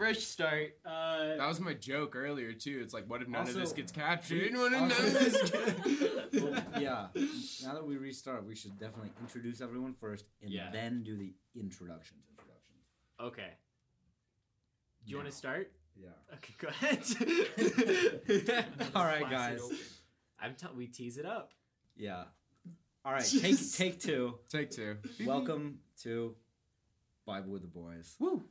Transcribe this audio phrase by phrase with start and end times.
[0.00, 0.78] Fresh start.
[0.86, 2.80] Uh, That was my joke earlier too.
[2.82, 4.54] It's like, what if none Also, of this gets captured?
[4.54, 6.42] What if none of this gets...
[6.42, 7.08] Well, yeah.
[7.62, 10.70] Now that we restart, we should definitely introduce everyone first and Yeah.
[10.72, 12.22] then do the introductions.
[12.30, 12.78] Introductions.
[13.20, 13.50] okay.
[15.04, 15.70] Do you want to start?
[15.94, 16.08] Yeah.
[16.34, 17.04] Okay, go ahead.
[18.94, 19.60] All right, guys.
[20.40, 21.52] I'm t- we tease it up.
[21.94, 22.24] Yeah.
[23.04, 23.22] All right.
[23.24, 24.38] Take take two.
[24.48, 24.96] Take two.
[25.26, 26.36] Welcome to
[27.26, 28.14] Bible with the Boys.
[28.18, 28.44] Woo.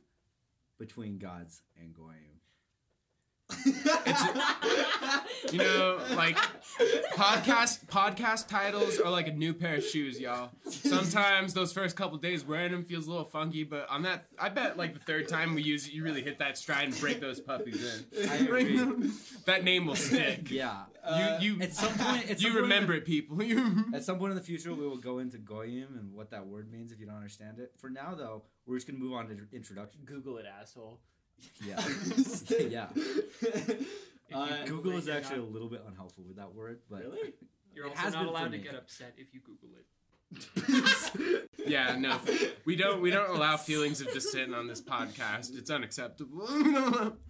[0.80, 2.29] Between gods and Goyim.
[5.52, 6.36] You know, like
[7.14, 10.50] podcast podcast titles are like a new pair of shoes, y'all.
[10.68, 14.48] Sometimes those first couple days wearing them feels a little funky, but on that, I
[14.48, 17.20] bet like the third time we use it, you really hit that stride and break
[17.20, 17.82] those puppies
[18.14, 18.30] in.
[18.30, 18.76] I agree.
[19.46, 20.50] that name will stick.
[20.50, 20.84] Yeah.
[21.40, 23.40] you you At some point, at you some point remember in it, people.
[23.94, 26.70] At some point in the future, we will go into Goyim and what that word
[26.70, 27.72] means if you don't understand it.
[27.78, 30.02] For now, though, we're just gonna move on to introduction.
[30.04, 31.00] Google it, asshole.
[31.64, 31.80] Yeah.
[32.68, 32.88] yeah.
[34.32, 37.34] Uh, Google is actually not- a little bit unhelpful with that word, but Really?
[37.74, 39.86] You're also not allowed to get upset if you Google it.
[41.66, 42.18] yeah, no,
[42.64, 45.56] we don't we don't allow feelings of dissent on this podcast.
[45.58, 46.46] It's unacceptable.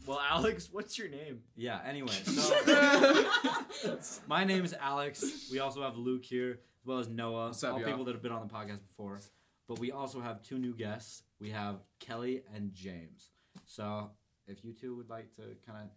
[0.07, 1.41] Well, Alex, what's your name?
[1.57, 1.81] yeah.
[1.87, 2.55] Anyway, so
[4.27, 5.49] my name is Alex.
[5.51, 7.47] We also have Luke here, as well as Noah.
[7.49, 7.89] What's up, all y'all?
[7.89, 9.21] people that have been on the podcast before.
[9.69, 11.23] But we also have two new guests.
[11.41, 13.31] We have Kelly and James.
[13.71, 14.11] So
[14.49, 15.91] if you two would like to kind of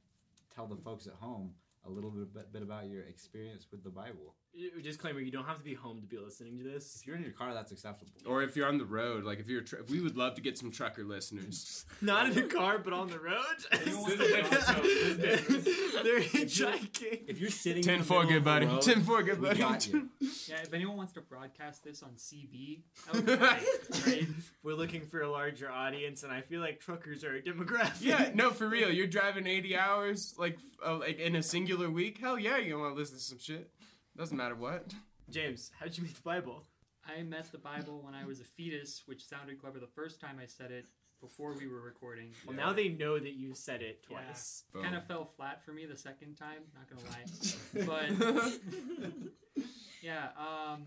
[0.56, 1.56] tell the folks at home
[1.88, 4.36] a little bit, bit about your experience with the Bible.
[4.84, 6.98] Disclaimer: You don't have to be home to be listening to this.
[7.02, 8.12] If you're in your car, that's acceptable.
[8.28, 10.58] or if you're on the road, like if you're, tr- we would love to get
[10.60, 11.86] some trucker listeners.
[12.02, 13.34] Not in the car, but on the road.
[13.84, 15.64] This is different,
[16.04, 17.24] They're hitchhiking.
[17.28, 18.66] If you're sitting in Ten the four, good of the buddy.
[18.68, 19.60] road, Ten four, good buddy.
[19.60, 24.28] Yeah, if anyone wants to broadcast this on CB, that would be great, right?
[24.62, 28.02] We're looking for a larger audience, and I feel like truckers are a demographic.
[28.02, 28.92] Yeah, no, for real.
[28.92, 32.20] You're driving 80 hours, like, uh, like in a singular week.
[32.20, 33.70] Hell yeah, you want to listen to some shit.
[34.18, 34.94] Doesn't matter what.
[35.30, 36.66] James, how'd you meet the Bible?
[37.06, 40.38] I met the Bible when I was a fetus, which sounded clever the first time
[40.42, 40.86] I said it
[41.20, 42.30] before we were recording.
[42.46, 44.18] Well, now they know that you said it Yeah.
[44.20, 44.64] twice.
[44.74, 47.26] Kind of fell flat for me the second time, not gonna lie.
[49.58, 49.64] But
[50.02, 50.86] yeah, um,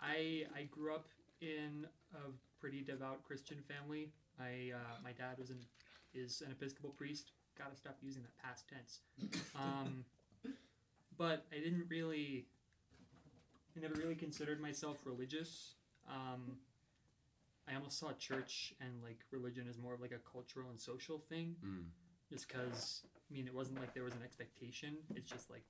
[0.00, 1.08] I I grew up
[1.40, 2.18] in a
[2.60, 4.12] pretty devout Christian family.
[4.38, 5.58] I uh, my dad was an
[6.14, 7.32] is an Episcopal priest.
[7.58, 9.00] Gotta stop using that past tense.
[9.54, 10.04] Um,
[11.18, 12.46] but I didn't really,
[13.76, 15.74] I never really considered myself religious.
[16.08, 16.56] Um,
[17.68, 21.18] I almost saw church and like religion as more of like a cultural and social
[21.18, 21.84] thing, Mm.
[22.28, 24.96] just because I mean it wasn't like there was an expectation.
[25.14, 25.64] It's just like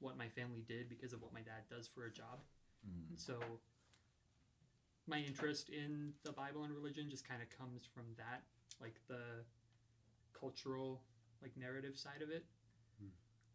[0.00, 2.40] what my family did because of what my dad does for a job.
[3.10, 3.38] And so
[5.06, 8.42] my interest in the Bible and religion just kind of comes from that,
[8.80, 9.44] like the
[10.38, 11.02] cultural,
[11.42, 12.44] like narrative side of it,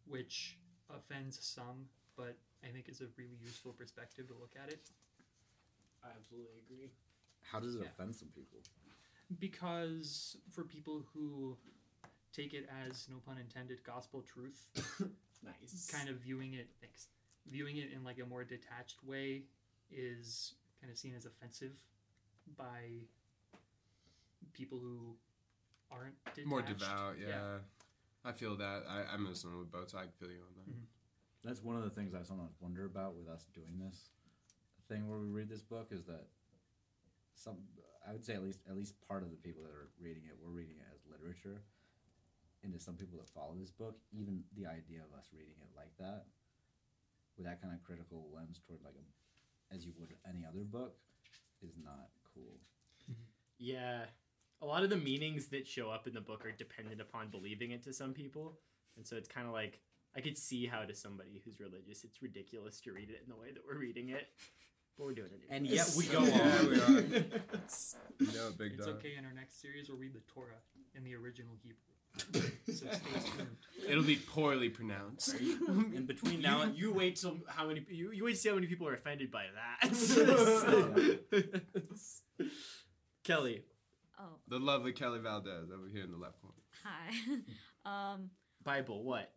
[0.06, 0.58] which
[0.90, 1.88] offends some,
[2.18, 4.82] but I think is a really useful perspective to look at it
[6.04, 6.90] I absolutely agree.
[7.44, 7.90] How does it Yeah.
[7.90, 8.60] offend some people?
[9.40, 11.56] because for people who
[12.34, 14.68] take it as no pun intended gospel truth
[15.44, 15.90] Nice.
[15.90, 17.08] kind of viewing it thanks
[17.50, 19.44] viewing it in like a more detached way
[19.90, 21.72] is kind of seen as offensive
[22.58, 23.08] by
[24.54, 25.16] people who
[25.90, 26.48] aren't detached.
[26.48, 27.58] More devout, yeah.
[28.24, 28.84] I feel that.
[28.88, 30.70] I, I'm Muslim with both, so I feel you on that.
[30.72, 30.84] Mm-hmm.
[31.44, 34.10] That's one of the things I sometimes wonder about with us doing this
[34.88, 36.28] thing where we read this book is that
[37.34, 37.56] some
[38.08, 40.36] I would say at least at least part of the people that are reading it,
[40.42, 41.62] we're reading it as literature.
[42.64, 45.70] And to some people that follow this book, even the idea of us reading it
[45.76, 46.26] like that,
[47.36, 50.94] with that kind of critical lens toward like a, as you would any other book,
[51.64, 52.60] is not cool.
[53.10, 53.24] Mm-hmm.
[53.58, 54.06] Yeah.
[54.62, 57.72] A lot of the meanings that show up in the book are dependent upon believing
[57.72, 58.60] it to some people.
[58.96, 59.80] And so it's kind of like
[60.16, 63.36] I could see how to somebody who's religious it's ridiculous to read it in the
[63.40, 64.28] way that we're reading it.
[64.98, 65.40] But we're doing it.
[65.50, 66.70] And yet we go Yeah, on.
[66.70, 66.92] we are.
[68.20, 68.96] You big It's dog.
[68.98, 69.14] okay.
[69.18, 70.60] In our next series, we'll read the Torah
[70.96, 72.50] in the original Hebrew.
[72.68, 72.90] so stay
[73.38, 73.56] tuned.
[73.88, 75.34] It'll be poorly pronounced.
[75.40, 78.50] In between now you, and you wait till how many you, you wait to see
[78.50, 79.90] how many people are offended by that.
[83.24, 83.64] Kelly,
[84.20, 86.58] Oh, The lovely Kelly Valdez over here in the left corner.
[86.84, 87.14] hi.
[88.14, 88.30] um.
[88.64, 89.32] Bible, what?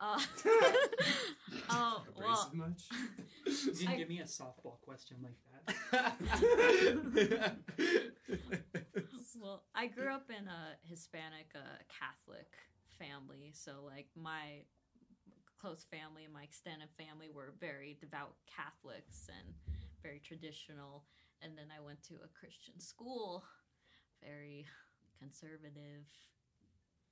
[0.00, 0.20] Uh,
[1.70, 2.50] oh well.
[2.50, 2.82] Abrasive much?
[3.46, 5.38] You didn't I- give me a softball question like
[5.92, 7.56] that.
[9.40, 12.52] Well, I grew up in a Hispanic uh, Catholic
[12.98, 14.64] family, so like my
[15.60, 19.54] close family and my extended family were very devout Catholics and
[20.02, 21.04] very traditional.
[21.42, 23.44] And then I went to a Christian school,
[24.22, 24.66] very
[25.18, 26.06] conservative,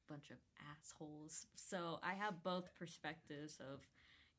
[0.08, 0.38] bunch of
[0.72, 1.46] assholes.
[1.54, 3.80] So I have both perspectives of,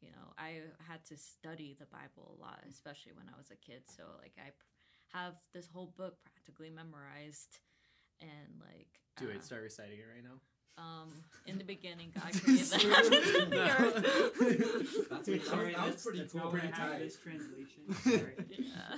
[0.01, 3.55] you know, I had to study the Bible a lot, especially when I was a
[3.55, 3.81] kid.
[3.87, 4.53] So like I p-
[5.13, 7.59] have this whole book practically memorized,
[8.21, 8.87] and like
[9.17, 9.43] Do uh, it.
[9.43, 10.39] Start reciting it right now.
[10.77, 11.09] Um,
[11.47, 15.09] in the beginning, God created the heavens and the earth.
[15.09, 16.51] That's Sorry, that that's, pretty that's cool.
[16.51, 16.99] Pretty tight.
[16.99, 17.93] this translation.
[18.03, 18.33] Sorry.
[18.49, 18.97] yeah,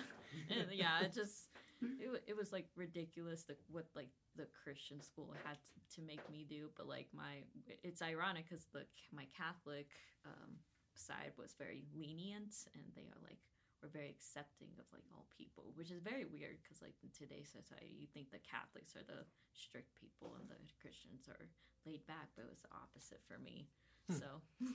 [0.49, 1.47] and yeah, it just
[1.81, 6.23] it, it was like ridiculous the, what like the Christian school had to, to make
[6.31, 7.43] me do, but like my
[7.83, 8.83] it's ironic because the
[9.15, 9.87] my Catholic
[10.25, 10.59] um,
[10.95, 13.39] side was very lenient and they are like
[13.79, 17.47] were very accepting of like all people, which is very weird because like in today's
[17.47, 19.23] society you think the Catholics are the
[19.55, 21.47] strict people and the Christians are
[21.87, 23.71] laid back, but it was the opposite for me.
[24.11, 24.19] Hmm.
[24.19, 24.29] So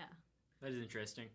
[0.00, 0.12] yeah.
[0.64, 1.28] That is interesting.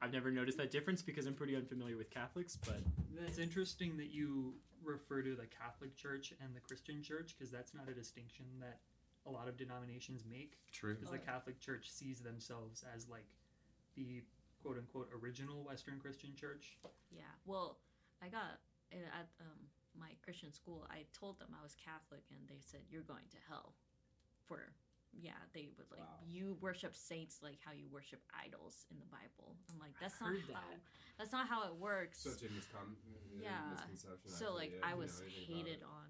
[0.00, 2.78] I've never noticed that difference because I'm pretty unfamiliar with Catholics, but
[3.18, 4.54] That's interesting that you
[4.84, 8.78] refer to the Catholic Church and the Christian Church because that's not a distinction that
[9.26, 10.58] a lot of denominations make.
[10.72, 10.94] True.
[10.94, 13.26] Because the Catholic Church sees themselves as like
[13.96, 14.22] the
[14.62, 16.78] quote unquote original Western Christian Church.
[17.10, 17.22] Yeah.
[17.44, 17.78] Well,
[18.22, 18.62] I got
[18.92, 19.58] uh, at um,
[19.98, 20.86] my Christian school.
[20.90, 23.74] I told them I was Catholic, and they said you're going to hell.
[24.46, 24.72] For
[25.16, 29.56] yeah, they would like you worship saints like how you worship idols in the Bible.
[29.72, 30.78] I'm like that's not heard how that.
[31.16, 32.22] that's not how it works.
[32.22, 32.98] Such a miscon-
[33.40, 33.72] yeah.
[33.72, 34.30] misconception.
[34.30, 36.08] So like yeah, I you was know hated on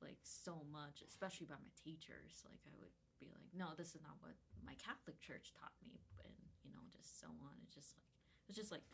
[0.00, 2.42] like so much, especially by my teachers.
[2.48, 4.34] Like I would be like, no, this is not what
[4.64, 6.34] my Catholic church taught me, and
[6.64, 7.54] you know, just so on.
[7.62, 8.08] It's just like
[8.48, 8.84] it's just like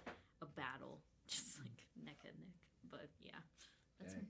[0.43, 1.00] a battle,
[1.31, 2.61] just like neck and neck.
[2.90, 3.40] But yeah,
[3.96, 4.29] that's Dang.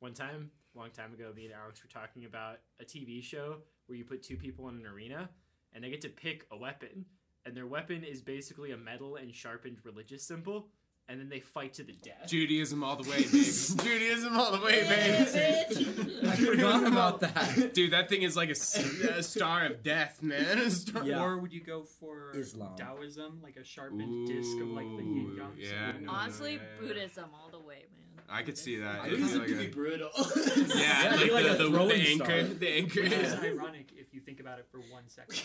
[0.00, 3.96] one time, long time ago, me and Alex were talking about a TV show where
[3.98, 5.28] you put two people in an arena
[5.72, 7.04] and they get to pick a weapon,
[7.44, 10.68] and their weapon is basically a metal and sharpened religious symbol,
[11.08, 12.28] and then they fight to the death.
[12.28, 13.44] Judaism all the way, baby.
[13.82, 16.20] Judaism all the way, baby.
[16.26, 17.74] I forgot about that.
[17.74, 20.70] Dude, that thing is like a star of death, man.
[20.70, 21.22] Star- Yeah.
[21.22, 22.76] Or would you go for Islam.
[22.78, 25.52] Taoism, like a sharpened disc of like the yin yang?
[25.58, 26.88] yeah, no, honestly yeah, yeah.
[26.88, 28.03] Buddhism all the way, man.
[28.28, 29.06] I could see that.
[29.06, 30.10] It'd be like to be a- brutal.
[30.16, 32.24] yeah, Yeah, like, like the, a the, throwing the anchor.
[32.24, 32.42] star.
[32.54, 33.02] The anchor.
[33.02, 35.36] Which is ironic if you think about it for one second.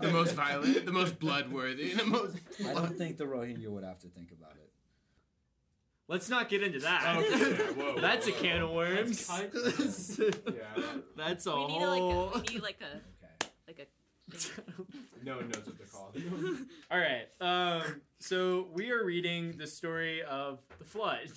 [0.00, 2.36] the most violent, the most bloodworthy, the most.
[2.66, 4.70] I don't think the Rohingya would have to think about it.
[6.08, 7.16] Let's not get into that.
[7.18, 8.40] Okay, yeah, whoa, whoa, That's a whoa.
[8.42, 9.28] can of worms.
[9.30, 10.62] Let's Yeah,
[11.16, 12.26] That's a We need whole.
[12.26, 13.52] like a, we need like a Okay.
[13.68, 16.16] like a no one knows what they're called.
[16.90, 17.26] All right.
[17.40, 21.30] Um, so we are reading the story of the flood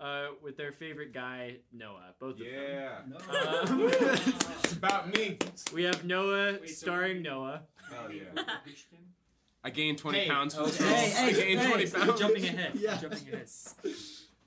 [0.00, 2.14] uh, with their favorite guy Noah.
[2.18, 2.48] Both of them.
[2.52, 2.98] Yeah.
[3.70, 3.88] Um,
[4.62, 5.38] It's about me.
[5.72, 7.62] we have Noah Wait, so starring we- Noah.
[7.90, 8.42] Hell yeah.
[9.64, 10.70] I gained 20 Hey, pounds for okay.
[10.70, 10.78] this.
[10.80, 11.68] Hey, I hey, gained hey.
[11.68, 12.20] 20 I'm pounds.
[12.20, 12.72] jumping ahead.
[12.76, 12.98] Yeah.
[12.98, 13.48] Jumping ahead.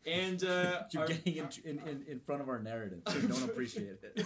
[0.05, 3.01] And uh, You're our- getting in, in, in, in front of our narrative.
[3.07, 4.25] So don't appreciate it.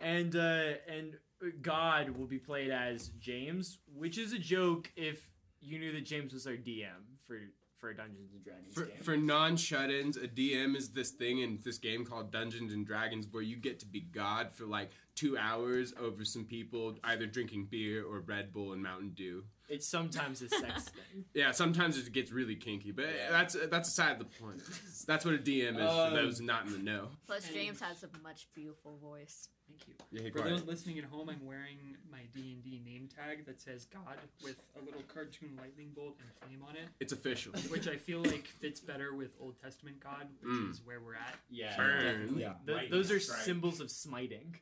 [0.00, 1.16] and uh, and
[1.62, 5.20] God will be played as James, which is a joke if
[5.60, 6.88] you knew that James was our DM
[7.26, 7.38] for
[7.78, 8.96] for Dungeons and Dragons For, game.
[9.04, 13.28] for non shut-ins, a DM is this thing in this game called Dungeons and Dragons
[13.30, 17.68] where you get to be God for like two hours over some people either drinking
[17.70, 19.44] beer or Red Bull and Mountain Dew.
[19.68, 21.24] It's sometimes a sex thing.
[21.34, 24.60] Yeah, sometimes it gets really kinky, but that's that's aside the point.
[25.06, 27.10] That's what a DM is Um, for those not in the know.
[27.28, 29.50] Plus, James has a much beautiful voice.
[29.78, 29.94] Thank you.
[30.10, 30.50] Yeah, hey, For quiet.
[30.58, 31.78] those listening at home, I'm wearing
[32.10, 36.16] my D and D name tag that says God with a little cartoon lightning bolt
[36.20, 36.88] and flame on it.
[37.00, 37.52] It's official.
[37.68, 40.70] Which I feel like fits better with Old Testament God, which Mm.
[40.70, 41.34] is where we're at.
[41.50, 42.36] Yeah, Burn.
[42.38, 42.54] Yeah.
[42.66, 43.40] Th- Lightning those are strike.
[43.40, 44.56] symbols of smiting.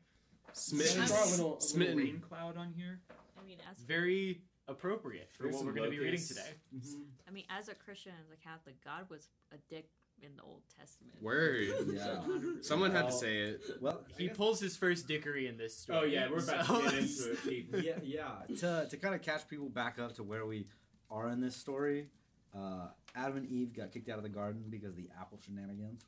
[0.52, 1.02] Smitten.
[1.02, 1.96] I draw a little, a Smitten.
[1.96, 3.00] little rain cloud on here.
[3.38, 6.28] I mean, as Very appropriate for There's what some we're going to be reading locusts.
[6.28, 6.96] today.
[7.28, 9.88] I mean, as a Christian, as a Catholic, God was a dick
[10.22, 11.14] in the Old Testament.
[11.22, 11.68] Word.
[11.92, 12.20] Yeah.
[12.62, 13.60] Someone had to say it.
[13.80, 15.98] Well, He pulls his first dickery in this story.
[15.98, 17.44] Oh yeah, we're about so- to get into it.
[17.44, 17.68] Pete.
[17.82, 18.56] yeah, yeah.
[18.58, 20.66] To to kind of catch people back up to where we
[21.10, 22.08] are in this story,
[22.56, 26.04] uh, Adam and Eve got kicked out of the garden because of the apple shenanigans.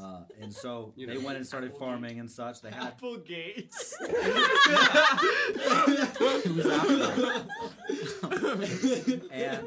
[0.00, 1.88] Uh, and so You they went and started Applegate.
[1.88, 2.60] farming and such.
[2.62, 3.94] They had Apple Gates.
[4.00, 4.14] it
[6.54, 7.44] was apple.
[9.30, 9.66] and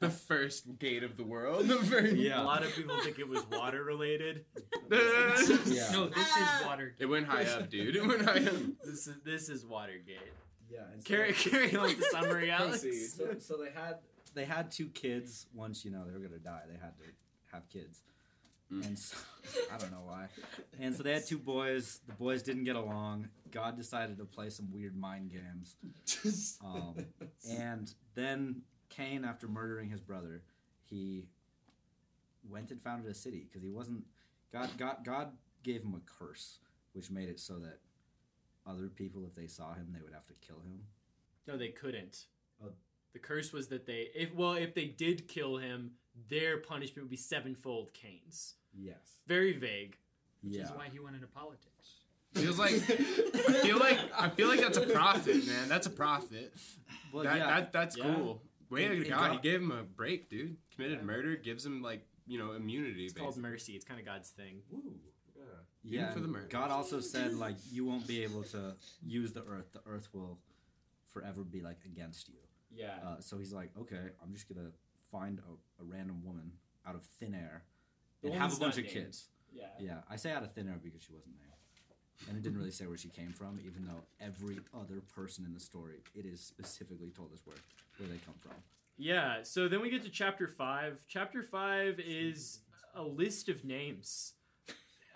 [0.00, 1.66] The first gate of the world.
[1.68, 4.44] The very yeah, A lot of people think it was water related.
[4.90, 6.94] yeah, No, this is water.
[6.98, 7.96] It went high up, dude.
[7.96, 8.54] It went high up.
[8.84, 10.18] This is this is Watergate.
[10.70, 10.80] yeah.
[10.92, 12.82] And so- Carry carry on the summary, Alex.
[12.82, 13.06] Proceed.
[13.08, 13.96] so, so they had
[14.34, 17.04] they had two kids once you know they were gonna die they had to
[17.52, 18.02] have kids
[18.70, 19.16] and so,
[19.72, 20.26] i don't know why.
[20.80, 22.00] And so they had two boys.
[22.06, 23.28] The boys didn't get along.
[23.50, 25.76] God decided to play some weird mind games.
[26.64, 26.96] Um,
[27.48, 30.42] and then cain after murdering his brother
[30.84, 31.28] he
[32.48, 34.04] went and founded a city because he wasn't
[34.52, 35.32] god god god
[35.62, 36.58] gave him a curse
[36.92, 37.78] which made it so that
[38.66, 40.80] other people if they saw him they would have to kill him.
[41.46, 42.24] No, they couldn't.
[42.64, 42.70] Oh.
[43.16, 45.92] The curse was that they if well if they did kill him,
[46.28, 48.56] their punishment would be sevenfold canes.
[48.78, 49.96] yes Very vague.
[50.42, 51.86] Which yeah is why he went into politics.
[52.34, 55.66] Feels like I feel like I feel like that's a profit, man.
[55.70, 56.52] That's a profit.
[57.10, 57.46] well, that, yeah.
[57.46, 58.14] that that's Yeah.
[58.14, 58.42] cool.
[58.68, 60.58] Way In- to God, he gave him a break, dude.
[60.74, 63.04] Committed murder gives him like you know immunity.
[63.06, 63.72] It's called mercy.
[63.76, 64.60] It's kind of God's thing.
[64.70, 64.82] Woo.
[65.88, 66.48] Yeah, Even for the and murders.
[66.52, 69.72] God also said like you won't be able to use the earth.
[69.72, 70.36] The earth will
[71.14, 72.34] forever be like against you.
[72.76, 72.94] Yeah.
[73.04, 74.70] Uh, so he's like, okay, I'm just gonna
[75.10, 76.52] find a, a random woman
[76.86, 77.64] out of thin air
[78.22, 78.94] The and have a bunch of named.
[78.94, 79.28] kids.
[79.52, 79.64] Yeah.
[79.80, 82.70] Yeah, I say out of thin air because she wasn't named, and it didn't really
[82.70, 86.40] say where she came from, even though every other person in the story it is
[86.40, 87.56] specifically told us where
[87.98, 88.52] where they come from.
[88.98, 90.98] Yeah, so then we get to chapter 5.
[91.08, 92.60] Chapter 5 is
[92.94, 94.32] a list of names,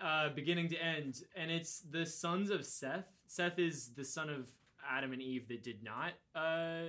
[0.03, 1.23] uh, beginning to end.
[1.35, 3.07] And it's the sons of Seth.
[3.27, 4.51] Seth is the son of
[4.89, 6.89] Adam and Eve that did not uh,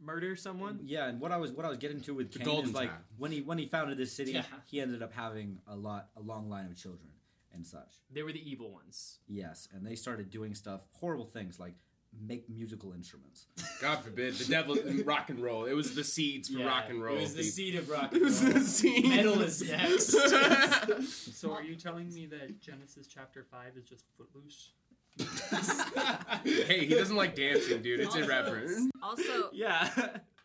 [0.00, 0.80] murder someone.
[0.84, 2.88] Yeah, and what I was what I was getting to with The Cain is like
[2.90, 3.00] child.
[3.18, 4.44] when he when he founded this city, Yeah.
[4.66, 7.08] he ended up having a lot a long line of children
[7.52, 7.96] and such.
[8.12, 9.18] They were the evil ones.
[9.28, 11.74] Yes, and they started doing stuff, horrible things like
[12.18, 13.46] make musical instruments.
[13.82, 15.66] God forbid the devil in rock and roll.
[15.66, 17.16] It was the seeds for Yeah, rock and roll.
[17.18, 17.52] It was the dude.
[17.52, 18.52] seed of rock It was roll.
[18.54, 19.06] the seed.
[19.06, 20.14] Metal is next.
[21.36, 24.70] So are you telling me that Genesis chapter 5 is just footloose?
[26.44, 28.00] hey, he doesn't like dancing, dude.
[28.00, 28.90] It's Also- irreverent.
[29.02, 29.90] Also, yeah.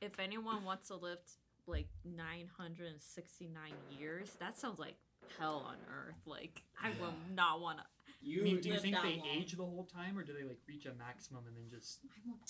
[0.02, 1.20] if anyone wants to live
[1.68, 4.96] like 969 years, that sounds like
[5.40, 6.16] hell on earth.
[6.26, 7.84] Like, I will not want to.
[8.24, 9.28] I mean, do you think they long.
[9.36, 12.02] age the whole time, or do they like reach a maximum and then just?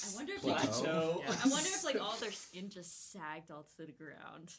[0.05, 1.23] I wonder if Plateau.
[1.25, 4.53] like, I wonder if like all their skin just sagged all to the ground.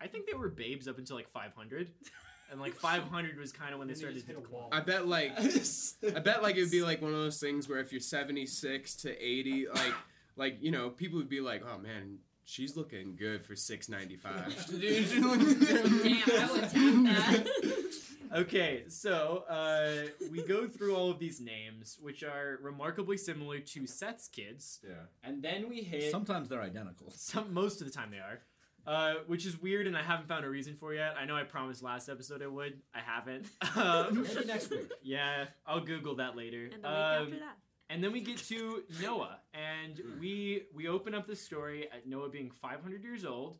[0.00, 1.90] I think they were babes up until like 500.
[2.50, 4.60] And like 500 was kind of when they started to hit a decline.
[4.62, 4.68] wall.
[4.72, 5.32] I bet like
[6.16, 8.94] I bet like it would be like one of those things where if you're 76
[8.96, 9.94] to 80, like
[10.36, 14.80] like you know people would be like, oh man, she's looking good for 695.
[14.80, 16.02] Dude, she looking good.
[16.02, 17.92] Damn, I would tap that.
[18.34, 23.86] Okay, so uh, we go through all of these names, which are remarkably similar to
[23.86, 24.94] Seth's kids, Yeah.
[25.22, 27.12] and then we hit Sometimes they're identical.
[27.14, 27.54] some.
[27.54, 28.40] Most of the time, they are,
[28.86, 31.14] uh, which is weird, and I haven't found a reason for yet.
[31.20, 32.80] I know I promised last episode I would.
[32.94, 33.46] I haven't.
[33.76, 34.90] Um, Maybe next week.
[35.02, 36.64] yeah, I'll Google that later.
[36.72, 37.56] And the week Um, after that.
[37.90, 42.28] and then we get to Noah, and we we open up the story at Noah
[42.30, 43.58] being 500 years old,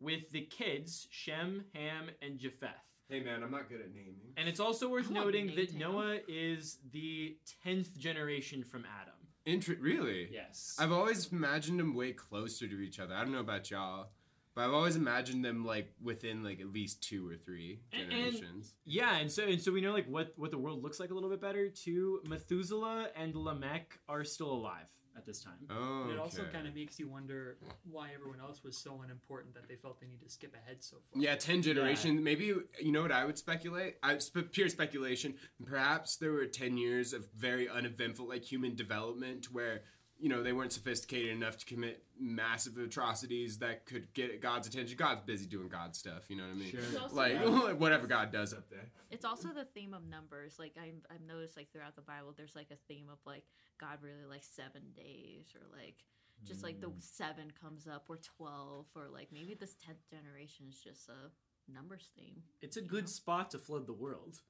[0.00, 2.70] with the kids Shem, Ham, and Japheth.
[3.08, 4.32] Hey man, I'm not good at naming.
[4.36, 5.78] And it's also worth I'm noting that him.
[5.78, 9.14] Noah is the tenth generation from Adam.
[9.46, 10.28] Inter- really?
[10.32, 10.74] Yes.
[10.80, 13.14] I've always imagined them way closer to each other.
[13.14, 14.08] I don't know about y'all,
[14.54, 18.10] but I've always imagined them like within like at least two or three And- and-
[18.32, 18.74] generations.
[18.84, 21.14] yeah, and so and so we know like what what the world looks like a
[21.14, 22.20] little bit better too.
[22.28, 25.54] Methuselah and Lamech are still alive at this time.
[25.70, 27.56] oh, But it also kind of makes you wonder
[27.88, 30.96] why everyone else was so unimportant that they felt they need to skip ahead so
[31.12, 31.22] far.
[31.22, 32.20] Yeah, ten generations.
[32.20, 33.94] Maybe you know what I would speculate.
[34.02, 35.36] I sp- pure speculation.
[35.64, 39.82] Perhaps there were ten years of very uneventful, like human development, where
[40.18, 44.96] you know, they weren't sophisticated enough to commit massive atrocities that could get God's attention.
[44.96, 46.70] God's busy doing God stuff, you know what I mean?
[46.70, 47.08] Sure.
[47.10, 47.44] Like, Yeah.
[47.44, 48.90] like whatever God does up there.
[49.10, 50.58] It's also the theme of numbers.
[50.58, 53.44] Like I, I've noticed, like throughout the Bible, there's like a theme of like
[53.78, 56.04] God really like seven days, or like
[56.44, 57.02] just like the mm.
[57.02, 61.30] seven comes up, or twelve, or like maybe this tenth generation is just a
[61.72, 62.42] numbers theme.
[62.62, 64.40] It's a good spot to flood the world.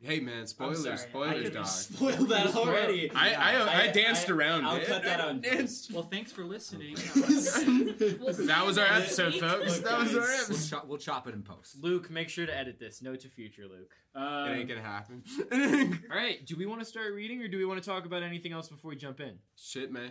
[0.00, 1.66] Hey man, spoilers, sorry, I spoilers, could dog.
[1.66, 3.10] spoil that already.
[3.12, 4.86] I, I, I, I- danced I- around I'll it.
[4.86, 5.92] cut that out Danced.
[5.92, 6.94] Well, thanks for listening.
[7.18, 9.76] That was our episode, folks.
[9.76, 10.48] Look, that was our episode.
[10.48, 11.82] We'll chop, we'll chop it in post.
[11.82, 13.02] Luke, make sure to edit this.
[13.02, 13.90] Note to future, Luke.
[14.14, 15.22] Um, it ain't gonna happen.
[16.10, 18.22] all right, do we want to start reading, or do we want to talk about
[18.22, 19.32] anything else before we jump in?
[19.56, 20.10] Shit, man.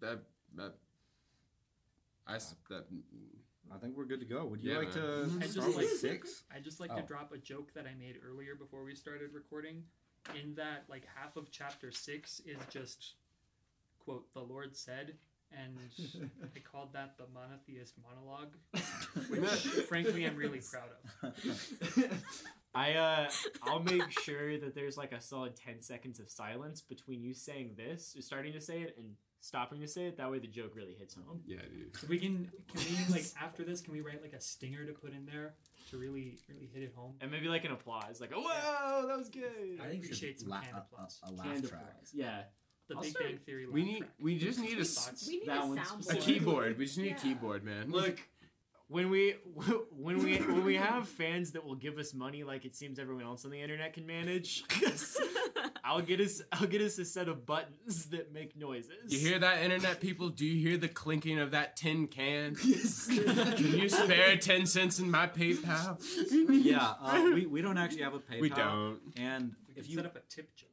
[0.00, 0.20] That,
[0.56, 0.74] that,
[2.28, 2.86] I, s- that,
[3.74, 4.44] I think we're good to go.
[4.46, 5.04] Would you Yeah, like man.
[5.04, 6.42] to I just start like with six?
[6.54, 6.96] I'd just like Oh.
[6.96, 9.84] to drop a joke that I made earlier before we started recording.
[10.40, 13.14] In that, like half of chapter six is just
[13.98, 15.16] quote the Lord said,
[15.50, 15.76] and
[16.56, 18.54] I called that the monotheist monologue,
[19.28, 20.90] which frankly I'm really proud
[21.22, 22.12] of.
[22.74, 23.30] I uh,
[23.64, 27.74] I'll make sure that there's like a solid ten seconds of silence between you saying
[27.76, 30.16] this, starting to say it, and stopping to say it.
[30.16, 31.42] That way, the joke really hits home.
[31.46, 31.94] yeah, dude.
[31.98, 34.92] So we can can we like after this can we write like a stinger to
[34.92, 35.52] put in there
[35.90, 37.12] to really really hit it home?
[37.20, 40.16] And maybe like an applause, like, "Oh, whoa, that was good." I think we should
[40.16, 41.20] should some la- canned applause.
[41.22, 41.82] a- a laugh Canned track.
[41.82, 42.10] applause.
[42.14, 42.42] Yeah.
[42.88, 43.66] The I'll Big Bang Theory.
[43.68, 44.10] We need, track.
[44.20, 45.28] we just need a, s- Thoughts?
[45.28, 45.98] We need That a one's soundboard.
[45.98, 46.24] a specific.
[46.24, 46.78] keyboard.
[46.78, 47.16] We just need Yeah.
[47.16, 47.90] a keyboard, man.
[47.92, 48.18] Look,
[48.92, 49.36] when we
[49.96, 53.24] when we when we have fans that will give us money like it seems everyone
[53.24, 54.64] else on the internet can manage,
[55.84, 58.92] I'll get us I'll get us a set of buttons that make noises.
[59.08, 60.28] You hear that, internet people?
[60.28, 62.54] Do you hear the clinking of that tin can?
[62.56, 65.98] Can you spare ten cents in my PayPal?
[66.64, 68.40] yeah, uh, we, we don't actually have a PayPal.
[68.40, 69.00] We don't.
[69.16, 70.68] And We if you set up a tip jar.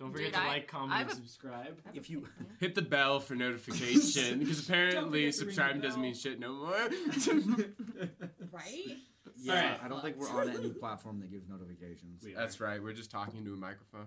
[0.00, 1.78] Don't forget Dude, to I- like, comment, I've and a- subscribe.
[1.94, 2.26] if you
[2.58, 6.02] Hit the bell for notification because apparently forget to ring the subscribing doesn't bell.
[6.02, 6.72] mean shit no more.
[8.50, 8.96] right?
[9.36, 9.80] yeah, Alright.
[9.84, 12.24] I don't think we're on any platform that gives notifications.
[12.24, 12.38] We are.
[12.38, 12.82] That's right.
[12.82, 14.06] We're just talking to a microphone.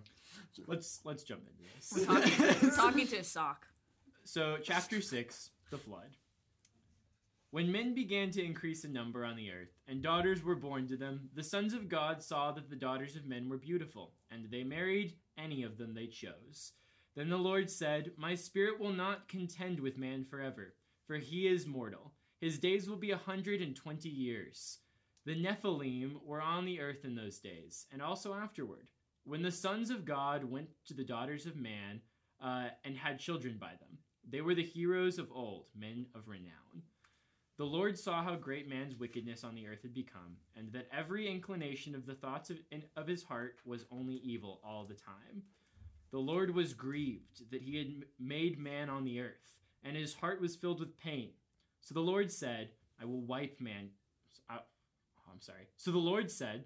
[0.68, 1.64] Let's let's jump into
[1.94, 2.28] We're this.
[2.40, 3.68] talking, we're talking to a sock.
[4.26, 6.16] So, chapter 6, the flood.
[7.52, 10.98] When men began to increase in number on the earth, and daughters were born to
[10.98, 14.64] them, the sons of God saw that the daughters of men were beautiful, and they
[14.64, 16.74] married any of them they chose.
[17.16, 20.74] Then the Lord said, My spirit will not contend with man forever,
[21.06, 22.14] for he is mortal.
[22.40, 24.80] His days will be a hundred and twenty years.
[25.26, 28.88] The Nephilim were on the earth in those days, and also afterward,
[29.26, 32.02] when the sons of God went to the daughters of man
[32.44, 33.98] uh, and had children by them.
[34.30, 36.84] They were the heroes of old, men of renown.
[37.58, 41.30] The Lord saw how great man's wickedness on the earth had become, and that every
[41.30, 42.58] inclination of the thoughts of,
[42.96, 45.44] of his heart was only evil all the time.
[46.12, 50.42] The Lord was grieved that he had made man on the earth, and his heart
[50.42, 51.30] was filled with pain.
[51.82, 53.90] So the Lord said, I will wipe man.
[54.50, 55.68] I, uh, oh, I'm sorry.
[55.78, 56.64] So the Lord said,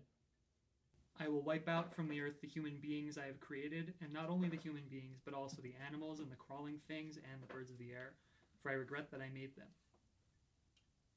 [1.19, 4.29] I will wipe out from the earth the human beings I have created, and not
[4.29, 7.71] only the human beings, but also the animals and the crawling things and the birds
[7.71, 8.13] of the air,
[8.61, 9.67] for I regret that I made them.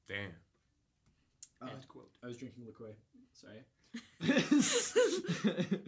[0.07, 0.31] Damn.
[1.69, 2.11] End quote.
[2.23, 2.95] I was drinking LaCroix.
[3.33, 3.65] Sorry.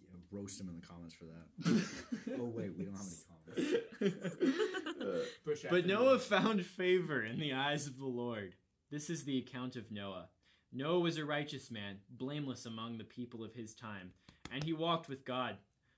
[0.00, 2.36] Yeah, roast him in the comments for that.
[2.40, 3.66] oh wait, we don't have any
[4.00, 5.26] comments.
[5.70, 8.54] But Noah found favor in the eyes of the Lord.
[8.90, 10.28] This is the account of Noah.
[10.72, 14.12] Noah was a righteous man, blameless among the people of his time,
[14.52, 15.56] and he walked with God.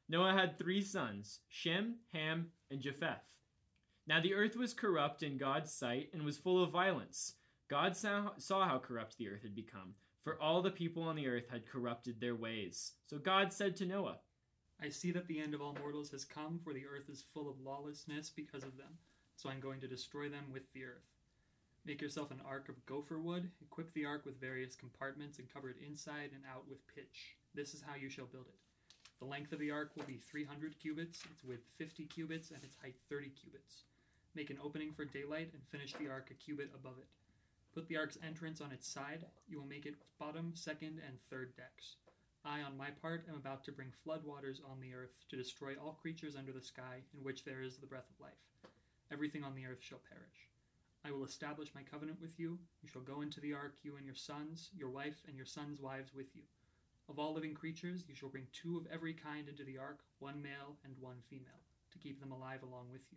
[0.08, 3.22] Noah had three sons Shem, Ham, and Japheth.
[4.08, 7.34] Now the earth was corrupt in God's sight and was full of violence.
[7.68, 11.26] God saw, saw how corrupt the earth had become, for all the people on the
[11.26, 12.92] earth had corrupted their ways.
[13.06, 14.18] So God said to Noah,
[14.80, 17.48] I see that the end of all mortals has come, for the earth is full
[17.48, 18.98] of lawlessness because of them.
[19.34, 21.10] So I'm going to destroy them with the earth.
[21.84, 25.70] Make yourself an ark of gopher wood, equip the ark with various compartments, and cover
[25.70, 27.36] it inside and out with pitch.
[27.54, 28.58] This is how you shall build it.
[29.18, 32.76] The length of the ark will be 300 cubits, its width 50 cubits, and its
[32.80, 33.84] height 30 cubits.
[34.36, 37.08] Make an opening for daylight and finish the ark a cubit above it.
[37.72, 39.24] Put the ark's entrance on its side.
[39.48, 41.96] You will make its bottom, second, and third decks.
[42.44, 45.72] I, on my part, am about to bring flood waters on the earth to destroy
[45.76, 48.68] all creatures under the sky in which there is the breath of life.
[49.10, 50.50] Everything on the earth shall perish.
[51.02, 52.58] I will establish my covenant with you.
[52.82, 55.80] You shall go into the ark, you and your sons, your wife, and your sons'
[55.80, 56.42] wives with you.
[57.08, 60.42] Of all living creatures, you shall bring two of every kind into the ark, one
[60.42, 63.16] male and one female, to keep them alive along with you.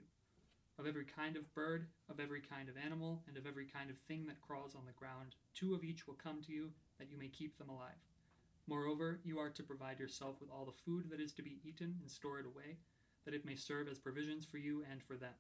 [0.79, 3.97] Of every kind of bird, of every kind of animal, and of every kind of
[4.07, 7.17] thing that crawls on the ground, two of each will come to you, that you
[7.17, 7.99] may keep them alive.
[8.65, 11.97] Moreover, you are to provide yourself with all the food that is to be eaten
[11.99, 12.77] and store it away,
[13.25, 15.33] that it may serve as provisions for you and for them.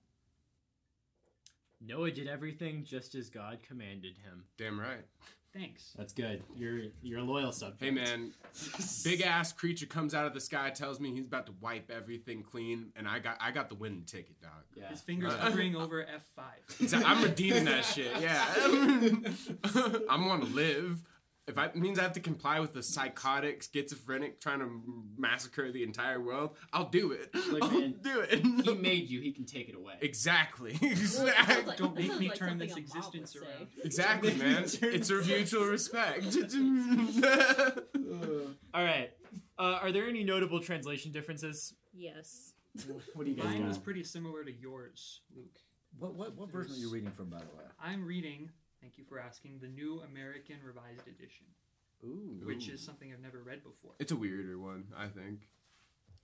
[1.79, 4.43] Noah did everything just as God commanded him.
[4.57, 5.05] Damn right.
[5.53, 5.93] Thanks.
[5.97, 6.43] That's good.
[6.55, 7.83] You're you're a loyal subject.
[7.83, 8.33] Hey man,
[9.03, 12.43] big ass creature comes out of the sky, tells me he's about to wipe everything
[12.43, 14.51] clean, and I got I got the winning ticket, dog.
[14.75, 14.89] Yeah.
[14.89, 17.03] His fingers Uh, hovering over F5.
[17.05, 18.11] I'm redeeming that shit.
[18.21, 18.45] Yeah,
[20.09, 21.01] I'm want to live.
[21.49, 24.69] If I, it means I have to comply with the psychotic, schizophrenic trying to
[25.17, 27.33] massacre the entire world, I'll do it.
[27.51, 28.45] Look, I'll man, do it.
[28.65, 29.19] He made you.
[29.19, 29.95] He can take it away.
[30.01, 30.77] Exactly.
[30.81, 31.65] Well, Exactly.
[31.65, 33.67] like- Don't make me like turn this existence around.
[33.83, 34.63] Exactly, man.
[34.65, 36.23] It's a mutual respect.
[38.73, 39.09] All right.
[39.57, 41.73] Uh, are there any notable translation differences?
[41.93, 42.53] Yes.
[43.13, 43.67] What do you guys Mine got?
[43.69, 45.57] was pretty similar to yours, Luke.
[45.97, 47.63] What what what version are you reading from, by the way?
[47.83, 48.51] I'm reading,
[48.81, 51.45] thank you for asking, the New American Revised Edition,
[52.03, 52.41] Ooh.
[52.45, 53.91] which is something I've never read before.
[53.99, 55.49] it's a weirder one, I think.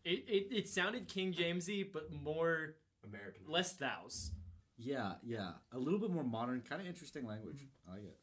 [0.04, 3.42] It, it it sounded King Jamesy, but more American.
[3.48, 4.32] less thous.
[4.78, 5.52] Yeah, yeah.
[5.74, 7.66] A little bit more modern, kind of interesting language.
[7.90, 8.18] I like it.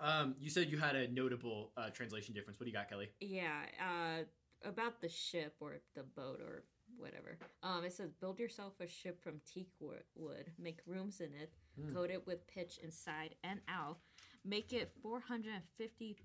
[0.00, 2.58] Um, you said you had a notable uh, translation difference.
[2.60, 3.08] What do you got, Kelly?
[3.20, 4.24] Yeah, uh,
[4.68, 6.64] about the ship or the boat or
[6.98, 7.38] whatever.
[7.62, 11.52] Um, it says build yourself a ship from teak wo- wood, make rooms in it,
[11.92, 13.98] coat it with pitch inside and out,
[14.44, 16.16] make it 450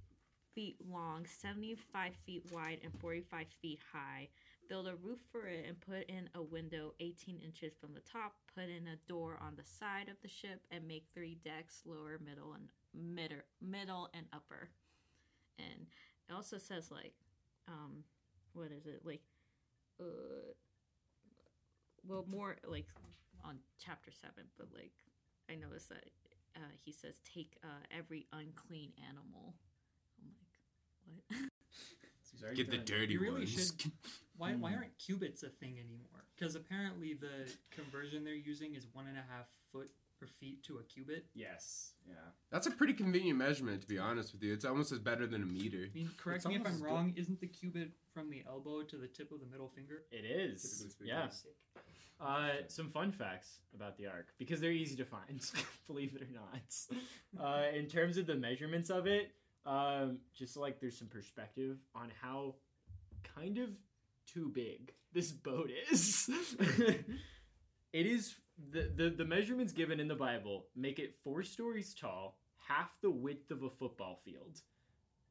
[0.54, 4.28] feet long, 75 feet wide, and 45 feet high.
[4.68, 8.34] Build a roof for it and put in a window 18 inches from the top.
[8.54, 12.20] Put in a door on the side of the ship and make three decks, lower,
[12.24, 14.70] middle, and middle, middle and upper.
[15.58, 15.88] And
[16.30, 17.14] it also says like,
[17.68, 18.04] um,
[18.54, 19.22] what is it like?
[20.00, 20.54] Uh,
[22.08, 22.88] well, more like
[23.44, 24.94] on chapter seven, but like
[25.50, 26.06] I noticed that
[26.56, 29.54] uh, he says take uh, every unclean animal.
[30.22, 32.56] I'm like, what?
[32.56, 33.74] Get the dirty You really ones.
[33.82, 33.92] should.
[34.38, 36.24] Why, why aren't cubits a thing anymore?
[36.34, 40.78] Because apparently the conversion they're using is one and a half foot or feet to
[40.78, 41.26] a cubit.
[41.34, 41.94] Yes.
[42.08, 42.16] Yeah.
[42.52, 44.54] That's a pretty convenient measurement, to be honest with you.
[44.54, 45.86] It's almost as better than a meter.
[45.90, 47.14] I mean, correct It's me if I'm as wrong.
[47.16, 50.04] Isn't the cubit from the elbow to the tip of the middle finger?
[50.12, 50.86] It is.
[51.04, 51.28] Yeah.
[52.20, 55.42] Uh, some fun facts about the ark because they're easy to find,
[55.88, 57.46] believe it or not.
[57.46, 59.32] Uh, in terms of the measurements of it,
[59.66, 62.56] um, just like there's some perspective on how
[63.36, 63.70] kind of
[64.26, 66.30] too big this boat is.
[67.94, 68.36] it is
[68.72, 73.10] the, the the measurements given in the Bible make it four stories tall, half the
[73.12, 74.62] width of a football field,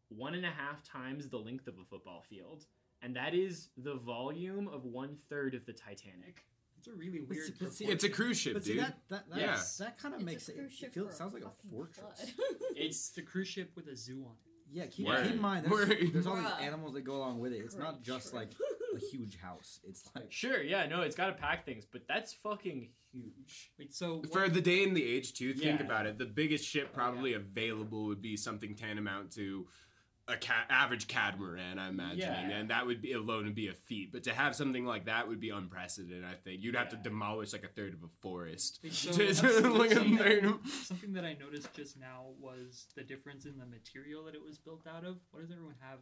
[0.09, 2.65] one and a half times the length of a football field,
[3.03, 6.45] and that is the volume of one third of the Titanic.
[6.79, 7.47] It's a really But weird.
[7.47, 8.83] see- but see- It's a cruise ship, But see dude.
[8.85, 9.63] that that that, Yeah.
[9.81, 10.57] that kind of makes a it.
[10.59, 12.33] cruise It ship feels for sounds like a fortress.
[12.77, 14.45] It's It's a cruise ship with a zoo on it.
[14.71, 15.89] Yeah, keep, keep in mind Word.
[15.89, 17.59] there's, there's all these animals that go along with it.
[17.65, 18.51] It's not just like
[18.95, 19.81] a huge house.
[19.83, 23.71] It's like sure, yeah, no, it's got to pack things, but that's fucking huge.
[23.79, 25.87] Wait, so what- For the day and the age, too, think Yeah.
[25.87, 26.19] about it.
[26.19, 29.69] The biggest ship oh, probably available would be something tantamount to
[30.31, 32.59] a ca- average catamaran, I'm imagining, Yeah.
[32.59, 34.13] and that would be alone would be a feat.
[34.13, 36.23] But to have something like that would be unprecedented.
[36.23, 38.79] I think you'd have to demolish like a third of a forest.
[38.83, 42.89] Wait, so to- something, to- like a third- something that I noticed just now was
[42.95, 45.19] the difference in the material that it was built out of.
[45.31, 46.01] What does everyone have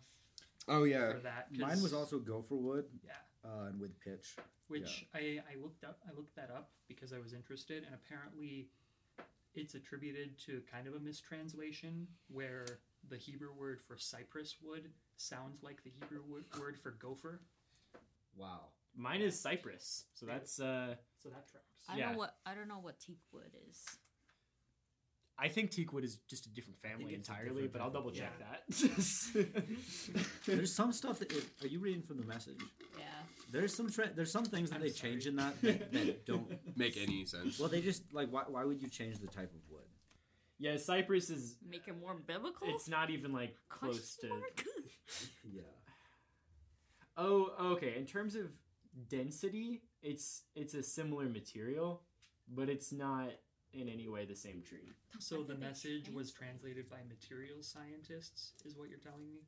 [0.66, 1.48] oh yeah, for that?
[1.50, 3.12] 'Cause- mine was also gopher wood yeah.
[3.46, 4.35] Uh, and with pitch.
[4.68, 8.68] which I, I looked up I looked that up because I was interested and apparently
[9.54, 12.66] it's attributed to kind of a mistranslation where
[13.09, 16.20] the Hebrew word for cypress wood sounds like the Hebrew
[16.61, 17.40] word for gopher.
[18.37, 18.66] Wow.
[18.98, 20.59] Mine is Cypress, so that's.
[20.61, 21.85] uh So that tracks.
[21.88, 22.04] I Yeah.
[22.04, 23.82] don't know what I don't know what teak wood is.
[25.38, 28.46] I think teakwood is just a different family entirely, different but I'll double check Yeah.
[28.50, 29.46] that.
[30.46, 32.59] There's some stuff that is, are you reading from the message?
[32.98, 33.04] Yeah.
[33.50, 35.12] There's some tra- there's some things that I'm they sorry.
[35.12, 36.59] change in that, that that don't.
[36.76, 37.59] make any sense.
[37.59, 39.82] Well, they just like why why would you change the type of wood?
[40.59, 41.56] yeah, Cypress is.
[41.68, 42.66] Make it more biblical.
[42.70, 44.37] It's not even like close Question to.
[44.37, 44.64] mark?
[45.52, 45.62] Yeah.
[47.16, 47.94] Oh, okay.
[47.96, 48.46] In terms of
[49.09, 52.02] density, it's it's a similar material,
[52.48, 53.30] but it's not
[53.72, 54.92] in any way the same tree.
[55.18, 59.40] So the message was translated by material scientists is what you're telling me?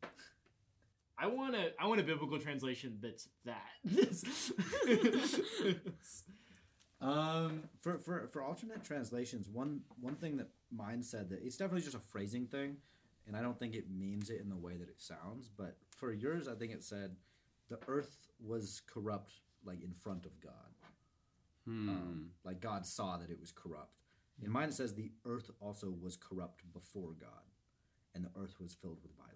[1.21, 3.67] I want a I want a biblical translation that's that.
[7.01, 11.83] Um, for, for for alternate translations, one one thing that mine said that it's definitely
[11.83, 12.79] just a phrasing thing,
[13.27, 15.49] and I don't think it means it in the way that it sounds.
[15.49, 17.15] But for yours, I think it said,
[17.69, 19.31] "The earth was corrupt,
[19.65, 20.53] like in front of God,
[21.67, 21.89] Hmm.
[21.89, 23.95] um, like God saw that it was corrupt."
[24.43, 27.53] In mine, it says, "The earth also was corrupt before God,
[28.13, 29.28] and the earth was filled with violence."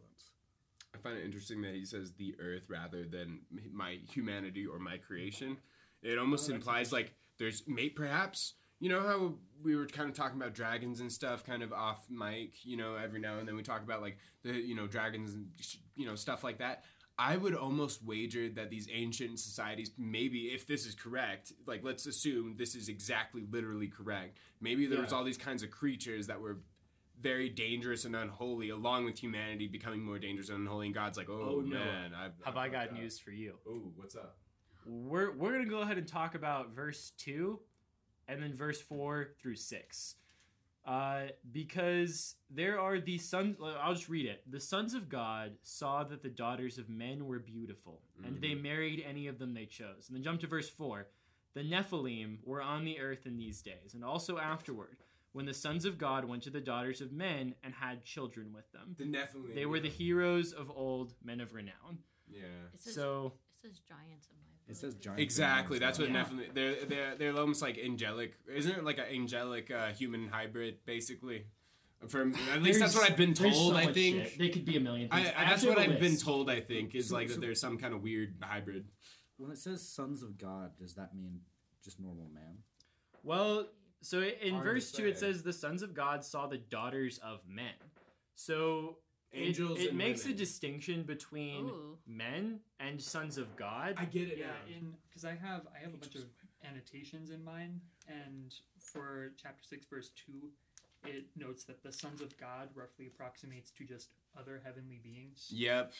[0.94, 3.40] I find it interesting that he says the earth rather than
[3.72, 5.56] my humanity or my creation.
[6.02, 8.54] It almost Oh, implies like there's mate perhaps.
[8.80, 12.04] You know how we were kind of talking about dragons and stuff, kind of off
[12.10, 12.64] mic.
[12.64, 15.48] You know, every now and then we talk about like the you know dragons and
[15.94, 16.84] you know stuff like that.
[17.18, 22.06] I would almost wager that these ancient societies, maybe if this is correct, like let's
[22.06, 24.38] assume this is exactly literally correct.
[24.60, 26.58] Maybe there was all these kinds of creatures that were
[27.22, 30.86] very dangerous and unholy, along with humanity becoming more dangerous and unholy.
[30.86, 31.78] And God's like, oh, Oh, no.
[31.78, 33.54] man, I've, Have I got news for you?
[33.68, 34.36] Oh, what's up?
[34.84, 37.60] We're we're gonna go ahead and talk about verse two,
[38.26, 40.16] and then verse four through six,
[40.84, 43.56] uh, because there are the sons.
[43.80, 44.42] I'll just read it.
[44.50, 49.04] The sons of God saw that the daughters of men were beautiful, and they married
[49.08, 50.08] any of them they chose.
[50.08, 51.06] And then jump to verse four.
[51.54, 54.96] The Nephilim were on the earth in these days, and also afterward,
[55.32, 58.70] when the sons of God went to the daughters of men and had children with
[58.72, 58.94] them.
[58.98, 59.54] The Nephilim.
[59.54, 61.98] They were the heroes of old, men of renown.
[62.28, 62.40] Yeah.
[62.74, 64.48] It says, So it says giants in my.
[64.68, 65.20] It says giant.
[65.20, 65.78] Exactly.
[65.78, 66.24] That's what Yeah.
[66.24, 66.54] Nephilim.
[66.54, 68.34] They're they're they're almost like angelic.
[68.54, 71.46] Isn't it like an angelic uh, human hybrid, basically?
[72.08, 73.54] From at least that's what I've been told.
[73.54, 74.24] so I think.
[74.26, 74.38] shit.
[74.38, 75.34] they could be a million I, things.
[75.36, 76.50] I- that's what have a I've been told.
[76.50, 78.86] I think is So- like so- that there's some kind of weird hybrid.
[79.36, 81.40] When it says sons of God, does that mean
[81.84, 82.58] just normal man?
[83.22, 83.66] Well,
[84.02, 87.40] so in Hard verse two, it says the sons of God saw the daughters of
[87.48, 87.74] men.
[88.34, 88.98] So
[89.32, 91.96] it- Angels it, and makes a distinction between Ooh.
[92.06, 93.94] men and sons of God.
[93.96, 94.36] I get it.
[94.38, 96.24] Yeah, in because I have I have a bunch of
[96.68, 100.50] annotations in mine, and for chapter six, verse two,
[101.06, 105.48] it notes that the sons of God roughly approximates to just other heavenly beings.
[105.50, 105.92] Yep.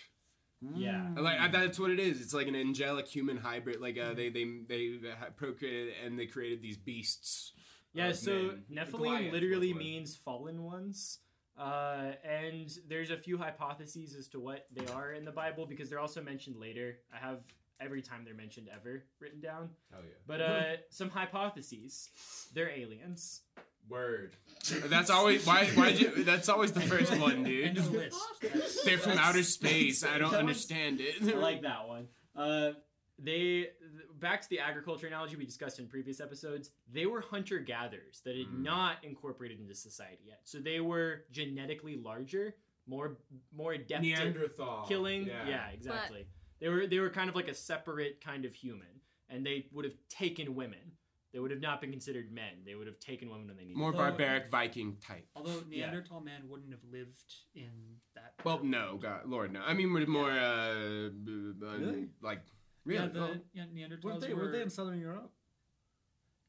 [0.75, 1.09] yeah.
[1.17, 2.21] Like I, that's what it is.
[2.21, 3.81] It's like an angelic human hybrid.
[3.81, 7.53] Like uh, they they they ha- procreated and they created these beasts.
[7.95, 8.63] Yeah, so men.
[8.73, 11.19] Nephilim literally means fallen ones.
[11.59, 15.91] Uh, and there's a few hypotheses as to what they are in the Bible because
[15.91, 16.97] they're also mentioned later.
[17.15, 17.41] I have
[17.81, 19.71] every time they're mentioned ever written down.
[19.91, 20.15] Hell yeah.
[20.27, 22.11] But uh, some hypotheses.
[22.55, 23.43] They're aliens.
[23.89, 24.37] Word.
[24.87, 25.67] That's always why.
[25.75, 25.89] Why?
[25.89, 27.83] You, that's always the first one, dude.
[28.85, 30.05] They're from outer space.
[30.05, 31.17] I don't understand it.
[31.23, 32.07] I like that one.
[32.37, 32.71] Uh,
[33.23, 33.69] they
[34.19, 36.71] back to the agriculture analogy we discussed in previous episodes.
[36.93, 38.63] They were hunter gatherers that had Mm.
[38.63, 42.55] not incorporated into society yet, so they were genetically larger,
[42.87, 43.17] more
[43.53, 44.87] more adept at Neanderthal.
[44.87, 45.27] killing.
[45.27, 45.49] Yeah.
[45.49, 46.27] Yeah, exactly.
[46.61, 49.85] They were they were kind of like a separate kind of human, and they would
[49.85, 50.97] have taken women.
[51.33, 52.63] They would have not been considered men.
[52.67, 53.79] They would have taken women when they needed.
[53.79, 53.99] More them.
[54.03, 55.27] barbaric Viking type.
[55.35, 55.87] Although Yeah.
[55.87, 58.35] Neanderthal man wouldn't have lived in that.
[58.45, 59.63] Well, no, God, Lord, no.
[59.63, 62.09] I mean, we're more uh, b- b-
[62.85, 63.01] Really?
[63.05, 64.45] Yeah, the well, yeah, Neanderthals Weren't they, were.
[64.47, 65.31] were they in Southern Europe?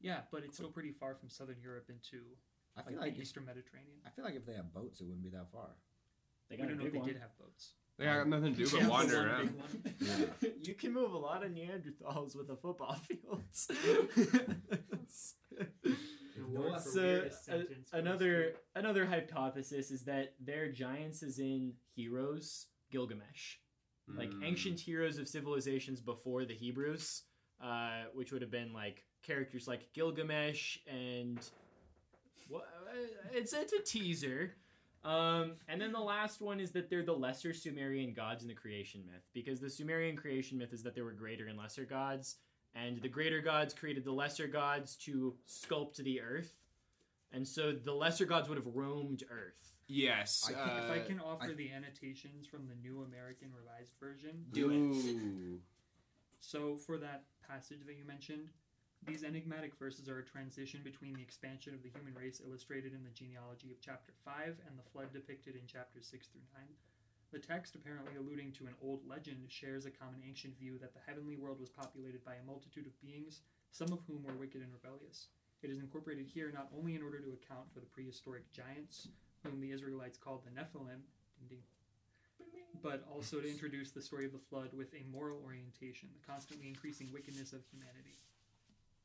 [0.00, 2.24] Yeah, but it's still pretty far from Southern Europe into
[2.76, 3.98] I like, feel like the if- Eastern Mediterranean.
[4.06, 5.70] I feel like if they had boats, it wouldn't be that far.
[6.50, 7.08] They got a don't know if they one.
[7.08, 7.72] did have boats.
[7.96, 9.54] they got nothing to do but Yeah, wander around.
[9.98, 10.52] big one.
[10.62, 13.40] you can move a lot of Neanderthals with a football field.
[13.52, 13.74] so
[16.48, 17.58] weirdest uh,
[17.92, 23.56] another another hypothesis is that they're giants is in heroes Gilgamesh,
[24.08, 24.44] like Mm.
[24.44, 27.22] ancient heroes of civilizations before the Hebrews,
[27.60, 31.38] uh, which would have been like characters like Gilgamesh and
[32.48, 32.68] what
[33.32, 34.56] it's it's a teaser.
[35.02, 38.54] Um, and then the last one is that they're the lesser Sumerian gods in the
[38.54, 42.36] creation myth, because the Sumerian creation myth is that there were greater and lesser gods,
[42.74, 46.54] and the greater gods created the lesser gods to sculpt the earth,
[47.32, 49.73] and so the lesser gods would have roamed Earth.
[49.86, 50.48] Yes.
[50.50, 54.70] if uh, I can offer I- the annotations from the New American Revised Version, Do
[54.70, 55.60] it.
[56.40, 58.48] So, for that passage that you mentioned,
[59.06, 63.04] these enigmatic verses are a transition between the expansion of the human race illustrated in
[63.04, 66.64] the genealogy of chapter 5 and the flood depicted in chapters 6 through 9.
[67.32, 71.04] The text, apparently alluding to an old legend, shares a common ancient view that the
[71.04, 73.42] heavenly world was populated by a multitude of beings,
[73.72, 75.28] some of whom were wicked and rebellious.
[75.62, 79.08] It is incorporated here not only in order to account for the prehistoric giants,
[79.44, 81.00] whom the Israelites called the Nephilim,
[81.48, 81.58] ding,
[82.52, 86.26] ding, but also to introduce the story of the flood with a moral orientation, the
[86.26, 88.16] constantly increasing wickedness of humanity.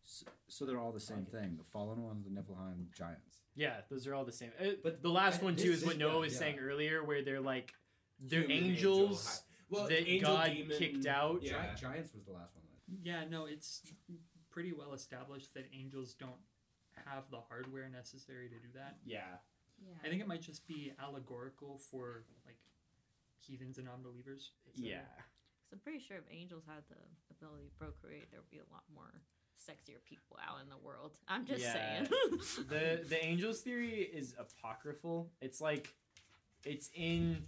[0.04, 1.56] So, so they're all the same thing.
[1.58, 3.42] The fallen ones, the Nephilim giants.
[3.56, 4.52] Yeah, those are all the same.
[4.60, 6.40] Uh, but the last one too this- is what Noah guy, was yeah.
[6.40, 7.74] saying earlier, where they're like
[8.20, 9.82] they're Human angels angel.
[9.82, 11.44] Well, that angel God demon- kicked out.
[11.44, 11.76] Yeah.
[11.76, 12.64] Gi- giants was the last one.
[13.04, 13.84] Yeah, no, it's
[14.50, 16.32] pretty well established that angels don't
[17.06, 18.98] have the hardware necessary to do that.
[19.06, 19.22] Yeah.
[19.82, 19.96] Yeah.
[20.04, 22.58] I think it might just be allegorical for like
[23.40, 24.52] heathens and non-believers.
[24.76, 25.00] Yeah.
[25.70, 26.96] So I'm pretty sure if angels had the
[27.32, 29.22] ability to procreate, there would be a lot more
[29.60, 31.12] sexier people out in the world.
[31.28, 31.74] I'm just Yeah.
[31.74, 32.08] saying.
[32.70, 35.30] the the angels theory is apocryphal.
[35.42, 35.94] It's like
[36.66, 37.44] it's in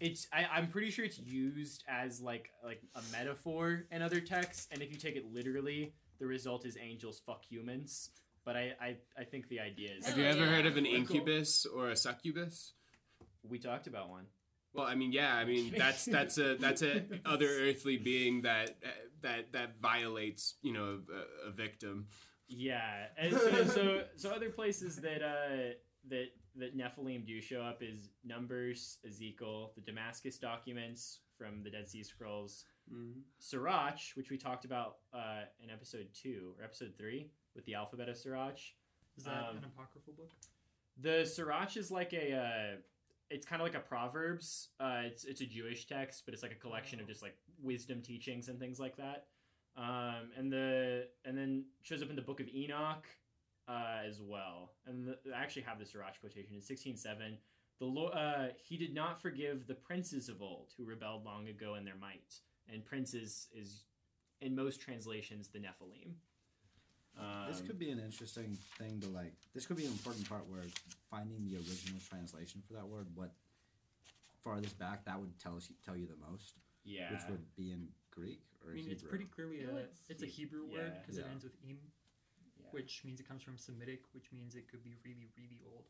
[0.00, 4.68] it's I, I'm pretty sure it's used as like like a metaphor in other texts,
[4.70, 8.10] and if you take it literally, the result is angels fuck humans.
[8.48, 10.06] But I I, I think the idea is.
[10.06, 12.72] Have you ever heard of an incubus or a succubus?
[13.42, 14.24] We talked about one.
[14.72, 18.78] Well, I mean, yeah, I mean that's that's a that's a other earthly being that
[19.20, 21.00] that that violates you know
[21.44, 22.06] a, a victim.
[22.48, 25.74] Yeah, and so, so so other places that uh
[26.08, 31.86] that that Nephilim do show up is Numbers, Ezekiel, the Damascus documents from the Dead
[31.86, 33.20] Sea Scrolls, Mhm.
[33.38, 38.08] Sirach, which we talked about uh, in episode two or episode three with the alphabet
[38.08, 38.58] of Sirach.
[39.16, 40.30] Is that Um, an apocryphal book?
[40.96, 42.76] The Sirach is like a, uh,
[43.30, 44.68] it's kind of like a Proverbs.
[44.78, 48.00] Uh, it's it's a Jewish text, but it's like a collection of just like wisdom
[48.00, 49.26] teachings and things like that.
[49.76, 53.06] Um, and the and then shows up in the Book of Enoch
[53.68, 54.72] uh, as well.
[54.86, 57.38] And the, I actually have the Sirach quotation in sixteen seven.
[57.80, 61.74] The Lord, uh, he did not forgive the princes of old who rebelled long ago
[61.76, 62.34] in their might.
[62.72, 63.84] And princes is,
[64.40, 66.14] in most translations, the Nephilim.
[67.48, 69.34] This Um, could be an interesting thing to like.
[69.54, 70.62] This could be an important part where
[71.10, 73.32] finding the original translation for that word, what
[74.44, 76.54] farthest back that would tell us tell you the most.
[76.84, 77.12] Yeah.
[77.12, 78.92] which would be in Greek or I mean, Hebrew.
[78.94, 81.00] it's pretty clearly It a looks- it's a Hebrew word yeah.
[81.00, 81.78] because it ends with im,
[82.70, 85.84] which means it comes from Semitic, which means it could be really really old.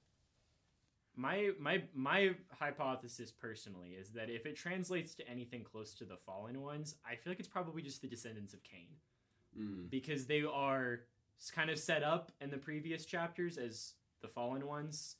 [1.14, 6.16] my my my hypothesis personally is that if it translates to anything close to the
[6.16, 8.96] fallen ones i feel like it's probably just the descendants of cain
[9.56, 9.88] Mm.
[9.90, 11.00] because they are
[11.52, 15.16] kind of set up in the previous chapters as the fallen ones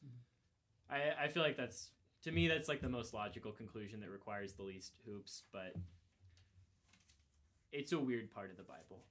[0.90, 1.90] i i feel like that's
[2.22, 5.74] to me that's like the most logical conclusion that requires the least hoops but
[7.72, 9.04] it's a weird part of the bible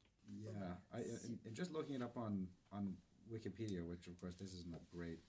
[0.44, 0.52] Yeah,
[0.94, 2.94] I, and, and just looking it up on on
[3.32, 5.20] Wikipedia, which of course this isn't a great,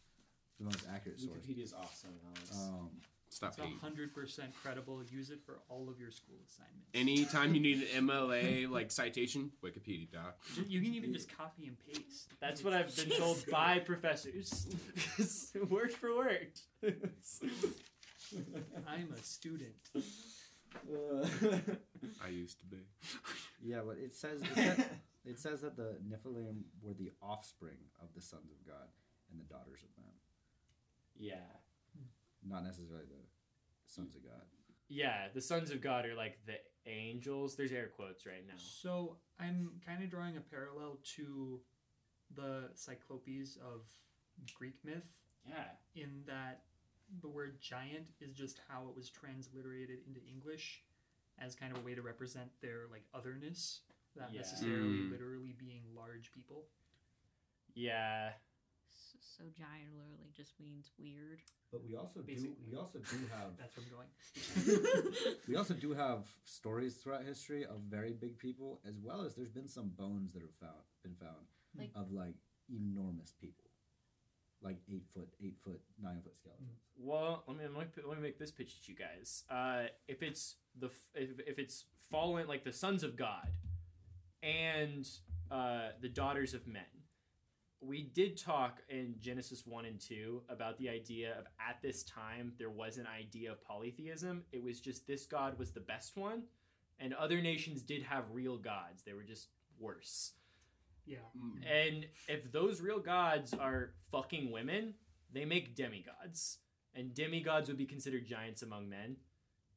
[0.59, 1.39] the most accurate source.
[1.39, 2.51] Wikipedia's awesome, Alex.
[2.53, 2.91] Um,
[3.31, 3.79] Stop It's hating.
[3.79, 5.03] hundred percent credible.
[5.11, 6.89] Use it for all of your school assignments.
[6.95, 10.39] Anytime you need an MLA like citation, Wikipedia doc.
[10.67, 12.29] You can even just copy and paste.
[12.41, 14.67] that's what i've been told by professors
[15.69, 16.53] word for word
[18.87, 19.75] I'm a student.
[22.25, 22.77] I used to be.
[23.63, 24.85] yeah, but it says it says,
[25.25, 28.89] it says that the Nephilim were the offspring of the sons of God
[29.31, 30.13] and the daughters of men,
[31.19, 31.37] yeah
[32.47, 33.25] not necessarily the
[33.87, 34.43] sons of God.
[34.89, 36.55] Yeah, the sons of God are like the
[36.87, 37.57] angels.
[37.57, 38.55] There's air quotes right now.
[38.57, 41.61] So I'm kind of drawing a parallel to
[42.35, 43.83] the Cyclopes of
[44.55, 45.25] Greek myth.
[45.47, 45.65] Yeah.
[45.95, 46.63] In that
[47.23, 50.83] the word giant is just how it was transliterated into English
[51.39, 53.81] as kind of a way to represent their like otherness,
[54.17, 54.41] not Yeah.
[54.41, 55.11] necessarily Mm.
[55.11, 56.69] literally being large people.
[57.75, 58.33] Yeah.
[58.91, 61.41] S- So giant literally just means weird.
[61.71, 65.15] But we also do we also do have That's where I'm going.
[65.49, 69.51] we also do have stories throughout history of very big people, as well as there's
[69.53, 71.47] been some bones that have found been found
[71.79, 72.35] Like- of like
[72.71, 73.65] enormous people,
[74.61, 76.81] like eight foot, eight foot, nine foot skeletons.
[76.97, 77.65] Well, let me
[78.07, 79.45] let me, make this pitch to you guys.
[79.51, 83.49] Uh, if it's the if, if it's fallen like the sons of God
[84.43, 85.07] and
[85.51, 86.83] uh, the daughters of men,
[87.81, 92.53] we did talk in Genesis one and two about the idea of at this time
[92.59, 94.43] there was an idea of polytheism.
[94.53, 96.43] It was just this God was the best one,
[96.99, 99.05] and other nations did have real gods.
[99.05, 100.33] They were just worse.
[101.07, 101.19] Yeah.
[101.37, 101.87] Mm.
[101.87, 104.95] And if those real gods are fucking women,
[105.33, 106.59] they make demigods,
[106.95, 109.17] and demigods would be considered giants among men.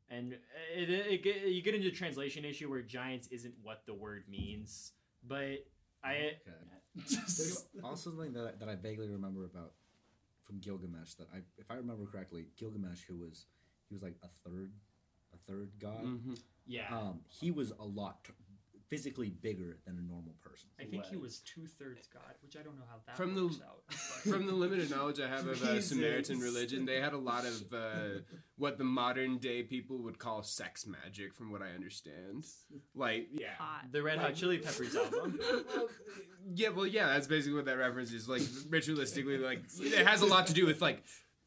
[0.09, 0.33] And
[0.75, 4.23] it, it, it, you get into a translation issue where giants isn't what the word
[4.29, 4.91] means,
[5.25, 5.65] but
[6.03, 6.57] I There's
[7.83, 9.73] also something that I, that I vaguely remember about
[10.45, 13.45] from Gilgamesh that I, if I remember correctly, Gilgamesh, who was
[13.89, 14.71] he was like a third,
[15.33, 16.03] a third god.
[16.03, 16.39] Mhm.
[16.65, 16.87] Yeah.
[16.95, 18.33] Um, he was a lot t-
[18.91, 20.67] physically bigger than a normal person.
[20.77, 23.45] I think he was two thirds God, which I don't know how that From the
[23.63, 23.83] out.
[23.87, 23.95] but-
[24.31, 27.73] from the limited knowledge I have of uh, Samaritan religion, they had a lot of
[27.73, 28.19] uh,
[28.57, 32.43] what the modern day people would call sex magic, from what I understand.
[32.93, 33.85] Like, yeah, Hot.
[33.93, 35.39] the Red Hot Chili Peppers album.
[36.53, 38.27] yeah, well, yeah, that's basically what that reference is.
[38.27, 41.01] Like, ritualistically, like it has a lot to do with like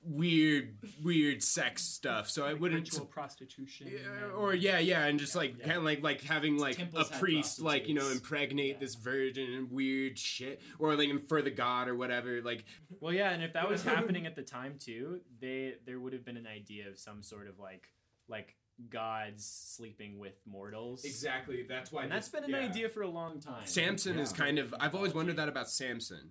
[0.07, 2.29] weird, weird sex stuff.
[2.31, 2.83] So I wouldn't.
[2.85, 3.89] ritual prostitution.
[3.93, 6.79] Yeah, and- or yeah, yeah, and just like kind of like like having like a
[6.79, 8.79] Temples had priest like you know impregnate Yeah.
[8.81, 12.41] this virgin and weird shit, or like infer the god or whatever.
[12.43, 12.65] Like
[13.01, 16.25] Well, yeah, and if that was happening at the time too, they there would have
[16.25, 17.89] been an idea of some sort of like
[18.29, 18.57] like
[18.91, 21.05] gods sleeping with mortals.
[21.05, 22.03] exactly, that's why.
[22.03, 23.67] And that's been an idea for a long time.
[23.67, 24.75] Samson is kind of.
[24.81, 26.31] I've always wondered that about Samson.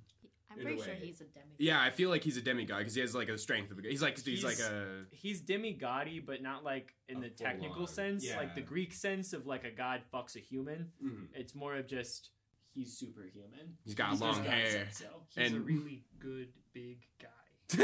[0.54, 1.00] I'm in pretty a sure way.
[1.04, 1.56] he's a demigod.
[1.58, 3.82] Yeah, I feel like he's a demigod because he has like a strength of a.
[3.82, 5.04] He's like he's, like a.
[5.12, 8.62] he's demigod but not like in the technical full-on- sense, like the.
[8.62, 10.92] Greek sense of like a god fucks a human.
[11.04, 11.28] Mhm.
[11.34, 12.30] It's more of just
[12.74, 13.78] he's superhuman.
[13.84, 14.70] He's got just long God hair.
[14.72, 15.42] said So.
[15.42, 17.28] He's a really good big guy.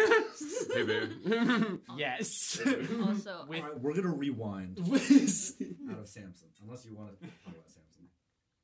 [0.73, 1.11] hey babe.
[1.97, 2.59] Yes.
[3.05, 7.31] Also, With- All right, we're gonna rewind out of Samson, unless you want to talk
[7.47, 8.07] about Samson.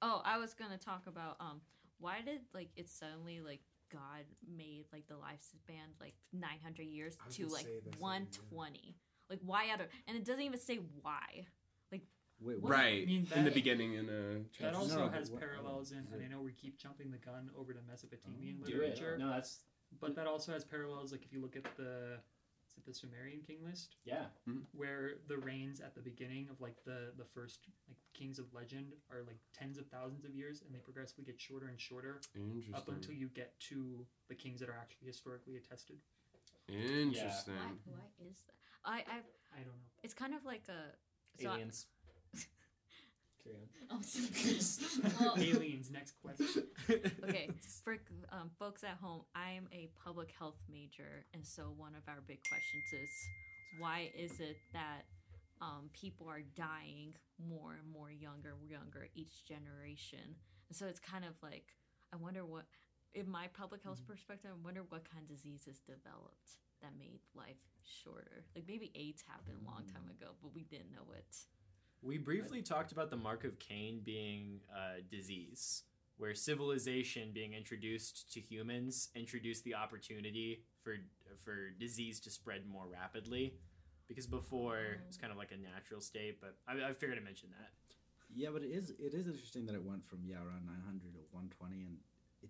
[0.01, 1.62] Oh, I was gonna talk about um
[1.99, 3.62] why did like it suddenly like
[3.92, 8.96] God made like the lifespan like 900 years to gonna like say the same, 120?
[9.30, 11.46] Like why out of and it doesn't even say why.
[11.92, 12.02] Like
[12.40, 15.32] Wait, what- right I mean, in the beginning in uh That chapter- also No, has
[15.32, 18.72] what- parallels in, and I know we keep jumping the gun over to Mesopotamian Do
[18.72, 18.78] it.
[18.80, 19.64] literature, No, that's
[20.00, 21.12] but that also has parallels.
[21.12, 22.20] Like if you look at the,
[22.76, 24.26] is it the Sumerian king list, yeah.
[24.49, 24.59] Mm-hmm.
[24.76, 28.93] where the reigns at the beginning of like the the first like kings of legend
[29.11, 32.76] are like tens of thousands of years, and they progressively get shorter and shorter Interesting.
[32.76, 35.97] up until you get to the kings that are actually historically attested.
[36.67, 37.53] Interesting.
[37.55, 38.53] why, why is that?
[38.84, 39.17] I I
[39.53, 39.91] I don't know.
[40.03, 41.86] it's kind of like a so I- Aliens.
[43.46, 43.70] Carry on.
[43.91, 45.91] Oh, so- well, Aliens.
[45.91, 46.64] Next question.
[47.24, 47.50] okay,
[47.84, 47.98] for
[48.32, 52.39] um, folks at home, I'm a public health major, and so one of our big
[52.50, 53.10] questions is
[53.80, 55.06] why is it that
[55.62, 57.14] um, people are dying
[57.48, 60.34] more and more younger, and younger each generation?
[60.68, 61.76] And so it's kind of like
[62.12, 62.66] I wonder what,
[63.14, 67.62] in my public health perspective, I wonder what kind of diseases developed that made life
[67.86, 68.46] shorter.
[68.56, 71.36] Like maybe AIDS happened a long time ago, but we didn't know it.
[72.06, 75.82] We briefly talked about the mark of Cain being uh, disease,
[76.18, 80.97] where civilization being introduced to humans introduced the opportunity for
[81.43, 83.56] for disease to spread more rapidly.
[84.08, 87.49] Because before it's kind of like a natural state, but I, I figured to mention
[87.58, 87.72] that.
[88.32, 91.22] Yeah, but it is it is interesting that it went from yeah around 900 to
[91.32, 91.97] 120, and
[92.43, 92.49] it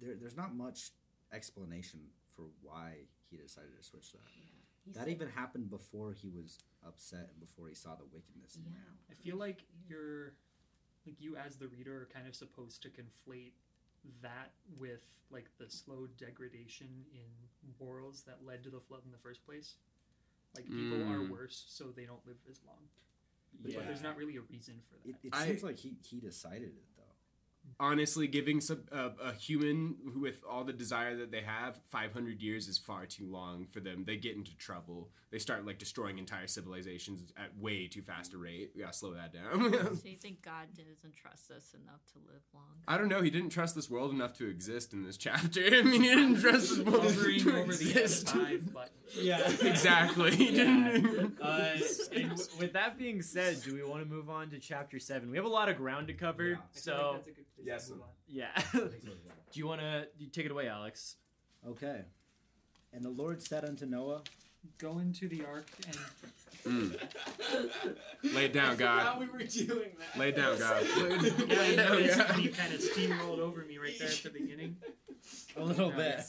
[0.00, 0.92] there there's not much
[1.30, 2.00] explanation
[2.34, 4.63] for why he decided to switch that.
[4.84, 8.56] He that said- even happened before he was upset and before he saw the wickedness
[8.56, 8.70] in Yeah.
[8.70, 8.98] man.
[9.10, 10.34] I feel like you're
[11.06, 13.52] like you as the reader are kind of supposed to conflate
[14.22, 19.18] that with like the slow degradation in morals that led to the flood in the
[19.18, 19.76] first place.
[20.54, 21.30] Like people are Mm.
[21.30, 22.88] worse, so they don't live as long.
[23.64, 23.76] Yeah.
[23.78, 25.08] But there's not really a reason for that.
[25.08, 26.93] It, it I- seems like he he decided it though.
[27.80, 32.68] Honestly, giving some, uh, a human with all the desire that they have 500 years
[32.68, 34.04] is far too long for them.
[34.06, 35.10] They get into trouble.
[35.32, 38.70] They start like destroying entire civilizations at way too fast a rate.
[38.76, 39.72] We gotta slow that down.
[39.72, 42.62] So you think God doesn't trust us enough to live long?
[42.86, 43.22] I don't know.
[43.22, 45.60] He didn't trust this world enough to exist in this chapter.
[45.66, 48.26] I mean, he didn't trust this world Hovering to over the exist.
[48.28, 48.62] F5.
[49.16, 50.34] Yeah, exactly.
[50.34, 51.38] He didn't.
[51.40, 51.76] Uh,
[52.58, 55.30] with that being said, do we want to move on to chapter seven?
[55.30, 56.54] We have a lot of ground to cover, Yeah.
[56.54, 57.30] I feel like so
[57.66, 58.68] that's a good place to Yes.
[58.74, 58.80] yeah.
[59.52, 61.16] do you want to take it away, Alex?
[61.66, 62.02] Okay,
[62.92, 64.22] and the Lord said unto Noah,
[64.78, 66.98] Go into the ark and
[68.22, 69.20] Lay it down, God.
[69.20, 70.18] we were doing that.
[70.18, 70.82] Lay it down, God.
[70.96, 72.30] yeah, Lay I it down, noticed God.
[72.30, 74.76] when you kind of steamrolled over me right there at the beginning.
[75.56, 76.20] a little bit.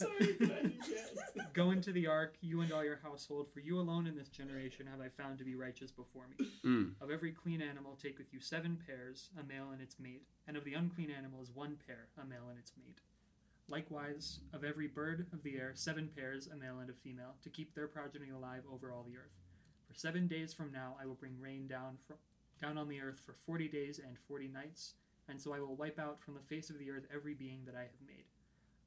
[1.53, 4.87] Go into the ark, you and all your household, for you alone in this generation
[4.87, 6.45] have I found to be righteous before me.
[6.65, 6.91] Mm.
[7.01, 10.57] Of every clean animal, take with you seven pairs, a male and its mate, and
[10.57, 12.99] of the unclean animals, one pair, a male and its mate.
[13.67, 17.49] Likewise, of every bird of the air, seven pairs, a male and a female, to
[17.49, 19.33] keep their progeny alive over all the earth.
[19.87, 22.17] For seven days from now, I will bring rain down from,
[22.61, 24.93] down on the earth for forty days and forty nights,
[25.27, 27.75] and so I will wipe out from the face of the earth every being that
[27.75, 28.25] I have made.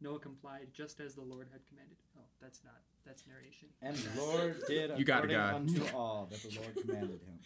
[0.01, 1.97] Noah complied just as the Lord had commanded.
[2.16, 3.68] Oh, that's not that's narration.
[3.83, 5.55] And the Lord did You got it, according God.
[5.55, 7.41] unto all that the Lord commanded him.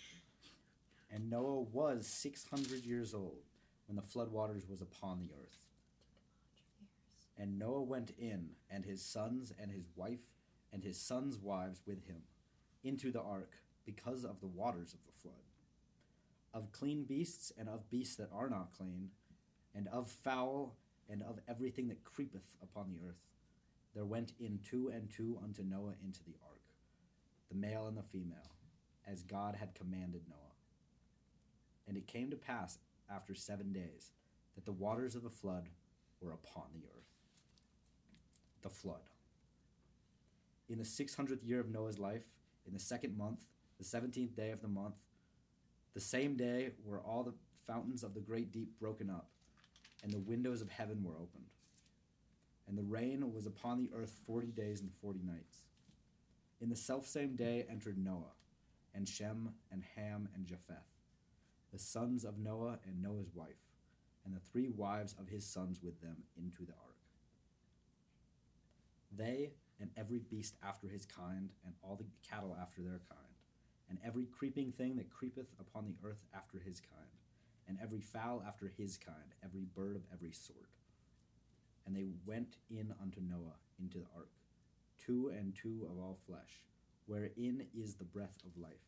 [1.10, 3.38] And Noah was six hundred years old
[3.86, 5.64] when the flood waters was upon the earth.
[7.38, 10.20] And Noah went in, and his sons and his wife
[10.72, 12.22] and his sons' wives with him,
[12.82, 15.34] into the ark, because of the waters of the flood.
[16.54, 19.10] Of clean beasts and of beasts that are not clean,
[19.74, 20.76] and of fowl
[21.08, 23.20] and of everything that creepeth upon the earth.
[23.94, 26.62] There went in two and two unto Noah into the ark,
[27.50, 28.56] the male and the female,
[29.06, 30.38] as God had commanded Noah.
[31.86, 32.78] And it came to pass
[33.10, 34.12] after seven days
[34.54, 35.68] that the waters of the flood
[36.20, 37.11] were upon the earth.
[38.62, 39.02] The flood.
[40.68, 42.22] In the six hundredth year of Noah's life,
[42.64, 43.40] in the second month,
[43.78, 44.94] the seventeenth day of the month,
[45.94, 47.34] the same day were all the
[47.66, 49.28] fountains of the great deep broken up,
[50.04, 51.50] and the windows of heaven were opened.
[52.68, 55.64] And the rain was upon the earth forty days and forty nights.
[56.60, 58.36] In the selfsame day entered Noah,
[58.94, 60.76] and Shem, and Ham, and Japheth,
[61.72, 63.66] the sons of Noah and Noah's wife,
[64.24, 66.91] and the three wives of his sons with them into the ark.
[69.16, 73.34] They and every beast after his kind, and all the cattle after their kind,
[73.88, 77.10] and every creeping thing that creepeth upon the earth after his kind,
[77.68, 80.70] and every fowl after his kind, every bird of every sort.
[81.84, 84.30] And they went in unto Noah into the ark,
[85.04, 86.62] two and two of all flesh,
[87.06, 88.86] wherein is the breath of life.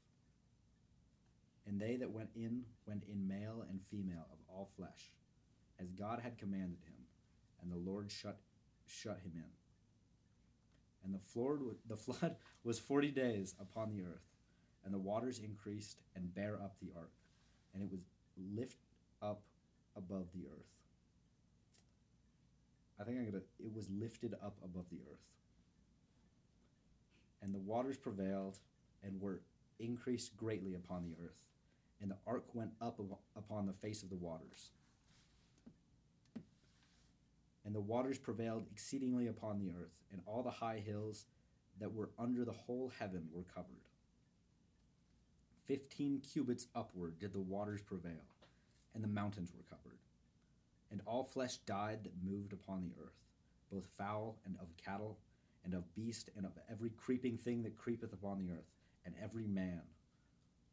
[1.67, 5.13] And they that went in went in male and female of all flesh,
[5.81, 6.95] as God had commanded him,
[7.63, 8.39] and the Lord shut
[8.87, 9.64] shut him in.
[11.05, 14.25] And the flood, the flood was forty days upon the earth,
[14.85, 17.13] and the waters increased and bare up the ark,
[17.75, 18.01] and it was
[18.55, 18.79] lift
[19.23, 19.43] up
[19.97, 20.67] above the earth.
[23.01, 23.43] I think I'm gonna.
[23.59, 25.21] It was lifted up above the earth,
[27.43, 28.59] and the waters prevailed
[29.03, 29.41] and were
[29.79, 31.37] increased greatly upon the earth,
[32.01, 33.01] and the ark went up
[33.37, 34.71] upon the face of the waters.
[37.65, 41.25] And the waters prevailed exceedingly upon the earth, and all the high hills
[41.81, 43.89] that were under the whole heaven were covered.
[45.65, 48.29] Fifteen cubits upward did the waters prevail,
[48.95, 49.99] and the mountains were covered.
[50.91, 53.17] And all flesh died that moved upon the earth,
[53.73, 55.19] both fowl and of cattle,
[55.65, 58.71] and of beast, and of every creeping thing that creepeth upon the earth,
[59.07, 59.81] and every man,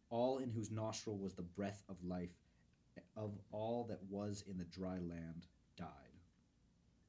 [0.09, 2.35] all in whose nostril was the breath of life,
[3.15, 6.10] of all that was in the dry land, died.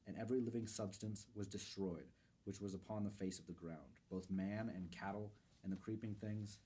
[0.07, 2.07] And every living substance was destroyed,
[2.43, 5.31] which was upon the face of the ground, both man and cattle,
[5.63, 6.59] and the creeping things,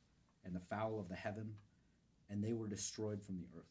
[0.44, 1.54] and the fowl of the heaven,
[2.30, 3.66] and they were destroyed from the earth.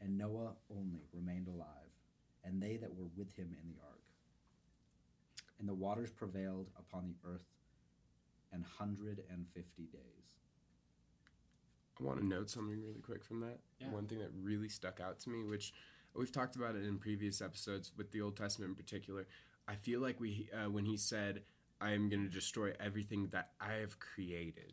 [0.00, 1.90] And Noah only remained alive,
[2.44, 3.98] and they that were with him in the ark.
[5.58, 7.46] And the waters prevailed upon the earth
[8.52, 10.18] an hundred and fifty days.
[12.00, 13.58] I want to note something really quick from that.
[13.80, 13.90] Yeah.
[13.90, 15.72] One thing that really stuck out to me, which
[16.18, 19.26] we've talked about it in previous episodes with the Old Testament in particular.
[19.66, 21.44] I feel like we, uh, when he said,
[21.80, 24.72] "I am going to destroy everything that I have created,"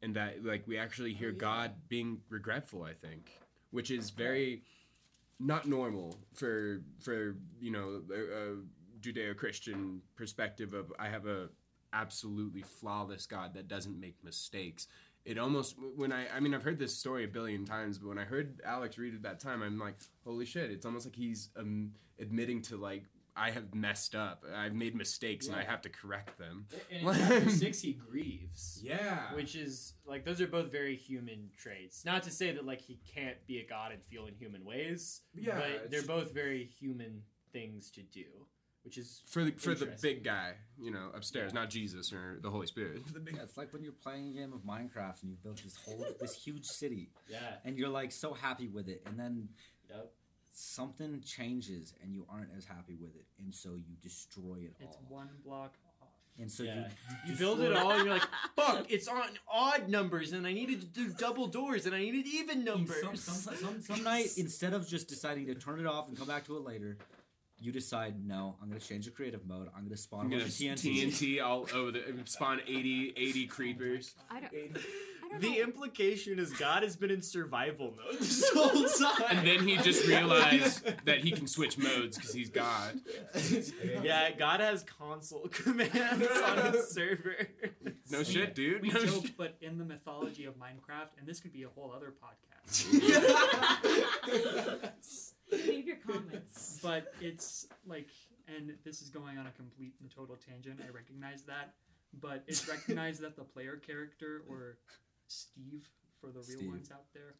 [0.00, 2.82] and that like we actually hear God being regretful.
[2.82, 3.38] I think,
[3.70, 4.62] which is very
[5.38, 8.56] not normal for for you know a, a
[9.00, 11.48] Judeo-Christian perspective of I have a
[11.92, 14.86] absolutely flawless God that doesn't make mistakes.
[15.24, 18.18] It almost when I I mean I've heard this story a billion times, but when
[18.18, 20.70] I heard Alex read it that time, I'm like, holy shit!
[20.70, 23.04] It's almost like he's um, admitting to like
[23.34, 26.66] I have messed up, I've made mistakes, and I have to correct them.
[26.90, 28.80] And in chapter six, he grieves.
[28.82, 29.34] Yeah.
[29.34, 32.04] Which is like those are both very human traits.
[32.04, 35.22] Not to say that like he can't be a god and feel in human ways.
[35.34, 38.24] Yeah, but they're both very human things to do,
[38.84, 42.50] which is for the for the big guy, you know, upstairs, not Jesus or the
[42.50, 43.02] Holy Spirit.
[43.12, 45.62] The big Yeah, it's like when you're playing a game of Minecraft and you built
[45.62, 47.10] this whole this huge city.
[47.28, 47.38] Yeah.
[47.64, 49.48] And you're like so happy with it, and then
[49.90, 50.10] Yep.
[50.52, 54.88] something changes and you aren't as happy with it, and so you destroy it all.
[54.88, 56.08] It's one block off.
[56.38, 56.88] And so Yeah.
[57.26, 58.26] you You build it all, and you're like,
[58.56, 58.90] "Fuck!
[58.90, 62.64] It's on odd numbers, and I needed to do double doors, and I needed even
[62.64, 66.16] numbers." Some, some, some, some night, instead of just deciding to turn it off and
[66.16, 66.96] come back to it later,
[67.62, 69.68] you decide, no, I'm going to change the creative mode.
[69.74, 71.04] I'm going to spawn I'm gonna TNT.
[71.12, 74.14] TNT all over the spawn 80, 80 creepers.
[74.30, 74.52] I don't.
[75.40, 79.38] The implication is God has been in survival mode this whole time.
[79.38, 83.00] And then he just realized that he can switch modes because he's God.
[84.02, 87.48] yeah, God has console commands on his server.
[88.10, 88.82] No shit, dude.
[88.82, 89.36] We No joke, shit.
[89.38, 92.92] but in the mythology of Minecraft, and this could be a whole other podcast.
[95.52, 96.78] Leave your comments.
[96.82, 98.08] but it's like,
[98.48, 100.80] and this is going on a complete and total tangent.
[100.86, 101.74] I recognize that,
[102.20, 104.78] but it's recognized that the player character or
[105.28, 105.88] Steve
[106.20, 106.68] for the real Steve.
[106.68, 107.34] ones out there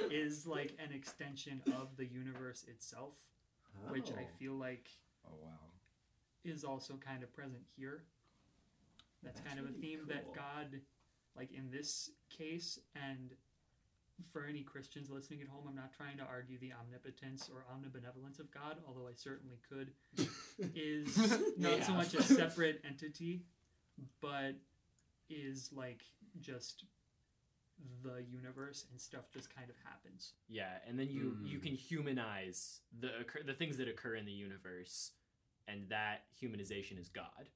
[0.10, 3.14] is like an extension of the universe itself,
[3.90, 4.36] which I Oh.
[4.38, 4.88] feel like
[5.26, 5.50] Oh, wow.
[6.44, 8.02] is also kind of present here.
[9.22, 10.34] That's, That's kind of a really theme that.
[10.34, 10.80] God,
[11.36, 13.30] like in this case, and
[14.30, 18.38] for any Christians listening at home, I'm not trying to argue the omnipotence or omnibenevolence
[18.38, 19.92] of God, although I certainly could,
[20.74, 21.16] is
[21.58, 23.42] not so much a separate entity,
[24.20, 24.54] but
[25.30, 26.02] is like
[26.40, 26.84] just
[28.04, 30.34] the universe and stuff just kind of happens.
[30.48, 31.62] Yeah, and then you you Mm.
[31.62, 35.12] can humanize the occur- the things that occur in the universe,
[35.66, 37.48] and that humanization is God.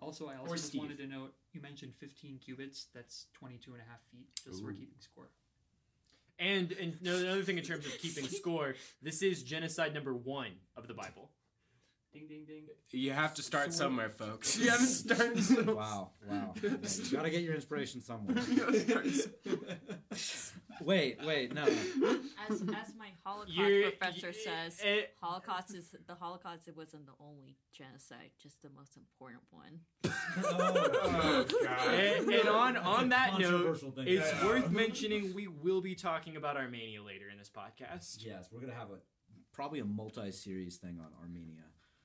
[0.00, 0.80] Also, I also Or just Steve.
[0.80, 4.70] wanted to note you mentioned 15 cubits, that's 22 and a half feet, just for
[4.70, 4.74] Ooh.
[4.74, 5.28] keeping score.
[6.38, 10.88] And and another thing in terms of keeping score, this is genocide number one of
[10.88, 11.30] the Bible.
[12.12, 12.66] Ding, ding, ding.
[12.90, 14.56] You have to start somewhere, folks.
[14.56, 15.74] You have to start somewhere.
[15.74, 16.54] Wow, wow.
[16.62, 18.36] Yeah, you gotta get your inspiration somewhere.
[20.82, 21.62] Wait, wait, no.
[21.64, 26.68] As, as my Holocaust You're- professor y- says, it- Holocaust is the Holocaust.
[26.68, 29.80] It wasn't the only genocide, just the most important one.
[30.36, 31.44] Oh,
[31.90, 33.92] eh, and, and on That's on that note, thing.
[34.08, 34.44] it's Yeah.
[34.46, 38.16] worth mentioning we will be talking about Armenia later in this podcast.
[38.24, 38.98] Yes, we're gonna have a
[39.52, 41.62] probably a multi-series thing on Armenia.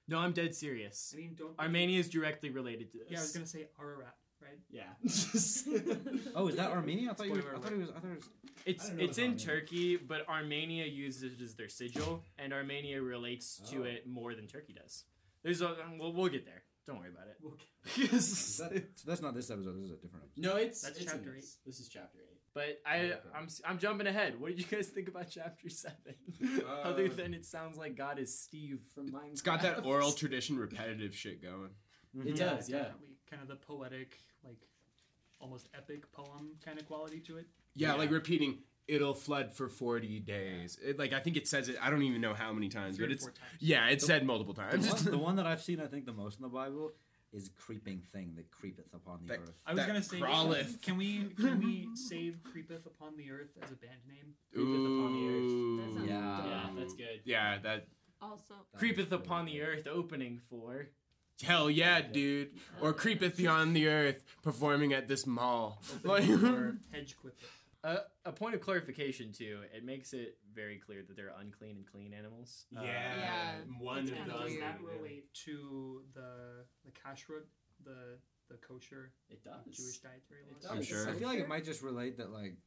[0.08, 1.14] No, I'm dead serious.
[1.16, 3.08] I mean, don't Armenia is directly related to this.
[3.10, 4.16] Yeah, I was gonna say Ararat,
[4.50, 4.60] right?
[4.70, 4.84] Yeah.
[6.36, 7.12] Oh, is that Armenia?
[7.12, 7.34] I thought you.
[7.34, 7.90] Were, I thought it was.
[7.90, 8.30] I thought it was.
[8.66, 9.46] It's I didn't know it's in Armenia.
[9.46, 13.84] Turkey, but Armenia uses it as their sigil, and Armenia relates to Oh.
[13.86, 15.04] it more than Turkey does.
[15.44, 16.64] There's a we'll, we'll get there.
[16.88, 18.12] Don't worry about it.
[18.14, 19.76] Is that, so that's not this episode.
[19.78, 20.44] This is a different episode.
[20.44, 21.58] No, it's That's it's in chapter this.
[21.66, 22.40] This is chapter eight.
[22.54, 24.40] But I I'm I'm jumping ahead.
[24.40, 26.16] What did you guys think about chapter seven?
[26.84, 29.32] Other Uh, than it sounds like God is Steve from Minecraft.
[29.32, 31.70] It's got that oral tradition, repetitive shit going.
[32.26, 32.78] It does, yeah.
[32.80, 34.58] Definitely kind of the poetic, like
[35.40, 37.48] almost epic poem kind of quality to it.
[37.76, 40.78] Yeah, like repeating, it'll flood for 40 days.
[40.84, 43.06] It, like, I think it says it, I don't even know how many times, Three
[43.06, 43.24] but it's.
[43.24, 43.52] four times.
[43.60, 44.92] Yeah, it's The- said multiple The times.
[44.92, 46.92] one, the one that I've seen, I think, the most in the Bible
[47.32, 49.54] is creeping thing that creepeth upon the That- earth.
[49.66, 50.82] I was gonna say, crawleth.
[50.82, 54.34] can we can we save "Creepeth Upon the Earth" as a band name?
[54.52, 55.52] Creepeth Upon the Earth.
[55.52, 56.06] Ooh.
[56.08, 56.46] Yeah.
[56.48, 57.22] Yeah, that's good.
[57.26, 57.88] Yeah, that.
[58.22, 60.88] Also, Creepeth upon the earth opening for
[61.44, 62.50] Hell yeah, dude.
[62.82, 65.82] Or creepeth beyond the earth, performing at this mall.
[66.04, 66.24] Like,
[66.92, 67.34] hedge quipeth.
[67.82, 69.60] Uh, a point of clarification too.
[69.74, 72.66] It makes it very clear that they're unclean and clean animals.
[72.78, 74.50] Uh, Yeah, one that's of those.
[74.52, 77.46] Does that relate to the the kashrut,
[77.86, 78.18] the
[78.50, 79.64] the kosher it does.
[79.78, 80.62] Jewish dietary laws?
[80.64, 80.72] does.
[80.72, 81.10] I'm sure.
[81.10, 82.58] I feel like it might just relate that like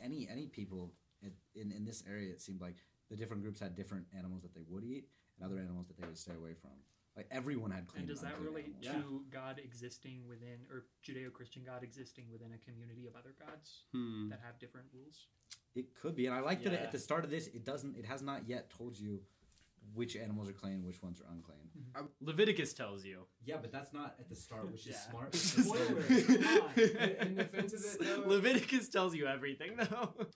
[0.00, 0.92] any any people
[1.22, 2.76] in, in in this area, it seemed like
[3.10, 5.08] the different groups had different animals that they would eat
[5.40, 6.70] and other animals that they would stay away from.
[7.16, 8.00] Like everyone had clean.
[8.02, 9.04] And does that relate animals.
[9.04, 14.30] to God existing within, or Judeo-Christian God existing within a community of other gods Hmm.
[14.30, 15.26] that have different rules?
[15.74, 17.96] It could be, and I like that at the start of this, it doesn't.
[17.96, 19.20] It has not yet told you
[19.94, 21.58] which animals are clean, and which ones are unclean.
[22.20, 23.26] Leviticus tells you.
[23.44, 25.34] Yeah, but that's not at the start, which is smart.
[25.34, 26.00] Spoiler.
[26.00, 30.14] In defense of it, though, Leviticus tells you everything though.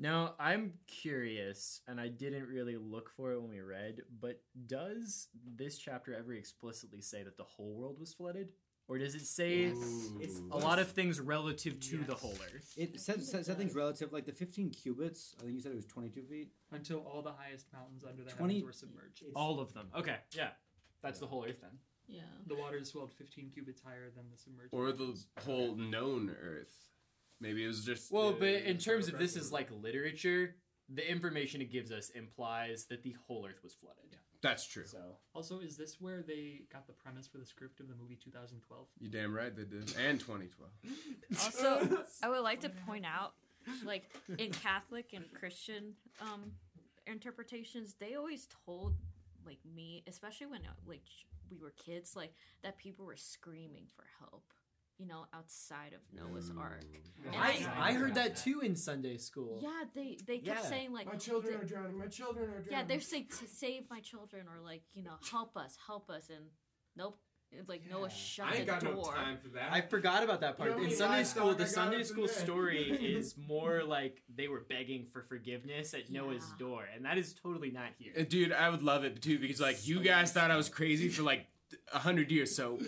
[0.00, 5.28] Now, I'm curious, and I didn't really look for it when we read, but does
[5.56, 8.50] this chapter ever explicitly say that the whole world was flooded?
[8.86, 12.72] Or does it say It's- a lot of things relative to the whole earth?
[12.76, 15.34] It said, said, said things relative, like the 15 cubits.
[15.38, 16.52] I think you said it was 22 feet.
[16.70, 19.24] Until all the highest mountains under the 20 heavens were submerged.
[19.34, 19.90] All of them.
[19.94, 20.50] Okay, yeah.
[21.02, 21.78] That's the whole earth then.
[22.06, 22.22] yeah.
[22.46, 24.72] The waters swelled 15 cubits higher than the submerged.
[24.72, 25.26] or the mountains.
[25.44, 26.88] whole known earth.
[27.40, 28.12] Maybe it was just.
[28.12, 30.56] Well, but in terms of this is like literature,
[30.88, 34.16] the information it gives us implies that the whole earth was flooded.
[34.40, 34.86] That's true.
[34.86, 38.16] So Also, is this where they got the premise for the script of the movie
[38.22, 38.86] 2012?
[39.00, 39.94] You damn right they did.
[39.98, 40.70] And 2012.
[41.44, 43.34] Also, I would like to point out,
[43.84, 44.04] like
[44.38, 46.52] in Catholic and Christian um,
[47.06, 48.94] interpretations, they always told
[49.44, 52.32] like me, especially when uh, like ch- we were kids, like
[52.62, 54.44] that people were screaming for help.
[54.98, 56.82] You know, outside of Noah's Ark.
[57.24, 59.60] And I, I heard that too in Sunday school.
[59.62, 60.68] Yeah, they they kept Yeah.
[60.68, 61.96] saying like My children th- are drowning.
[61.98, 62.68] My children are drowning.
[62.72, 66.30] Yeah, they're saying to save my children or like you know help us, help us,
[66.30, 66.46] and
[66.96, 67.18] nope.
[67.52, 68.94] It's like Noah shut I ain't the got door.
[68.96, 69.72] no time for that.
[69.72, 70.68] I forgot about that part.
[70.70, 72.34] You know in many Sunday livestock school, I the got Sunday up in school there?
[72.34, 72.82] story
[73.16, 76.58] is more like they were begging for forgiveness at Noah's Yeah.
[76.58, 78.12] door, and that is totally not here.
[78.18, 81.08] Uh, Dude, I would love it too because like you guys thought I was crazy
[81.08, 81.46] for like
[81.94, 82.80] a hundred years, so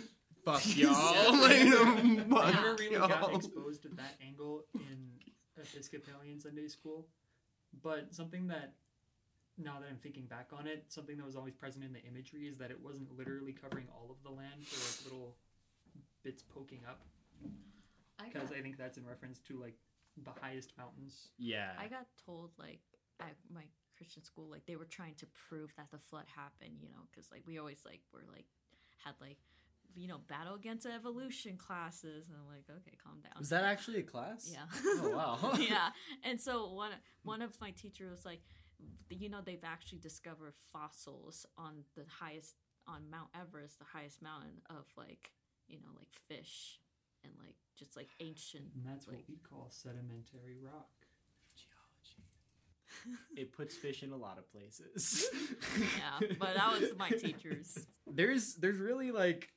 [0.45, 0.93] fuck y'all.
[1.41, 3.37] like, I um, fuck never really got y'all.
[3.37, 5.11] exposed to that angle in
[5.59, 7.09] Episcopalian Sunday school,
[7.83, 8.75] but something that
[9.59, 12.49] now that I'm thinking back on it, something that was always present in the imagery
[12.49, 15.37] is that it wasn't literally covering all of the land for like little
[16.25, 17.01] bits poking up.
[18.25, 19.77] Because got, I think that's in reference to like
[20.25, 21.29] the highest mountains.
[21.39, 21.73] Yeah.
[21.79, 22.81] I got told like
[23.21, 23.65] at my
[23.97, 26.79] Christian school, like they were trying to prove that the flood happened.
[26.81, 28.47] You know, because like we always like were like
[29.05, 29.39] had like
[29.97, 33.33] you know battle against evolution classes, and I'm like, okay, calm down.
[33.39, 34.51] Was that actually a class?
[34.53, 34.65] Yeah.
[35.03, 35.55] Oh wow.
[35.59, 35.91] yeah.
[36.25, 38.41] And so one one of my teachers was like,
[39.09, 42.55] you know, they've actually discovered fossils on the highest
[42.87, 45.31] on Mount Everest, the highest mountain of like
[45.69, 46.81] you know like fish
[47.25, 48.65] and like just like ancient.
[48.75, 50.91] And that's like, what we call sedimentary rock.
[51.57, 53.19] Geology.
[53.37, 55.29] it puts fish in a lot of places.
[55.79, 57.87] yeah, but that was my teacher's.
[58.07, 59.49] there's there's really like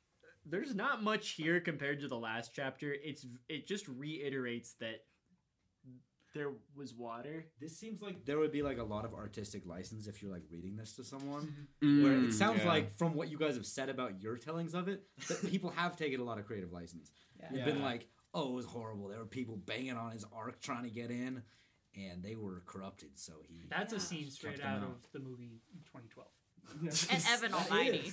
[0.45, 2.93] there's not much here compared to the last chapter.
[2.93, 5.03] It's it just reiterates that
[6.33, 7.45] there was water.
[7.59, 10.43] This seems like there would be like a lot of artistic license if you're like
[10.49, 11.67] reading this to someone.
[11.83, 12.69] Mm, where it sounds yeah.
[12.69, 15.95] like from what you guys have said about your tellings of it, that people have
[15.95, 17.11] taken a lot of creative license.
[17.51, 19.09] They've been like, "Oh, it was horrible.
[19.09, 21.43] There were people banging on his ark trying to get in."
[21.95, 23.11] and they were corrupted.
[23.15, 24.83] So he That's a scene straight out out.
[24.83, 26.27] of the movie 2012.
[27.11, 28.11] And Evan That Almighty.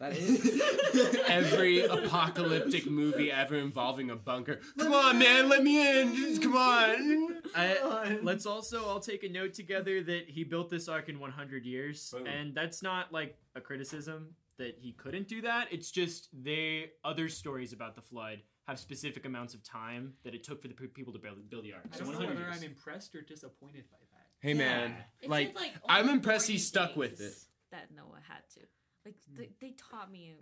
[0.00, 0.42] Is.
[0.42, 1.14] That is.
[1.28, 4.60] Every apocalyptic movie ever involving a bunker.
[4.78, 6.14] Come on, man, let me in.
[6.14, 7.36] Just Come on.
[7.54, 11.64] I, let's also all take a note together that he built this arc in 100
[11.64, 12.26] years, Boom.
[12.26, 15.68] and that's not like a criticism that he couldn't do that.
[15.70, 20.44] It's just they other stories about the flood have specific amounts of time that it
[20.44, 21.84] took for the people to build, build the ark.
[21.92, 22.62] I So don't know 100 whether years.
[22.62, 24.26] I'm impressed or disappointed by that.
[24.40, 24.94] Hey, man.
[25.22, 27.34] It Like, like, I'm impressed he stuck with it.
[27.70, 28.60] That Noah had to.
[29.08, 29.40] Like hmm.
[29.40, 30.36] they, they taught me in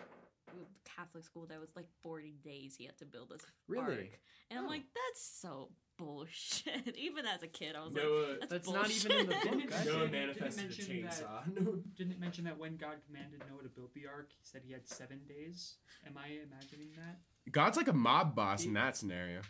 [0.85, 3.85] Catholic school that was like 40 days he had to build this Really?
[3.85, 4.21] ark.
[4.51, 4.69] And I'm oh.
[4.69, 6.97] like, that's so bullshit.
[6.99, 9.43] even as a kid, I was Noah- like, that's, That's not even in the book.
[9.43, 11.55] Didn't it I mention- didn't it a chainsaw.
[11.55, 14.63] That, didn't it mention that when God commanded Noah to build the ark, he said
[14.65, 15.77] he had seven days?
[16.07, 17.19] Am I imagining that?
[17.51, 19.41] God's like a mob boss in that scenario.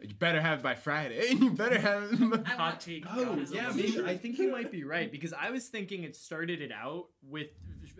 [0.00, 1.28] You better have it by Friday.
[1.30, 2.44] You better have it.
[2.44, 3.04] by- Hot take.
[3.10, 5.68] Oh God is a yeah, maybe I think you might be right because I was
[5.68, 7.48] thinking it started it out with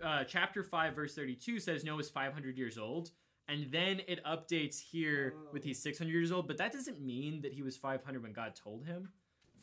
[0.03, 3.11] uh, chapter five, verse thirty-two says Noah's five hundred years old,
[3.47, 6.47] and then it updates here with he's six hundred years old.
[6.47, 9.09] But that doesn't mean that he was five hundred when God told him.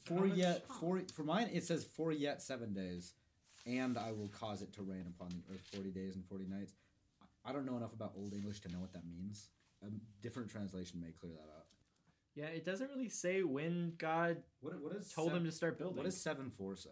[0.04, 3.14] For yet, for for mine, it says for yet seven days,
[3.66, 6.74] and I will cause it to rain upon the earth forty days and forty nights.
[7.44, 9.48] I don't know enough about Old English to know what that means.
[9.82, 9.86] A
[10.22, 11.66] different translation may clear that up.
[12.34, 15.96] Yeah, it doesn't really say when God What what is told him to start building.
[15.96, 16.90] What does seven four say?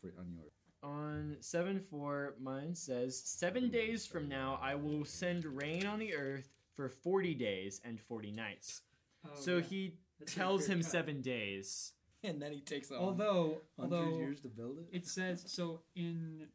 [0.00, 0.52] For on yours.
[0.82, 6.14] On 7 4, mine says, Seven days from now, I will send rain on the
[6.14, 8.82] earth for 40 days and 40 nights.
[9.24, 9.62] Oh, so yeah.
[9.62, 10.90] he That's tells him cut.
[10.90, 11.92] seven days.
[12.24, 14.86] And then he takes on Although, hundred although years to build it.
[14.96, 16.46] it says so in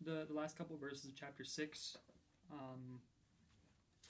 [0.00, 1.96] the the last couple of verses of chapter six,
[2.52, 2.98] um,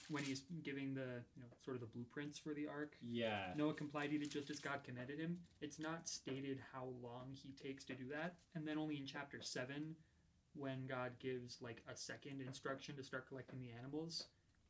[0.09, 2.95] when he's giving the you know sort of the blueprints for the ark.
[3.01, 3.53] Yeah.
[3.55, 5.37] Noah complied he did just as God commanded him.
[5.61, 9.41] It's not stated how long he takes to do that, and then only in chapter
[9.41, 9.95] seven,
[10.53, 14.25] when God gives like a second instruction to start collecting the animals,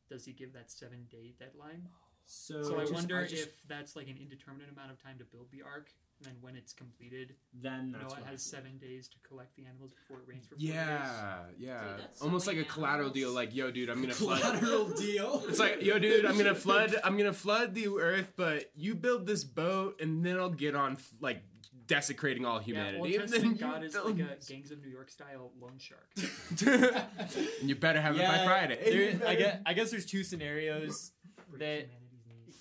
[0.09, 1.87] does he give that seven day deadline?
[2.27, 5.17] So, So I just- wonder I just- if that's like an indeterminate amount of time
[5.19, 8.77] to build the ark, and then when it's completed, then that's Noah what has seven
[8.77, 10.73] days to collect the animals before it rains for four days.
[10.73, 11.81] Yeah, yeah.
[11.97, 13.13] Dude, so Almost like many a collateral animals.
[13.13, 13.31] deal.
[13.31, 14.41] Like, yo, dude, I'm gonna flood.
[14.41, 15.43] Collateral deal.
[15.49, 16.95] It's like, yo, dude, I'm gonna flood.
[17.03, 20.97] I'm gonna flood the earth, but you build this boat, and then I'll get on
[21.19, 21.43] like
[21.87, 22.97] desecrating all humanity.
[22.97, 26.07] Yeah, Old and then God is like a Gangs of New York style loan shark.
[26.15, 29.17] and you better have it by Friday.
[29.19, 31.11] there- I guess I guess there's two scenarios
[31.59, 32.04] that humanity's needs.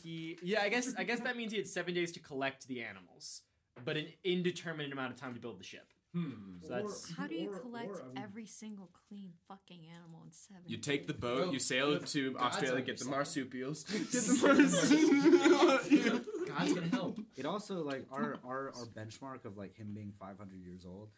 [0.04, 0.38] He.
[0.42, 3.42] Yeah, I guess I guess that means he had seven days to collect the animals,
[3.84, 5.88] but an indeterminate amount of time to build the ship.
[6.14, 6.58] Hmm.
[6.62, 10.30] So that's How do you Or- collect or, um, every single clean fucking animal in
[10.30, 10.62] seven?
[10.68, 13.16] You take the boat, you sail if to God's Australia, on get the your side.
[13.16, 13.84] marsupials.
[13.84, 16.24] Get the marsupials.
[16.48, 17.18] God's gonna help.
[17.36, 21.08] It also like our our our benchmark of like him being 500 years old.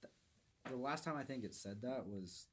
[0.00, 0.10] th-
[0.70, 2.46] The last time I think it said that was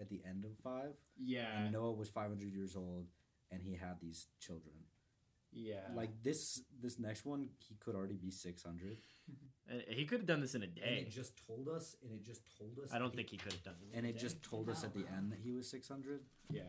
[0.00, 3.06] at the end of five, Yeah, and Noah was 500 years old,
[3.52, 4.74] and he had these children.
[5.56, 5.80] Yeah.
[5.94, 8.98] Like this this next one, he could already be 600.
[9.68, 10.80] And he could have done this in a day.
[10.84, 11.02] And day.
[11.02, 12.92] it just told us, and it just told us.
[12.92, 13.88] I don't that think he could have done it.
[13.94, 14.20] in And a it day.
[14.20, 16.20] just told us at the end that he was 600.
[16.52, 16.62] yeah.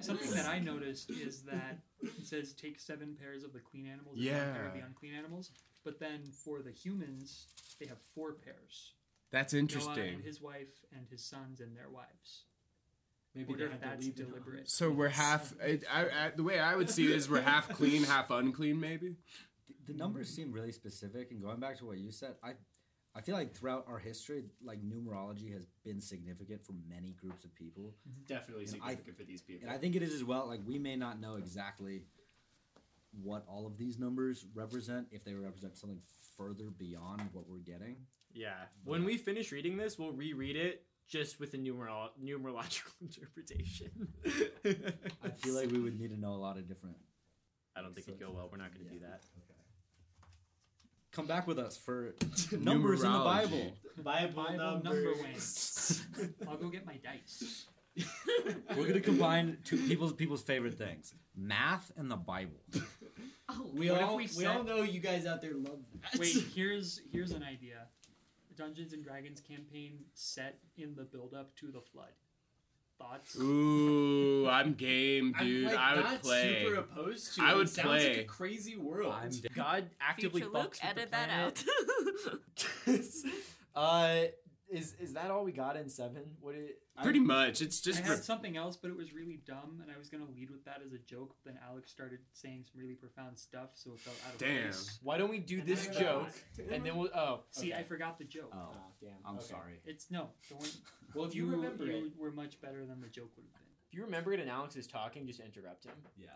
[0.00, 4.16] Something that I noticed is that it says take seven pairs of the clean animals
[4.18, 5.52] and one pair of the unclean animals,
[5.84, 7.46] but then for the humans,
[7.78, 8.94] they have four pairs.
[9.30, 10.14] That's Noah interesting.
[10.14, 12.46] and his wife and his sons and their wives.
[13.38, 14.70] Maybe they if had to leave it deliberate.
[14.70, 15.54] So we're half.
[15.62, 18.80] I, I, I, the way I would see it is we're half clean, half unclean,
[18.80, 19.16] maybe.
[19.86, 22.52] The, the numbers seem really specific, and going back to what you said, I
[23.14, 27.54] I feel like throughout our history, like numerology has been significant for many groups of
[27.54, 27.94] people.
[28.08, 28.26] Mm-hmm.
[28.26, 29.66] Definitely And I- significant for these people.
[29.68, 30.46] And I think it is as well.
[30.46, 32.02] Like we may not know exactly
[33.22, 36.00] what all of these numbers represent, if they represent something
[36.36, 37.96] further beyond what we're getting.
[38.32, 38.54] Yeah.
[38.84, 43.90] When we finish reading this, we'll reread it just with a numerol- numerological interpretation.
[45.24, 46.96] I feel like we would need to know a lot of different.
[47.76, 48.48] I don't think it'd go well.
[48.50, 49.22] We're not going to do that.
[49.38, 49.54] Okay.
[51.12, 52.14] Come back with us for
[52.52, 53.24] numbers in the Numerology.
[53.24, 53.72] Bible.
[54.02, 56.04] Bible, Bible number wins.
[56.48, 57.64] I'll go get my dice.
[58.76, 62.60] We're gonna combine two people's people's favorite things: math and the Bible.
[63.48, 65.80] Oh, We all we we, all know you guys out there love
[66.12, 66.20] that.
[66.20, 67.86] Wait, here's here's an idea.
[68.58, 72.10] Dungeons and Dragons campaign set in the build up to the flood.
[72.98, 73.36] Thoughts?
[73.38, 75.68] Ooh, I'm game, dude.
[75.68, 76.64] I'm like I would not play.
[76.64, 77.56] super opposed to I it.
[77.56, 79.14] would it sounds like a crazy world.
[79.22, 81.64] I'm d- God actively Future Luke, fucks with the edit that out.
[83.76, 84.24] uh,
[84.70, 86.22] is is that all we got in seven?
[86.40, 87.60] What it Pretty much.
[87.62, 90.26] It's just I had something else, but it was really dumb, and I was gonna
[90.34, 91.34] lead with that as a joke.
[91.44, 94.62] But then Alex started saying some really profound stuff, so it felt out of Damn.
[94.64, 94.98] place.
[95.02, 96.72] Why don't we do And this joke forgot.
[96.74, 97.72] and then we'll oh See.
[97.72, 98.50] I forgot the joke.
[98.52, 99.10] Oh, oh damn.
[99.24, 99.46] I'm Okay.
[99.46, 99.80] sorry.
[99.84, 100.30] It's no.
[100.50, 100.76] Don't.
[101.14, 103.62] Well, if you remember you it- were much better than the joke would have been.
[103.88, 105.94] If you remember it and Alex is talking, just interrupt him.
[106.18, 106.26] Yeah,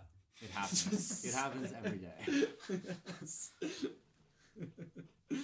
[0.40, 1.24] it happens.
[1.26, 2.46] it happens every day.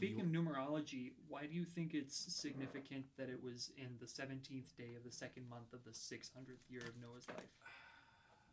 [0.00, 4.72] Speaking of numerology, why do you think it's significant that it was in the 17th
[4.80, 7.52] day of the second month of the 600th year of Noah's life?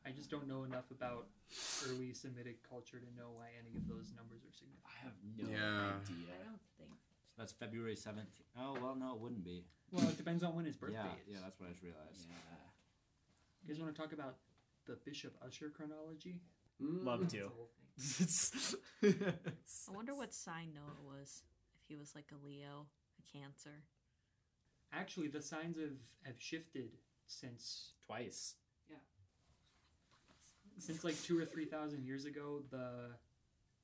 [0.06, 1.28] I just don't know enough about
[1.88, 4.92] early Semitic culture to know why any of those numbers are significant.
[4.92, 5.96] I have no Yeah.
[6.04, 6.36] idea.
[6.36, 6.92] I don't think.
[7.32, 8.52] So that's February 17th.
[8.60, 9.64] Oh, well, no, it wouldn't be.
[9.90, 11.28] Well, it depends on when his birthday yeah, is.
[11.30, 12.28] Yeah, that's what I just realized.
[13.64, 14.36] You guys want to talk about
[14.86, 16.42] the Bishop Ussher chronology?
[16.84, 17.06] Mm.
[17.06, 17.48] Love That's to.
[17.48, 17.87] whole thing.
[19.04, 21.44] I wonder what sign Noah was.
[21.82, 22.86] If he was like a Leo,
[23.20, 23.84] a Cancer.
[24.94, 26.92] Actually, the signs have, have shifted
[27.26, 28.56] since twice.
[28.90, 28.98] Yeah.
[30.78, 33.10] Since like two or three thousand years ago, the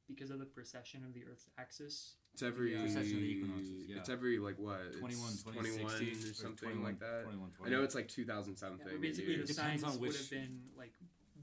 [0.08, 2.16] because of the precession of the Earth's axis.
[2.34, 2.74] It's every.
[2.74, 2.82] Yeah.
[2.82, 3.98] Precession of the equinoxes, yeah.
[3.98, 4.80] It's every like what?
[4.90, 7.24] It's 21, 21 2060, or or something 21, like that.
[7.24, 8.88] 21, I know it's like 2000 something.
[8.92, 10.94] Yeah, basically, the signs on would which- have been like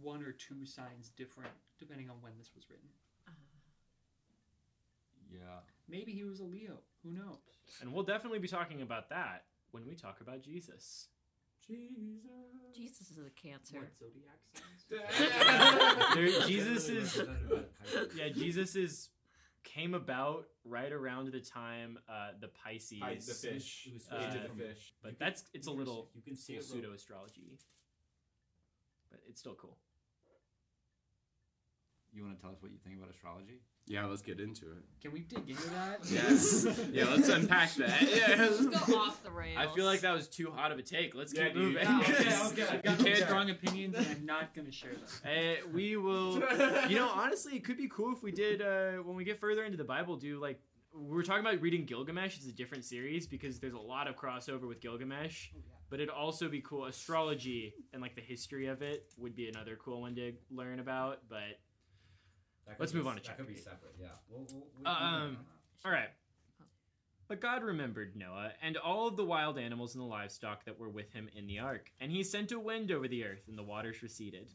[0.03, 2.89] one or two signs different depending on when this was written.
[5.33, 5.39] Yeah.
[5.89, 6.79] Maybe he was a Leo.
[7.03, 7.39] Who knows?
[7.81, 11.09] And we'll definitely be talking about that when we talk about Jesus.
[11.67, 11.89] Jesus
[12.75, 13.79] Jesus is a Cancer.
[13.79, 14.85] What zodiac signs?
[16.15, 17.23] There- Jesus is
[18.17, 19.11] yeah, Jesus is
[19.63, 23.87] came about right around the time uh, the Pisces, Pi- the fish.
[23.87, 24.95] It was uh, age of the fish.
[25.03, 27.59] But You can- that's it's a little you can see it pseudo astrology,
[29.11, 29.77] but it's still cool.
[32.13, 33.61] You want to tell us what you think about astrology?
[33.87, 34.85] Yeah, let's get into it.
[35.01, 36.01] Can we dig into that?
[36.11, 36.67] Yes.
[36.93, 38.03] yeah, let's unpack that.
[38.11, 38.49] Yeah.
[38.51, 39.57] Let's go off the rails.
[39.59, 41.15] I feel like that was too hot of a take.
[41.15, 41.63] Let's Yeah, keep dude.
[41.75, 41.85] moving.
[41.85, 42.63] No, okay, because- okay.
[42.69, 45.03] I've got You can't- strong opinions, and I'm not going to share them.
[45.25, 46.35] Uh, we will.
[46.89, 49.65] You know, honestly, it could be cool if we did uh, when we get further
[49.65, 50.17] into the Bible.
[50.17, 50.61] Do like
[50.93, 52.37] we were talking about reading Gilgamesh.
[52.39, 55.51] It's a different series because there's a lot of crossover with Gilgamesh.
[55.89, 56.85] But it'd also be cool.
[56.87, 61.21] Astrology and like the history of it would be another cool one to learn about.
[61.29, 61.70] But That could
[62.79, 63.95] let's be- move on to That chapter could be separate.
[64.01, 64.09] Yeah.
[64.29, 65.37] We'll, we'll, we Uh, um, on
[65.85, 66.11] all right.
[67.29, 70.89] But God remembered Noah and all of the wild animals and the livestock that were
[70.89, 73.63] with him in the ark, and he sent a wind over the earth, and the
[73.63, 74.51] waters receded.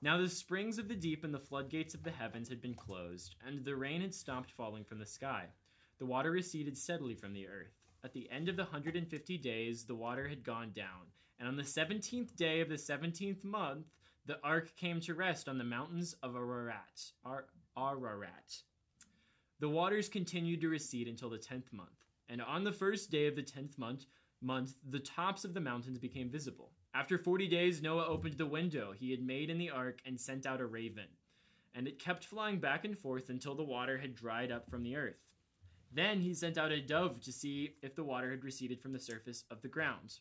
[0.00, 3.36] Now the springs of the deep and the floodgates of the heavens had been closed,
[3.46, 5.48] and the rain had stopped falling from the sky.
[5.98, 7.74] The water receded steadily from the earth.
[8.02, 11.46] At the end of the hundred and fifty days, the water had gone down, and
[11.46, 13.86] on the seventeenth day of the seventeenth month,
[14.26, 17.12] the ark came to rest on the mountains of Ararat.
[17.24, 17.46] Ar-
[17.76, 18.62] Ararat.
[19.58, 23.36] The waters continued to recede until the tenth month, and on the first day of
[23.36, 24.06] the tenth month,
[24.40, 26.70] month, the tops of the mountains became visible.
[26.94, 30.46] After forty days, Noah opened the window he had made in the ark and sent
[30.46, 31.08] out a raven,
[31.74, 34.96] and it kept flying back and forth until the water had dried up from the
[34.96, 35.28] earth.
[35.94, 38.98] Then he sent out a dove to see if the water had receded from the
[38.98, 40.18] surface of the ground.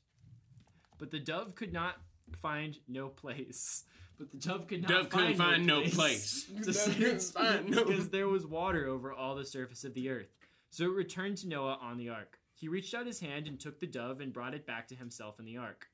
[0.97, 1.95] But the dove could not
[2.37, 3.83] find no place.
[4.17, 6.45] But the dove could not Dove couldn't find no place.
[6.63, 10.09] To Dove couldn't find no- because there was water over all the surface of the
[10.09, 10.27] earth.
[10.69, 12.37] So it returned to Noah on the ark.
[12.53, 15.39] He reached out his hand and took the dove and brought it back to himself
[15.39, 15.87] in the ark.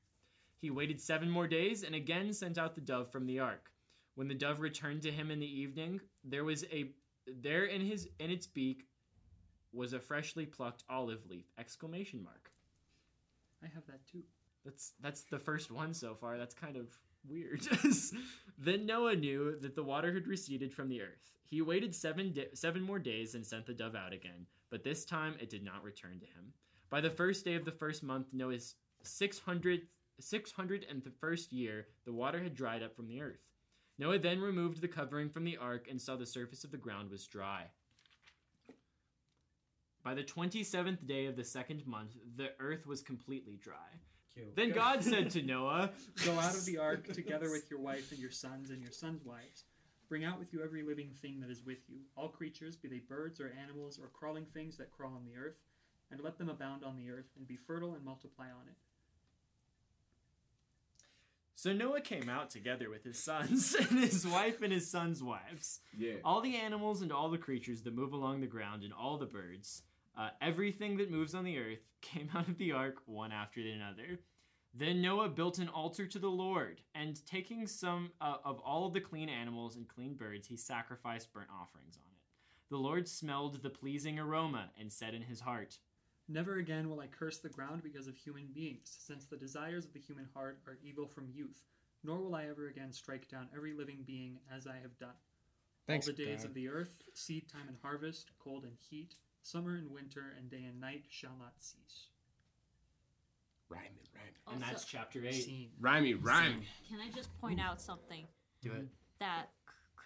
[0.60, 3.70] He waited seven more days and again sent out the dove from the ark.
[4.14, 6.90] When the dove returned to him in the evening, there was a
[7.26, 8.84] there in his in its beak
[9.72, 11.46] was a freshly plucked olive leaf!
[11.58, 12.50] Exclamation mark.
[13.62, 14.22] I have that too.
[14.64, 16.38] That's that's the first one so far.
[16.38, 16.98] That's kind of
[17.28, 17.66] weird.
[18.58, 21.30] then Noah knew that the water had receded from the earth.
[21.46, 25.04] He waited seven da- seven more days and sent the dove out again, but this
[25.04, 26.52] time it did not return to him.
[26.90, 29.82] By the first day of the first month, Noah's 600
[30.20, 33.46] 600 and the year, the water had dried up from the earth.
[33.98, 37.10] Noah then removed the covering from the ark and saw the surface of the ground
[37.10, 37.64] was dry.
[40.04, 44.00] By the 27th day of the second month, the earth was completely dry.
[44.34, 44.54] Cute.
[44.56, 45.90] Then God said to Noah,
[46.24, 49.24] Go out of the ark together with your wife and your sons and your sons'
[49.24, 49.64] wives.
[50.08, 52.98] Bring out with you every living thing that is with you, all creatures, be they
[52.98, 55.56] birds or animals or crawling things that crawl on the earth,
[56.10, 58.76] and let them abound on the earth, and be fertile and multiply on it.
[61.58, 65.80] So Noah came out together with his sons and his wife and his sons' wives.
[65.98, 66.14] Yeah.
[66.24, 69.26] All the animals and all the creatures that move along the ground and all the
[69.26, 69.82] birds,
[70.18, 74.20] uh, everything that moves on the earth, came out of the ark one after another.
[74.74, 78.92] Then Noah built an altar to the Lord, and taking some uh, of all of
[78.92, 82.18] the clean animals and clean birds, he sacrificed burnt offerings on it.
[82.70, 85.78] The Lord smelled the pleasing aroma and said in his heart,
[86.28, 89.94] Never again will I curse the ground because of human beings, since the desires of
[89.94, 91.62] the human heart are evil from youth.
[92.04, 95.16] Nor will I ever again strike down every living being as I have done.
[95.86, 96.48] Thanks, All the days God.
[96.48, 99.14] of the earth, seed time and harvest, cold and heat,
[99.50, 102.08] summer and winter, and day and night shall not cease.
[103.68, 104.34] Rhyming, rhyming.
[104.52, 105.44] And that's chapter eight.
[105.44, 105.70] Scene.
[105.80, 106.62] Rhymey, rhyme.
[106.88, 108.26] Can I just point out something?
[108.62, 108.86] Do it.
[109.20, 109.57] That c-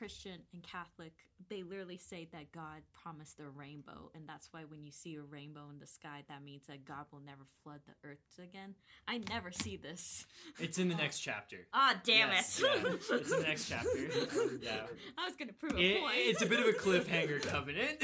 [0.03, 1.13] Christian and Catholic,
[1.49, 5.23] they literally say that God promised a rainbow, and that's why when you see a
[5.23, 8.75] rainbow in the sky, that means that God will never flood the earth again.
[9.07, 10.27] I never see this.
[10.59, 11.69] It's in the next chapter.
[11.73, 12.65] Ah, damn Yes, it!
[12.83, 12.93] yeah.
[12.95, 13.89] It's in the next chapter.
[14.61, 14.87] yeah.
[15.17, 16.15] I was gonna prove a It- point.
[16.17, 18.01] it's a bit of a cliffhanger covenant.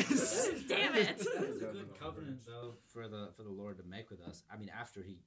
[0.68, 1.18] damn it!
[1.18, 4.44] That is a good covenant though for the for the Lord to make with us.
[4.52, 5.18] I mean, after he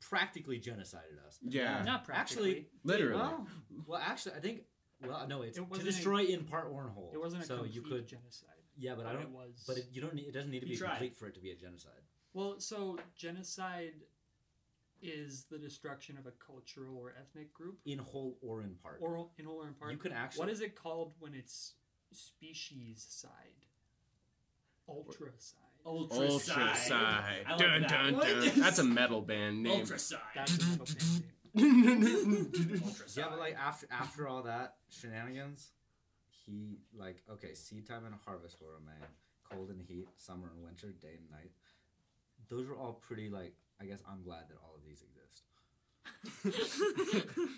[0.00, 1.38] practically genocided us.
[1.42, 1.82] Yeah.
[1.82, 2.50] Not practically.
[2.50, 3.20] Actually, Literally.
[3.20, 3.46] Well,
[3.86, 4.60] well, actually, I think.
[5.04, 7.10] Well, no, it's It to wasn't a- destroy in part or in whole.
[7.12, 8.06] It wasn't a so complete you could.
[8.08, 8.50] genocide.
[8.78, 9.22] Yeah, but I don't.
[9.22, 10.14] it was- But it, you don't.
[10.14, 10.90] Need, it doesn't need to be tried.
[10.90, 12.02] complete for it to be a genocide.
[12.34, 13.94] Well, so genocide
[15.02, 18.98] is the destruction of a cultural or ethnic group, In whole or in part.
[19.00, 19.92] or in whole or in part.
[19.92, 21.74] You can actually- What is it called when it's
[22.12, 23.30] species side?
[24.88, 25.54] Ultracide.
[25.84, 26.30] Ultra
[26.76, 27.44] side.
[27.46, 27.88] I like Dun, that.
[27.90, 28.60] dun, dun.
[28.60, 29.84] That's a metal band name.
[29.84, 30.18] Ultraside.
[30.34, 31.32] That's a metal band name.
[31.56, 35.70] Yeah, but like after after all that shenanigans,
[36.44, 39.08] he like okay, seed time and harvest were a man.
[39.50, 41.50] cold and heat, summer and winter, day and night.
[42.48, 45.42] Those are all pretty like I guess I'm glad that all of these exist.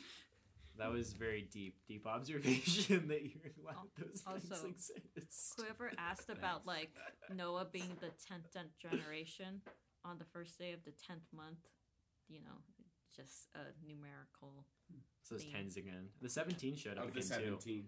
[0.78, 5.54] That was very deep, deep observation that you're glad those things Also, exist.
[5.56, 6.90] Whoever asked about like
[7.34, 8.46] Noah being the tenth
[8.80, 9.60] generation
[10.04, 11.58] on the first day of the tenth month,
[12.28, 12.62] you know,
[13.18, 14.64] just a numerical.
[15.22, 15.52] So it's theme.
[15.52, 16.08] tens again.
[16.22, 17.82] The 17 showed up Of the again too.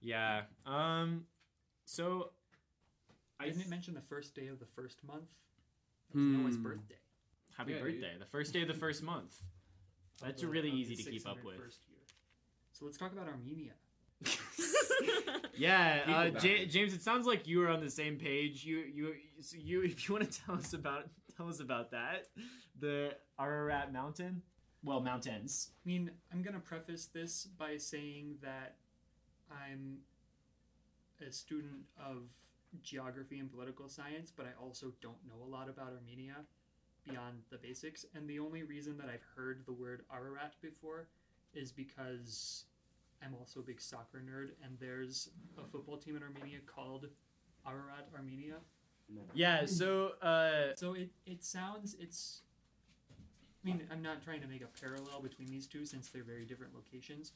[0.00, 0.42] Yeah.
[0.64, 1.26] Um.
[1.84, 2.30] So.
[3.40, 5.28] I didn't mention the first day of the first month.
[6.12, 6.62] That was Noah's Hmm.
[6.62, 6.94] birthday.
[7.56, 8.16] Happy Yeah, birthday!
[8.18, 9.42] The first day of the first month.
[10.22, 11.56] That's really easy to keep up with.
[11.56, 12.00] 601st year.
[12.72, 13.72] So let's talk about Armenia.
[15.56, 16.64] Yeah, uh, People Ja- die.
[16.66, 16.94] James.
[16.94, 18.64] It sounds like you are on the same page.
[18.64, 19.82] You, you, so you.
[19.82, 22.26] If you want to tell us about, tell us about that.
[22.80, 24.42] The Ararat Mountain.
[24.82, 25.70] Well, mountains.
[25.84, 28.74] I mean, I'm going to preface this by saying that
[29.50, 29.98] I'm
[31.26, 32.24] a student of
[32.82, 36.36] geography and political science, but I also don't know a lot about Armenia
[37.08, 38.04] beyond the basics.
[38.14, 41.08] And the only reason that I've heard the word Ararat before
[41.54, 42.64] is because
[43.24, 47.08] I'm also a big soccer nerd, and there's a football team in Armenia called
[47.66, 48.56] Ararat Armenia.
[49.34, 49.64] Yeah.
[49.66, 50.12] So.
[50.22, 50.74] Uh.
[50.76, 52.42] So it, it sounds it's.
[53.10, 56.44] I mean, I'm not trying to make a parallel between these two since they're very
[56.44, 57.32] different locations,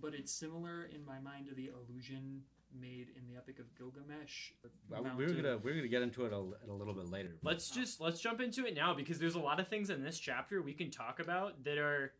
[0.00, 2.42] but it's similar in my mind to the illusion
[2.80, 4.52] made in the Epic of Gilgamesh.
[4.88, 6.36] Well, we're Mountain- gonna we're gonna get into it a,
[6.70, 7.36] a little bit later.
[7.42, 10.18] Let's just let's jump into it now because there's a lot of things in this
[10.18, 12.12] chapter we can talk about that are.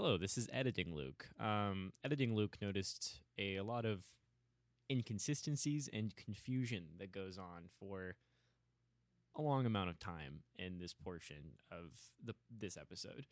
[0.00, 1.26] Hello, this is editing Luke.
[1.40, 4.04] Um, editing Luke noticed a lot of
[4.88, 8.14] inconsistencies and confusion that goes on for
[9.36, 13.26] a long amount of time in this portion of the this episode.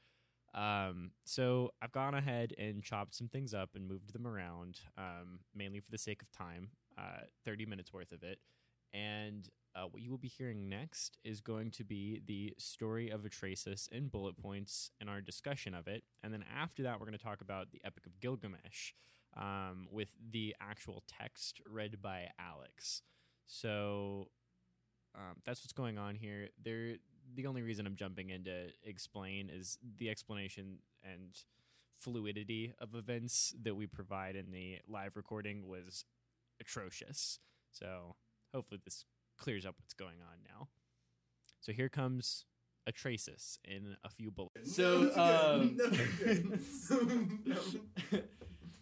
[0.54, 5.38] Um, so I've gone ahead and chopped some things up and moved them around, um,
[5.54, 6.70] mainly for the sake of time.
[6.98, 8.40] Uh, Thirty minutes worth of it,
[8.92, 13.22] and uh, what you will be hearing next is going to be the story of
[13.22, 16.02] Atrahasis in bullet points and our discussion of it.
[16.22, 18.92] And then after that, we're going to talk about the Epic of Gilgamesh
[19.36, 23.02] um, with the actual text read by Alex.
[23.44, 24.28] So
[25.14, 26.48] um, that's what's going on here.
[26.64, 26.94] There,
[27.34, 31.36] the only reason I'm jumping in to explain is the explanation and
[31.98, 36.04] fluidity of events that we provide in the live recording was
[36.60, 37.38] atrocious.
[37.72, 38.16] So
[38.54, 39.04] hopefully this
[39.36, 40.68] clears up what's going on now.
[41.60, 42.44] So here comes
[42.88, 44.52] Atrahasis in a few bullets.
[44.76, 45.76] So um,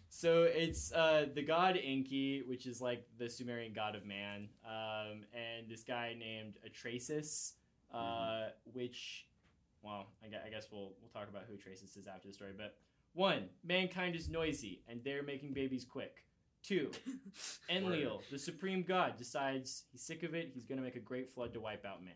[0.09, 5.21] so it's uh, the god Enki, which is like the Sumerian god of man, um,
[5.33, 7.53] and this guy named Atrahasis,
[7.93, 9.27] uh, which,
[9.81, 12.51] well, I gue- I guess we'll we'll talk about who Atrahasis is after the story.
[12.57, 12.75] But
[13.13, 16.24] one, mankind is noisy, and they're making babies quick.
[16.65, 16.89] Two,
[17.69, 20.51] Enlil, the supreme god, decides he's sick of it.
[20.53, 22.13] He's gonna make a great flood to wipe out man.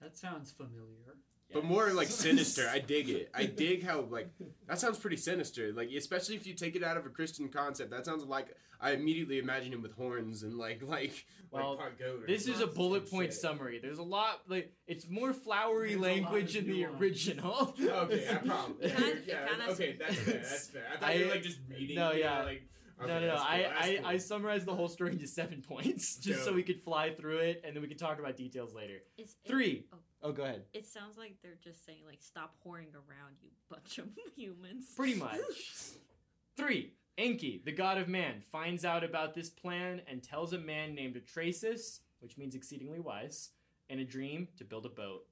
[0.00, 1.14] That sounds familiar.
[1.52, 2.68] But more like sinister.
[2.68, 3.30] I dig it.
[3.34, 4.28] I dig how like
[4.66, 5.72] that sounds pretty sinister.
[5.72, 7.90] Like especially if you take it out of a Christian concept.
[7.90, 8.48] That sounds like
[8.80, 12.24] I immediately imagine him with horns and like like Well, like part goat.
[12.24, 13.78] or This is a bullet point summary.
[13.78, 17.74] There's a lot like it's more flowery There's language in the original.
[17.80, 18.90] Okay, I probably.
[18.90, 20.34] Kinda- yeah, okay, that's fair.
[20.34, 20.82] That's fair.
[20.92, 21.94] I thought you were like just reading.
[21.96, 22.54] No, you know, yeah.
[22.98, 23.34] Like no, no, no.
[23.34, 27.10] I, I, I summarized the whole story into seven points just so we could fly
[27.14, 29.02] through it and then we could talk about details later.
[29.18, 29.86] It's, it- Three.
[29.92, 29.96] oh.
[30.22, 30.62] Oh, go ahead.
[30.72, 34.86] It sounds like they're just saying like stop whoring around, you bunch of humans.
[34.96, 35.38] Pretty much.
[36.56, 36.92] Three.
[37.18, 41.14] Enki, the god of man, finds out about this plan and tells a man named
[41.16, 43.50] Atrahasis, which means exceedingly wise,
[43.90, 45.26] in a dream to build a boat.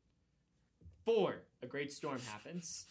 [1.04, 1.42] Four.
[1.62, 2.84] A great storm happens.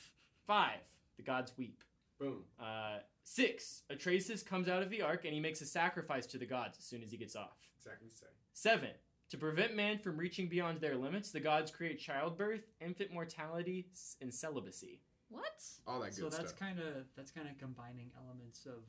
[0.47, 0.79] Five.
[1.17, 1.83] The gods weep.
[2.19, 2.43] Boom.
[2.59, 3.83] Uh, six.
[3.91, 6.85] Atrahasis comes out of the ark and he makes a sacrifice to the gods as
[6.85, 7.57] soon as he gets off.
[7.77, 8.29] Exactly the same.
[8.53, 8.91] Seven.
[9.29, 13.87] To prevent man from reaching beyond their limits, the gods create childbirth, infant mortality,
[14.19, 14.99] and celibacy.
[15.29, 15.63] What?
[15.87, 18.83] All that good so good that's kind of that's kind of combining elements of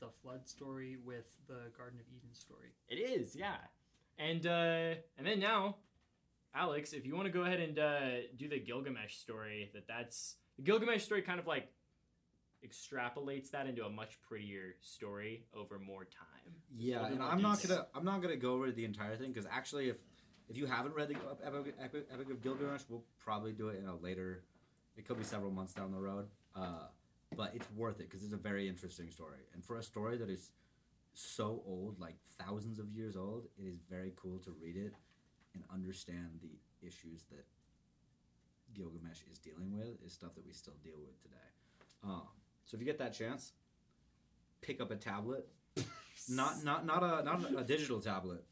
[0.00, 2.74] the flood story with the Garden of Eden story.
[2.90, 3.56] It is, yeah.
[4.18, 5.76] And uh, and then now,
[6.54, 10.36] Alex, if you want to go ahead and uh, do the Gilgamesh story, that that's
[10.56, 11.72] the Gilgamesh story kind of like
[12.64, 16.54] extrapolates that into a much prettier story over more time.
[16.76, 19.48] Yeah, Over and I'm not gonna I'm not gonna go over the entire thing because
[19.50, 19.96] actually, if
[20.48, 23.86] if you haven't read the Epic, Epic, Epic of Gilgamesh, we'll probably do it in
[23.86, 24.44] a later.
[24.96, 26.86] It could be several months down the road, uh,
[27.36, 30.30] but it's worth it because it's a very interesting story, and for a story that
[30.30, 30.50] is
[31.14, 34.92] so old, like thousands of years old, it is very cool to read it
[35.54, 37.44] and understand the issues that
[38.74, 40.02] Gilgamesh is dealing with.
[40.04, 41.34] Is stuff that we still deal with today.
[42.04, 42.28] Um,
[42.66, 43.52] so if you get that chance,
[44.60, 45.48] pick up a tablet
[46.28, 48.44] not not not a not a digital tablet.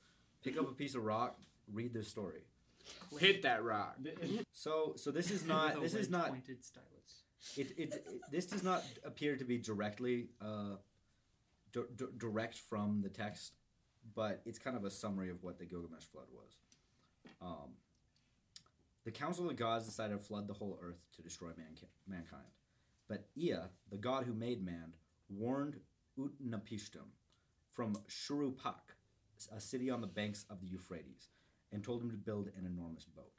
[0.42, 1.38] Pick up a piece of rock,
[1.72, 2.42] read this story.
[3.18, 3.96] Hit that rock.
[4.52, 7.22] So so this is With not a this is not wedge-pointed stylus.
[7.56, 10.76] it, it, it this does not appear to be directly uh,
[11.72, 13.54] di- di- direct from the text,
[14.14, 16.52] but it's kind of a summary of what the Gilgamesh flood was.
[17.42, 17.70] Um,
[19.04, 22.44] the Council of Gods decided to flood the whole earth to destroy manki- mankind,
[23.08, 23.56] but Ea,
[23.90, 24.92] the god who made man,
[25.28, 25.76] warned
[26.18, 27.08] Utnapishtim
[27.72, 28.94] from Shuruppak,
[29.54, 31.28] a city on the banks of the Euphrates,
[31.72, 33.32] and told him to build an enormous boat.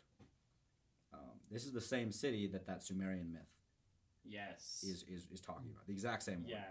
[1.14, 3.42] Um, this is the same city that that Sumerian myth
[4.28, 4.84] Yes.
[4.86, 5.86] is, is, is talking about.
[5.88, 6.50] The exact same one.
[6.50, 6.64] Yeah.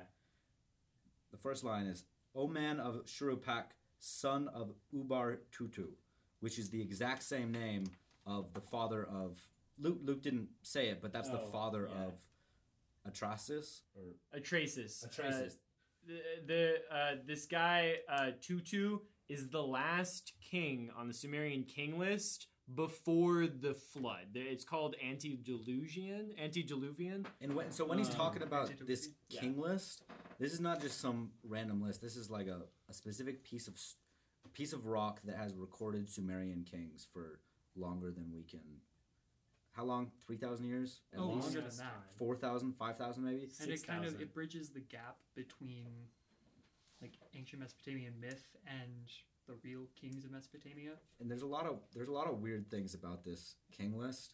[1.31, 3.65] The first line is, O man of Shuruppak,
[3.99, 5.87] son of Ubar Tutu,
[6.41, 7.85] which is the exact same name
[8.27, 9.39] of the father of.
[9.79, 12.05] Luke, Luke didn't say it, but that's the Oh, father yeah.
[12.05, 12.13] of
[13.09, 13.83] Atrasis.
[13.95, 15.05] Or Atrasis.
[15.07, 15.53] Atrasis.
[15.53, 15.57] Uh,
[16.07, 18.99] the the uh, this guy uh, Tutu
[19.29, 24.29] is the last king on the Sumerian king list before the flood.
[24.35, 26.35] It's called antediluvian.
[26.43, 27.27] Antediluvian.
[27.41, 29.41] And when, so when he's Um, talking about this Yeah.
[29.41, 30.03] king list,
[30.39, 32.01] this is not just some random list.
[32.01, 33.97] This is like a, a specific piece of s-
[34.45, 37.41] a piece of rock that has recorded Sumerian kings for
[37.77, 38.81] longer than we can.
[39.75, 40.11] How long?
[40.27, 41.01] Three thousand years?
[41.13, 42.05] At Oh, least longer than that.
[42.17, 43.49] Four thousand, five thousand, maybe.
[43.61, 45.87] and it kind of it bridges the gap between
[47.03, 49.11] like ancient Mesopotamian myth and
[49.47, 50.93] the real kings of Mesopotamia.
[51.21, 54.33] and there's a lot of there's a lot of weird things about this king list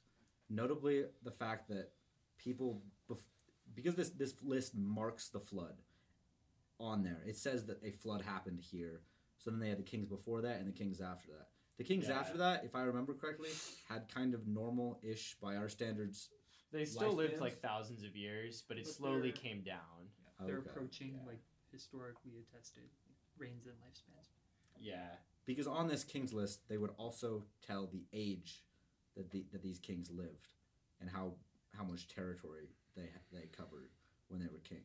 [0.48, 1.90] notably the fact that
[2.38, 2.80] people
[3.10, 3.18] bef-
[3.74, 5.74] because this this list marks the flood
[6.78, 9.00] on there it says that a flood happened here
[9.38, 11.48] so then they had the kings before that and the kings after that
[11.80, 12.18] the kings Yeah.
[12.20, 13.48] after that if i remember correctly
[13.88, 16.28] had kind of normal-ish by our standards
[16.72, 17.40] They still lived lifespans.
[17.40, 20.10] like thousands of years, but it But slowly came down.
[20.46, 21.40] They're Okay, approaching like
[21.72, 22.84] historically attested
[23.38, 24.28] reigns and lifespans.
[24.78, 25.16] Yeah.
[25.46, 28.62] because on this kings list they would also tell the age
[29.16, 30.48] that the, that these kings lived
[31.00, 31.32] and how
[31.76, 33.88] how much territory they they covered
[34.28, 34.84] when they were king.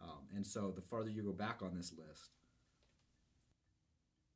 [0.00, 2.30] Um, and so the farther you go back on this list,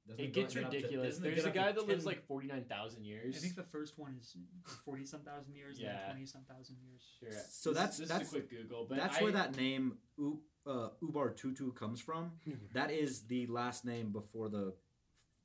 [0.09, 1.19] doesn't It go- gets get up to- ridiculous.
[1.19, 3.37] There's get a guy that lives like forty nine thousand years.
[3.37, 4.37] I think the first one is
[4.85, 5.97] forty some thousand years, and Yeah.
[5.99, 7.03] then twenty some thousand years.
[7.21, 7.31] Sure.
[7.51, 9.99] So This- that's this that's is a quick Google, but that's I- where that name
[10.19, 12.39] U, uh, Ubar Tutu comes from.
[12.73, 14.75] that is the last name before the,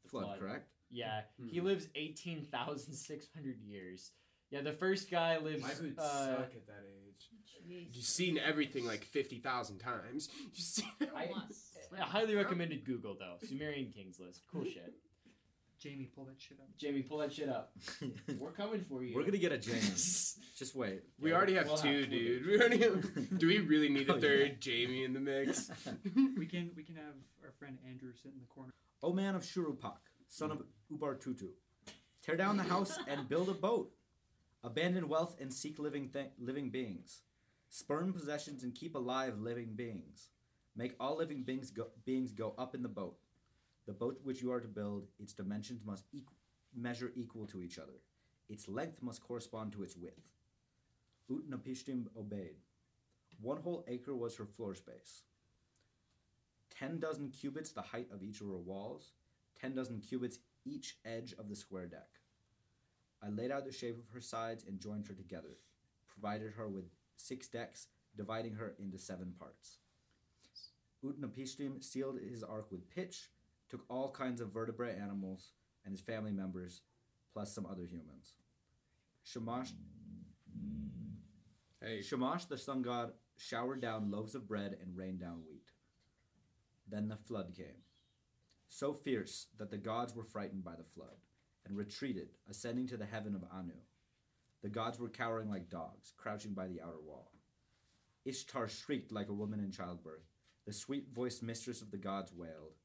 [0.07, 0.39] flood, flood.
[0.39, 0.69] correct?
[0.89, 1.47] Yeah, Hmm.
[1.47, 4.11] he lives eighteen thousand six hundred years.
[4.49, 5.63] Yeah, the first guy lives.
[5.63, 7.29] Life would uh, suck at that age.
[7.63, 10.27] You've seen everything like fifty thousand times.
[10.43, 11.31] You've seen I,
[11.93, 13.35] I highly recommended Google though.
[13.47, 14.93] Sumerian Kings list, cool shit.
[15.79, 16.67] Jamie, pull that shit up.
[16.77, 17.71] Jamie, pull that shit up.
[18.39, 19.15] We're coming for you.
[19.15, 20.37] We're gonna get a James.
[20.55, 21.01] Just wait.
[21.19, 22.45] We already have We'll two, have- dude.
[22.45, 24.53] We already have, do we really need a Oh, third yeah.
[24.59, 25.71] Jamie in the mix?
[26.37, 28.71] we can we can have our friend Andrew sit in the corner.
[29.01, 29.97] O man of Shuruppak,
[30.27, 30.61] son of
[30.93, 31.47] Ubar Tutu,
[32.21, 33.91] tear down the house and build a boat.
[34.63, 37.21] Abandon wealth and seek living th- living beings.
[37.69, 40.27] Spurn possessions and keep alive living beings.
[40.75, 43.17] Make all living beings go, beings go up in the boat.
[43.87, 46.33] The boat which you are to build, its dimensions must equ-
[46.75, 48.01] measure equal to each other.
[48.47, 50.29] Its length must correspond to its width.
[51.29, 52.57] Utnapishtim obeyed.
[53.41, 55.23] One whole acre was her floor space.
[56.69, 59.13] ten dozen cubits the height of each of her walls,
[59.59, 62.09] ten dozen cubits each edge of the square deck.
[63.21, 65.57] I laid out the shape of her sides and joined her together,
[66.07, 66.85] provided her with
[67.17, 69.77] six decks, dividing her into seven parts.
[71.03, 73.29] Utnapishtim sealed his ark with pitch,
[73.69, 75.53] took all kinds of vertebrate animals
[75.83, 76.81] and his family members,
[77.33, 78.33] plus some other humans.
[79.23, 79.69] Shamash,
[81.81, 82.01] hey.
[82.01, 85.71] Shamash the sun god showered down loaves of bread and rained down wheat.
[86.87, 87.83] Then the flood came,
[88.69, 91.17] so fierce that the gods were frightened by the flood
[91.65, 93.73] and retreated, ascending to the heaven of Anu.
[94.61, 97.31] The gods were cowering like dogs, crouching by the outer wall.
[98.25, 100.30] Ishtar shrieked like a woman in childbirth.
[100.71, 102.75] The sweet voiced mistress of the gods wailed.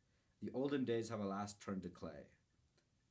[0.43, 2.27] The olden days have alas turned to clay,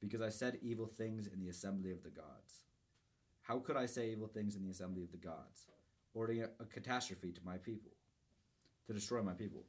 [0.02, 2.66] because I said evil things in the assembly of the gods.
[3.44, 5.68] How could I say evil things in the assembly of the gods,
[6.14, 7.94] ordering a, a catastrophe to my people,
[8.88, 9.64] to destroy my people?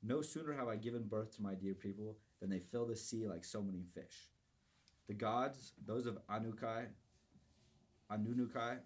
[0.00, 3.26] No sooner have I given birth to my dear people than they fill the sea
[3.26, 4.30] like so many fish.
[5.08, 6.86] The gods, those of Anukai,
[8.12, 8.76] Anunukai,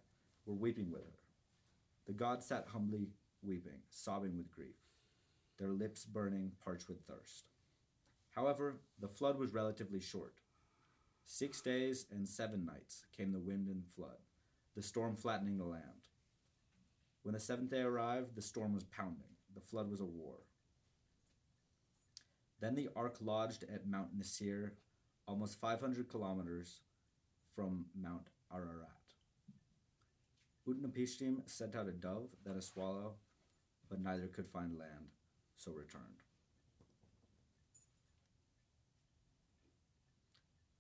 [0.47, 1.19] were weeping with her.
[2.07, 3.09] The gods sat humbly
[3.43, 4.77] weeping, sobbing with grief,
[5.59, 7.51] their lips burning, parched with thirst.
[8.33, 10.35] However, the flood was relatively short.
[11.25, 14.19] Six days and seven nights came the wind and flood,
[14.75, 16.09] the storm flattening the land.
[17.23, 19.31] When the seventh day arrived, the storm was pounding.
[19.55, 20.41] The flood was a war.
[22.61, 24.75] Then the ark lodged at Mount Nasir,
[25.27, 26.81] almost 500 kilometers
[27.55, 28.91] from Mount Ararat.
[30.69, 33.15] Utnapishtim sent out a dove, then a swallow,
[33.89, 35.13] but neither could find land,
[35.65, 36.23] so returned.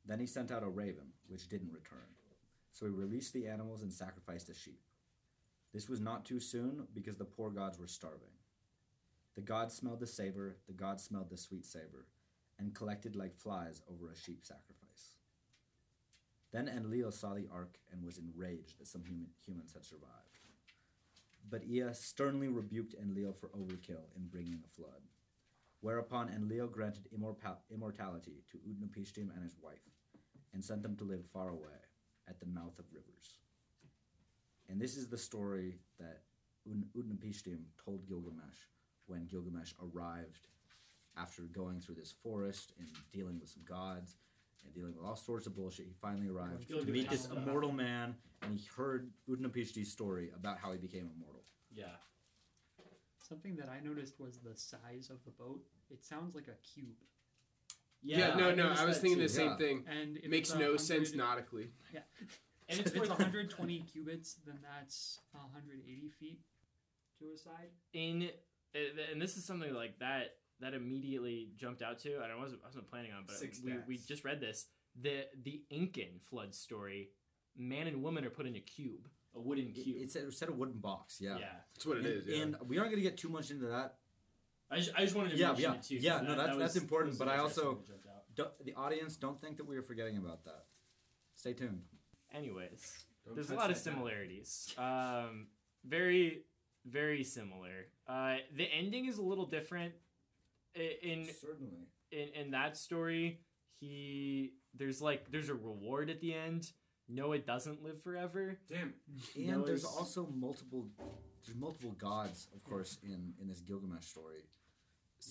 [0.07, 1.99] Then he sent out a raven, which didn't return.
[2.73, 4.81] So he released the animals and sacrificed a sheep.
[5.73, 8.35] This was not too soon because the poor gods were starving.
[9.35, 12.07] The gods smelled the savor, the gods smelled the sweet savor,
[12.59, 15.17] and collected like flies over a sheep sacrifice.
[16.53, 20.34] Then Enlil saw the ark and was enraged that some human, humans had survived.
[21.49, 25.03] But Ea sternly rebuked Enlil for overkill in bringing the flood.
[25.81, 29.91] Whereupon Enlil granted immortality to Utnapishtim and his wife,
[30.53, 31.81] and sent them to live far away,
[32.29, 33.39] at the mouth of rivers.
[34.69, 36.23] And this is the story that
[36.67, 38.57] Utnapishtim told Gilgamesh
[39.07, 40.49] when Gilgamesh arrived
[41.17, 44.17] after going through this forest and dealing with some gods
[44.65, 45.87] and dealing with all sorts of bullshit.
[45.87, 50.73] He finally arrived to meet this immortal man, and he heard Utnapishtim's story about how
[50.73, 51.43] he became immortal.
[51.73, 51.85] Yeah.
[53.19, 55.63] Something that I noticed was the size of the boat.
[55.91, 56.97] It sounds like a cube.
[58.03, 59.85] Yeah, no, no, I was thinking the same thing.
[59.89, 61.71] And if Makes it's no 100 sense nautically.
[61.93, 62.01] Yeah.
[62.21, 62.29] And
[62.69, 66.41] And it's if it's worth- 120 cubits, then that's 180 feet
[67.19, 67.69] to a side.
[67.93, 68.31] in
[69.13, 72.69] and this is something like that that immediately jumped out to and I wasn't I
[72.69, 74.67] wasn't planning on it, but Six we, we just read this
[75.01, 77.11] the the Incan flood story
[77.57, 80.53] man and woman are put in a cube a wooden cube It's a, it's a
[80.53, 81.37] wooden box, yeah.
[81.39, 81.47] Yeah.
[81.75, 82.43] That's what it and, is, yeah.
[82.43, 83.97] And we aren't going to get too much into that.
[84.71, 86.35] I just, I just wanted to yeah, mention yeah, it too 'cause Yeah, that- no,
[86.37, 87.19] that's that that's important.
[87.19, 88.23] But I also, that jumped out.
[88.37, 90.65] don't, the audience, don't think that we are forgetting about that.
[91.35, 91.83] Stay tuned.
[92.33, 95.47] anyways Don't there's a lot of similarities um
[95.85, 96.43] very
[96.87, 100.04] very similar uh the ending is a little different I-
[100.75, 103.41] in certainly in in that story
[103.81, 106.73] he there's like there's a reward at the end
[107.09, 108.95] noah doesn't live forever damn
[109.37, 110.87] And there's also multiple
[111.45, 114.45] there's multiple gods, of course, in in this Gilgamesh story.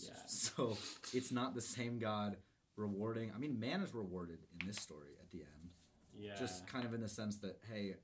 [0.02, 0.14] Yeah.
[0.28, 0.78] So
[1.14, 2.38] it's not the same god
[2.76, 3.32] rewarding.
[3.36, 5.70] I mean, man is rewarded in this story at the end.
[6.15, 6.36] Yeah.
[6.38, 7.95] Just kind of in the sense that hey,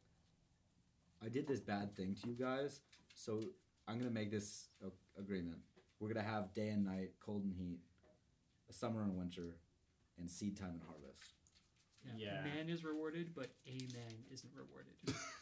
[1.23, 2.81] I did this bad thing to you guys,
[3.15, 3.43] so
[3.87, 4.69] I'm gonna make this
[5.17, 5.59] agreement.
[5.99, 7.79] We're gonna have day and night, cold and heat,
[8.69, 9.57] a summer and winter,
[10.17, 11.35] and seed time and harvest.
[12.17, 12.41] Yeah.
[12.43, 14.93] Man is rewarded, but a man isn't rewarded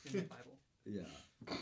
[0.06, 0.58] in the Bible.
[0.86, 1.02] Yeah.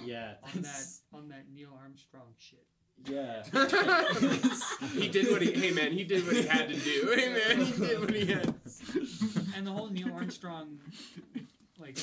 [0.05, 0.34] Yeah.
[0.43, 2.65] On that on that Neil Armstrong shit.
[3.05, 3.43] Yeah.
[4.93, 5.51] he did what he.
[5.51, 7.13] Hey man, he did what he had to do.
[7.15, 8.53] Hey man, he did what he had.
[9.55, 10.80] And the whole Neil Armstrong
[11.77, 11.97] like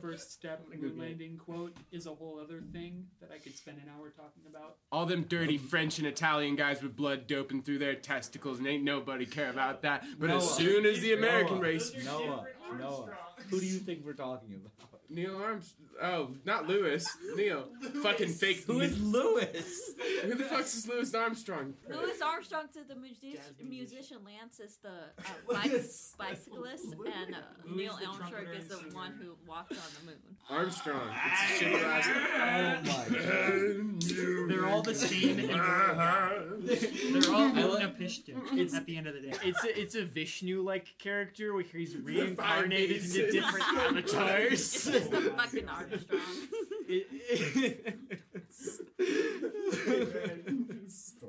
[0.00, 3.90] first step moon landing quote is a whole other thing that I could spend an
[3.96, 4.76] hour talking about.
[4.92, 8.84] All them dirty French and Italian guys with blood doping through their testicles, and ain't
[8.84, 10.04] nobody care about that.
[10.18, 11.62] But as soon as the American Noah.
[11.62, 12.46] race, Noah,
[12.78, 13.10] Noah,
[13.50, 14.99] who do you think we're talking about?
[15.10, 15.74] Neil Arms.
[16.02, 17.06] Oh, not Louis.
[17.36, 17.66] Neil.
[18.02, 18.64] Fucking fake.
[18.66, 19.48] Who is Louis?
[20.22, 21.74] Who the fuck is Louis Armstrong?
[21.88, 25.22] Louis Armstrong to the music- musician, Lance is the uh,
[25.54, 27.38] bicy- bicyclist, and uh,
[27.74, 30.18] Neil Armstrong trumpeter is the and one who walked on the moon.
[30.48, 31.10] Armstrong.
[31.26, 34.48] It's a shitty last name.
[34.48, 35.38] They're all the same.
[35.38, 35.58] and They're
[37.34, 39.32] all Utnapishtim at the end of the day.
[39.42, 44.90] It's a, it's a Vishnu like character where he's reincarnated into different avatars.
[45.00, 46.20] It's just a fucking Armstrong.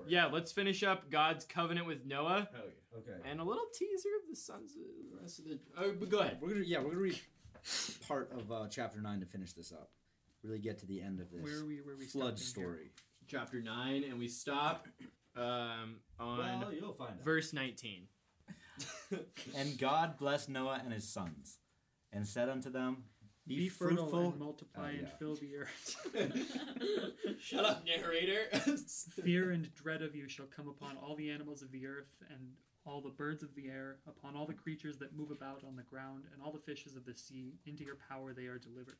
[0.07, 2.49] yeah, let's finish up God's covenant with Noah.
[2.97, 3.29] Okay.
[3.29, 5.59] And a little teaser of the sons of the rest of the.
[5.77, 6.37] Oh, but go ahead.
[6.41, 7.19] We're gonna yeah, we're gonna read
[8.07, 9.91] part of uh, chapter nine to finish this up.
[10.43, 12.63] Really get to the end of this Where are we- where are we flood stopping
[12.63, 12.73] here?
[12.73, 12.91] story.
[13.27, 14.87] Chapter nine, and we stop
[15.37, 17.23] um, on Well, you'll find out.
[17.23, 18.07] verse nineteen.
[19.55, 21.59] And God blessed Noah and his sons,
[22.13, 23.03] and said unto them,
[23.55, 25.95] Be, Be fertile fruitful ah, and multiply Oh, and fill the earth.
[27.41, 28.45] Shut up, narrator.
[29.23, 32.39] Fear and dread of you shall come upon all the animals of the earth, and
[32.85, 35.83] all the birds of the air, upon all the creatures that move about on the
[35.83, 37.55] ground, and all the fishes of the sea.
[37.65, 38.97] Into your power they are delivered.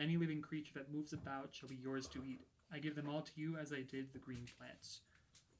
[0.00, 2.40] Any living creature that moves about shall be yours to eat.
[2.72, 5.00] I give them all to you as I did the green plants.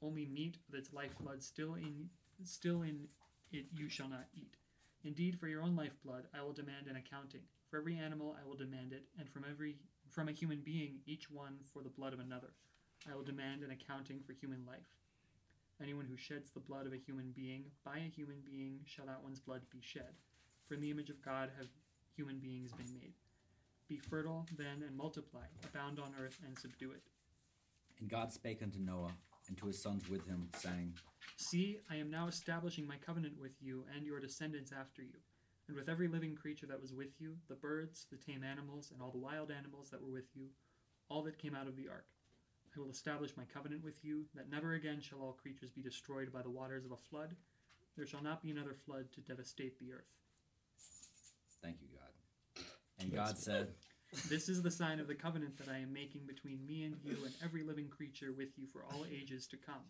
[0.01, 2.09] Only meat with its lifeblood still in
[2.43, 3.07] still in
[3.51, 4.55] it you shall not eat.
[5.03, 7.41] Indeed, for your own lifeblood I will demand an accounting.
[7.73, 9.77] For every animal I will demand it, and from every
[10.11, 12.53] from a human being each one for the blood of another.
[13.11, 14.93] I will demand an accounting for human life.
[15.81, 19.23] Anyone who sheds the blood of a human being, by a human being shall that
[19.23, 20.13] one's blood be shed.
[20.67, 21.65] For in the image of God have
[22.15, 23.13] human beings been made.
[23.89, 27.01] Be fertile then and multiply, abound on earth and subdue it.
[27.99, 29.13] And God spake unto Noah
[29.47, 30.93] and to his sons with him, saying,
[31.37, 35.17] See, I am now establishing my covenant with you and your descendants after you,
[35.67, 39.01] and with every living creature that was with you, the birds, the tame animals, and
[39.01, 40.47] all the wild animals that were with you,
[41.09, 42.05] all that came out of the ark.
[42.75, 46.33] I will establish my covenant with you, that never again shall all creatures be destroyed
[46.33, 47.35] by the waters of a flood.
[47.95, 50.09] There shall not be another flood to devastate the earth.
[51.61, 52.65] Thank you, God.
[52.99, 53.69] And God said,
[54.29, 57.17] This is the sign of the covenant that I am making between me and you
[57.23, 59.83] and every living creature with you for all ages to come.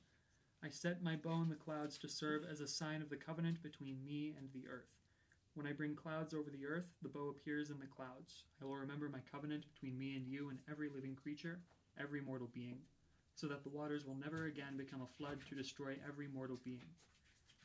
[0.63, 3.61] I set my bow in the clouds to serve as a sign of the covenant
[3.63, 4.87] between me and the earth.
[5.55, 8.45] When I bring clouds over the earth, the bow appears in the clouds.
[8.59, 11.59] I will remember my covenant between me and you and every living creature,
[12.01, 12.79] every mortal being,
[13.35, 16.89] so that the waters will never again become a flood to destroy every mortal being.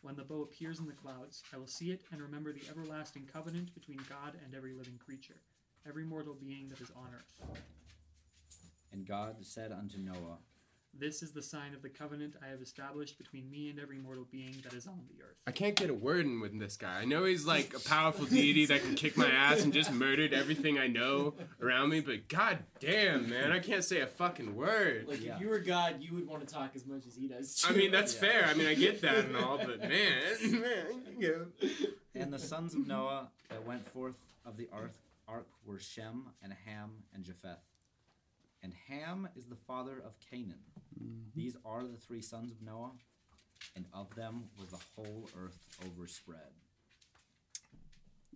[0.02, 3.26] When the bow appears in the clouds, I will see it and remember the everlasting
[3.32, 5.40] covenant between God and every living creature,
[5.88, 7.58] every mortal being that is on earth.
[8.92, 10.38] And God said unto Noah,
[10.98, 14.26] This is the sign of the covenant I have established between me and every mortal
[14.32, 15.36] being that is on the earth.
[15.46, 16.98] I can't get a word in with this guy.
[17.00, 20.32] I know he's like a powerful deity that can kick my ass and just murdered
[20.32, 25.06] everything I know around me, but god damn, man, I can't say a fucking word.
[25.06, 27.64] Like if you were God, you would want to talk as much as he does.
[27.68, 28.20] I mean, that's Yeah.
[28.20, 28.44] fair.
[28.46, 30.86] I mean, I get that and all, but man, man,
[31.16, 31.68] you know.
[32.16, 34.92] And the sons of Noah that went forth of the ark,
[35.28, 37.58] ark were Shem and Ham and Japheth.
[38.62, 40.58] And Ham is the father of Canaan.
[41.34, 42.90] These are the three sons of Noah,
[43.76, 46.52] and of them was the whole earth overspread.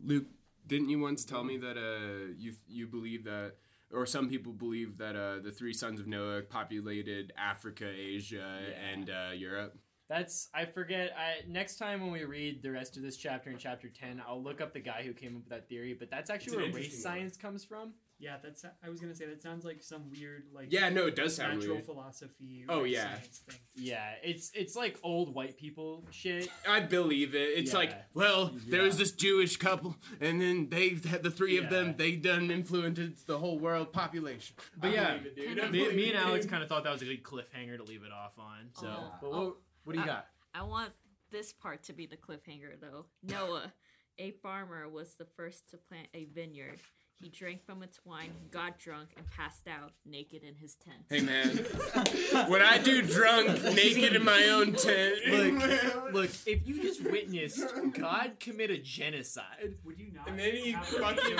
[0.04, 0.26] Luke,
[0.66, 3.54] didn't you once tell me that uh you you believe that
[3.92, 8.60] or some people believe that uh the three sons of Noah populated Africa, Asia,
[8.92, 9.76] and uh, Europe?
[10.08, 11.14] That's I forget.
[11.16, 14.42] I next time when we read the rest of this chapter in chapter ten, I'll
[14.42, 15.94] look up the guy who came up with that theory.
[15.98, 17.94] But that's actually where race science comes from.
[18.22, 18.64] Yeah, that's.
[18.64, 20.68] I was gonna say that sounds like some weird like.
[20.70, 21.86] Yeah, no, it does sound natural weird.
[21.86, 22.64] philosophy.
[22.68, 23.16] Oh, yeah.
[23.16, 23.58] thing.
[23.74, 26.48] Yeah, it's it's like old white people shit.
[26.68, 27.58] I believe it.
[27.58, 27.78] It's Yeah.
[27.78, 31.96] like, well, there was this Jewish couple, and then they had the three of them.
[31.96, 34.54] They done influenced the whole world population.
[34.76, 35.58] But I yeah, it, dude.
[35.60, 37.82] I me, me and it, Alex kind of thought that was a good cliffhanger to
[37.82, 38.68] leave it off on.
[38.78, 39.12] So, Oh.
[39.20, 40.26] but what, what do you I- got?
[40.54, 40.92] I want
[41.32, 43.06] this part to be the cliffhanger, though.
[43.22, 43.72] Noah,
[44.18, 46.78] a farmer, was the first to plant a vineyard.
[47.20, 51.04] He drank from its wine, got drunk, and passed out naked in his tent.
[51.08, 51.50] Hey man,
[52.50, 55.14] when I do drunk, naked in my own tent.
[55.28, 57.64] Look, look, if you just witnessed
[57.96, 60.28] God commit a genocide, would you not?
[60.28, 61.36] And then he fucking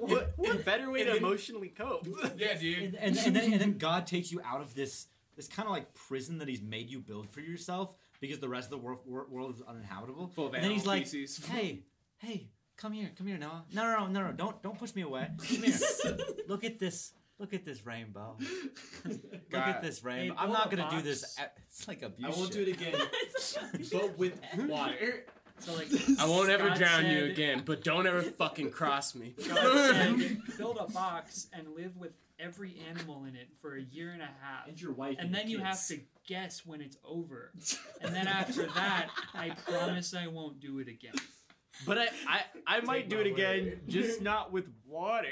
[0.00, 2.08] what, what better way And to then- emotionally cope?
[2.36, 2.82] Yeah, dude.
[2.82, 5.06] And, and, and, then, and then God takes you out of this
[5.36, 8.66] this kind of like prison that He's made you build for yourself because the rest
[8.66, 10.26] of the wor- wor- world is uninhabitable.
[10.28, 11.44] Full of and then He's like, feces.
[11.46, 11.82] "Hey,
[12.18, 13.64] hey, come here, come here, Noah.
[13.72, 15.28] No, no, no, no, no, don't don't push me away.
[15.48, 15.74] Come here.
[16.48, 18.36] Look at this." Look at this rainbow.
[19.04, 19.68] Look God.
[19.68, 20.34] at this rainbow.
[20.36, 21.36] Hey, I'm not gonna do this.
[21.36, 22.36] at- It's like I abuse.
[22.36, 22.80] won't do shit.
[22.80, 25.26] it again, but with water.
[25.58, 25.88] So like,
[26.20, 29.34] I won't ever God drown you said- again, but don't ever fucking cross me.
[29.48, 29.56] God
[29.94, 34.22] said, build a box and live with every animal in it for a year and
[34.22, 34.68] a half.
[34.68, 35.98] And your wife And and then your you have to
[36.28, 37.50] guess when it's over.
[38.00, 41.14] And then after that, I promise I won't do it again.
[41.86, 43.80] But I, I, I might do it again, word.
[43.88, 45.26] just not with water.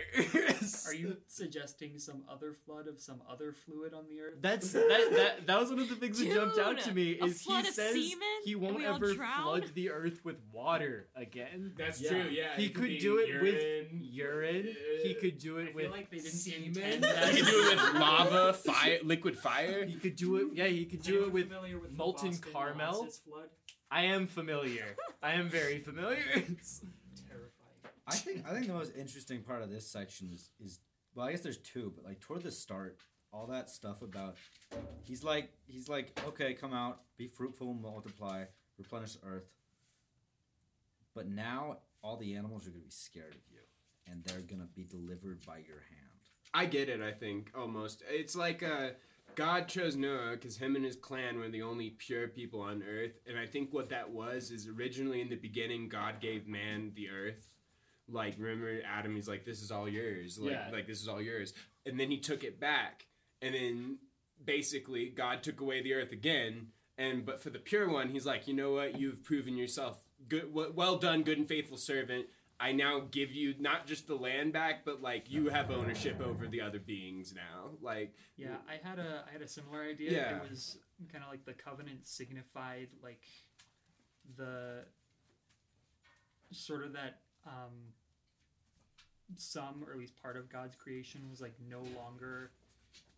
[0.86, 4.34] Are you suggesting some other flood of some other fluid on the earth?
[4.40, 7.40] That's that, that that was one of the things that jumped out to me is
[7.40, 7.96] he says
[8.44, 9.42] he won't ever drown?
[9.42, 11.72] flood the earth with water again.
[11.76, 13.42] That's true, yeah, He could could do it urine.
[13.44, 14.76] with urine.
[15.04, 16.74] He uh, could do it I with feel like they didn't semen.
[16.74, 19.84] He could do it with lava, fire, liquid fire.
[19.84, 20.48] He could do it.
[20.54, 23.06] Yeah, he could do it with with molten caramel.
[23.24, 23.48] Flood?
[23.92, 24.96] I am familiar.
[25.22, 26.24] I am very familiar.
[26.34, 26.80] It's
[27.28, 27.50] Terrifying.
[28.06, 30.80] I think I think the most interesting part of this section is is
[31.14, 32.96] well, I guess there's two, but like toward the start,
[33.34, 34.36] all that stuff about
[35.02, 38.44] he's like he's like okay, come out, be fruitful, multiply,
[38.78, 39.50] replenish the earth.
[41.14, 43.60] But now all the animals are gonna be scared of you,
[44.10, 46.02] and they're gonna be delivered by your hand.
[46.54, 47.02] I get it.
[47.02, 48.02] I think almost.
[48.08, 48.90] It's like uh,
[49.34, 53.18] God chose Noah because him and his clan were the only pure people on Earth,
[53.26, 57.08] and I think what that was is originally in the beginning, God gave man the
[57.10, 57.48] Earth.
[58.08, 59.14] Like remember Adam?
[59.14, 60.70] He's like, "This is all yours." Like, Yeah.
[60.70, 61.54] like this is all yours,
[61.86, 63.06] and then he took it back,
[63.40, 63.98] and then
[64.44, 66.68] basically God took away the Earth again.
[66.98, 68.98] And but for the pure one, he's like, you know what?
[69.00, 69.98] You've proven yourself
[70.28, 70.52] good.
[70.52, 72.26] Well done, good and faithful servant.
[72.62, 76.46] I now give you not just the land back, but like you have ownership over
[76.46, 77.70] the other beings now.
[77.80, 80.12] Like Yeah, I had a I had a similar idea.
[80.12, 80.36] Yeah.
[80.36, 80.78] It was
[81.10, 83.20] kind of like the covenant signified like
[84.36, 84.84] the
[86.52, 87.72] sort of that um,
[89.36, 92.52] some or at least part of God's creation was like no longer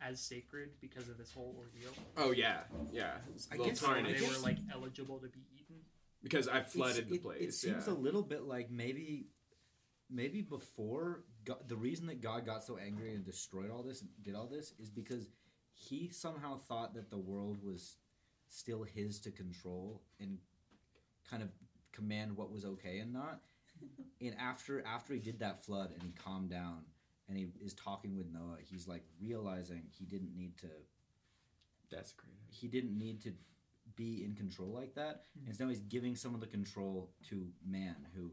[0.01, 1.93] as sacred because of this whole ordeal.
[2.17, 2.61] Oh yeah,
[2.93, 3.17] yeah.
[3.35, 4.21] It's a I little guess- So tarnished.
[4.23, 5.77] they were like eligible to be eaten.
[6.23, 7.43] because I flooded It's- the it, place.
[7.43, 7.93] It seems yeah.
[7.93, 9.27] a little bit like maybe,
[10.11, 14.11] maybe before God, the reason that God got so angry and destroyed all this, and
[14.23, 15.29] did all this, is because
[15.75, 17.97] he somehow thought that the world was
[18.49, 20.39] still his to control and
[21.29, 21.49] kind of
[21.93, 23.41] command what was okay and not.
[24.21, 26.83] and after after he did that flood and he calmed down
[27.29, 30.69] and he is talking with Noah, he's like realizing he didn't need to
[31.91, 32.35] desecrate.
[32.51, 33.33] He didn't need to
[33.97, 35.25] be in control like that.
[35.39, 35.49] Hmm.
[35.49, 38.31] And so he's giving some of the control to man, who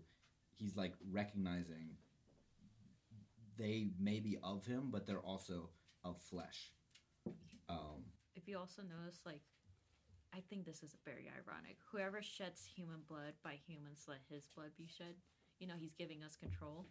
[0.61, 1.97] he's like recognizing
[3.57, 5.69] they may be of him, but they're also
[6.03, 6.71] of flesh.
[7.69, 8.05] Um,
[8.35, 9.41] If you also notice, like,
[10.33, 11.77] I think this is very ironic.
[11.91, 15.15] Whoever sheds human blood, by humans let his blood be shed.
[15.59, 16.88] You know, he's giving us control.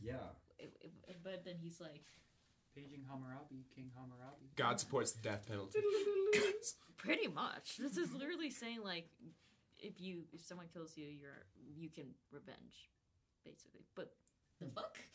[0.00, 0.36] yeah.
[0.58, 2.04] It, it, but then he's like,
[2.76, 4.50] Paging Hammurabi, King Hammurabi.
[4.56, 5.78] God supports the death penalty.
[6.96, 7.76] pretty much.
[7.78, 9.06] This is literally saying like,
[9.78, 11.44] if you if someone kills you, you're
[11.76, 12.90] you can revenge,
[13.44, 13.86] basically.
[13.94, 14.12] But
[14.60, 14.74] the hmm.
[14.74, 14.98] fuck?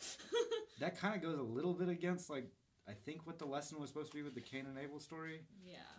[0.79, 2.45] That kind of goes a little bit against like
[2.87, 5.41] I think what the lesson was supposed to be with the Cain and Abel story.
[5.61, 5.91] yeah.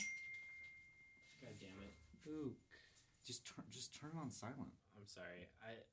[1.42, 1.94] God damn it.
[2.24, 2.56] Luke,
[3.26, 4.72] just turn just turn it on silent.
[5.00, 5.48] I'm sorry.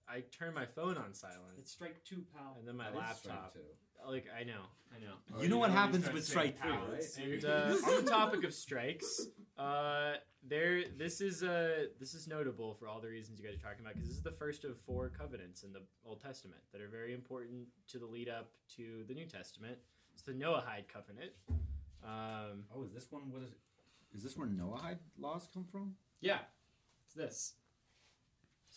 [0.10, 1.56] I I turned my phone on silent.
[1.58, 2.58] It's strike two, pal.
[2.60, 3.54] And then my That is strike laptop.
[3.54, 3.60] two.
[4.08, 4.62] Like I know,
[4.96, 5.14] I know.
[5.36, 7.34] Oh, you know what happens with strike say three, right?
[7.34, 9.28] And uh, on the topic of strikes,
[9.58, 10.14] uh,
[10.48, 13.82] there this is uh this is notable for all the reasons you guys are talking
[13.82, 16.88] about because this is the first of four covenants in the Old Testament that are
[16.90, 19.78] very important to the lead up to the New Testament.
[20.14, 21.32] It's the Noahide covenant.
[22.04, 23.32] Um, Oh, is this one?
[23.32, 23.50] What is?
[24.14, 25.96] Is this where Noahide laws come from?
[26.22, 26.40] yeah,
[27.06, 27.54] it's this.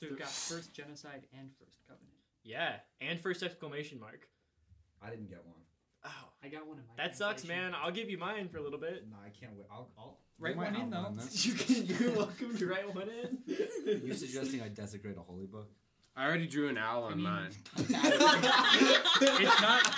[0.00, 2.08] So we've got first genocide and first covenant.
[2.42, 4.26] Yeah, and first exclamation mark.
[5.02, 5.56] I didn't get one.
[6.04, 6.94] Oh, I got one in my.
[6.96, 7.74] that sucks, man.
[7.74, 9.06] I'll give you mine for a little bit.
[9.10, 9.66] No, I can't wait.
[9.70, 9.90] I'll.
[9.98, 11.12] I'll Write one in, though.
[11.14, 11.28] then.
[11.32, 13.38] You can, you're welcome to write one in.
[13.46, 15.68] You suggesting I desecrate a holy book?
[16.16, 17.50] I already drew an owl on mean- mine.
[17.76, 17.90] it's
[19.60, 19.94] not.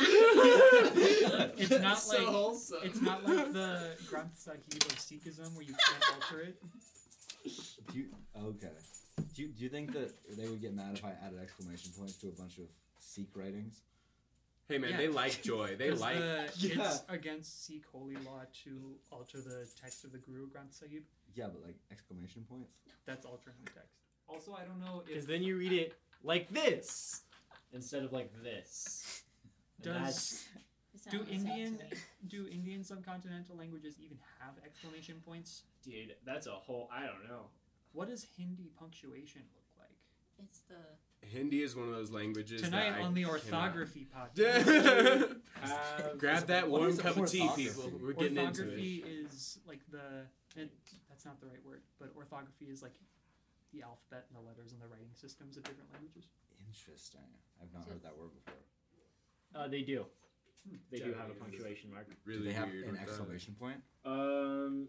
[1.58, 2.78] It's not So like wholesome.
[2.82, 6.60] it's not like the Granth Sahib of Sikhism where you can't alter it.
[7.92, 8.06] Do you,
[8.36, 8.68] okay.
[9.34, 12.16] Do you, do you think that they would get mad if I added exclamation points
[12.18, 12.64] to a bunch of
[12.98, 13.80] Sikh writings?
[14.68, 14.96] Hey man, Yeah.
[14.98, 15.74] they like joy.
[15.76, 16.18] They 'Cause like.
[16.18, 16.90] the, Yeah.
[16.90, 21.04] it's against Sikh holy law to alter the text of the Guru Granth Sahib.
[21.34, 22.72] Yeah, but like exclamation points.
[23.06, 23.94] That's altering the text.
[24.28, 27.22] Also, I don't know if Because then you read it like this
[27.72, 29.22] instead of like this.
[29.84, 30.44] And does
[30.94, 31.96] It do sounds the same to Indian me.
[32.28, 35.62] do Indian subcontinental languages even have exclamation points?
[35.82, 36.88] dude, that's a whole.
[36.92, 37.46] I don't know.
[37.92, 39.96] What does Hindi punctuation look like?
[40.44, 42.62] It's the Hindi is one of those languages.
[42.62, 45.36] Tonight that I on the cannot- orthography podcast.
[45.60, 47.90] Have- Grab that warm is cup of tea, people.
[48.02, 48.66] We're getting into it.
[48.66, 50.26] orthography is like the
[50.60, 50.70] it,
[51.08, 52.94] that's not the right word, but orthography is like
[53.72, 56.24] the alphabet and the letters and the writing systems of different languages.
[56.68, 57.20] Interesting.
[57.62, 58.60] I've not heard that word before.
[59.54, 60.04] Uh, they do.
[60.90, 62.06] They do have a punctuation mark.
[62.24, 63.08] really Do they have weird an with that.
[63.08, 63.76] exclamation point?
[64.04, 64.88] Um,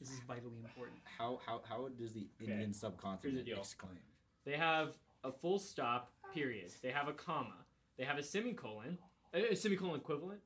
[0.00, 0.98] This is vitally important.
[1.18, 3.58] How how how does the Indian Here's the subcontinent deal.
[3.58, 3.98] exclaim?
[4.44, 6.70] They have a full stop, period.
[6.82, 7.64] They have a comma.
[7.98, 8.98] They have a semicolon,
[9.32, 10.40] a, a semicolon equivalent,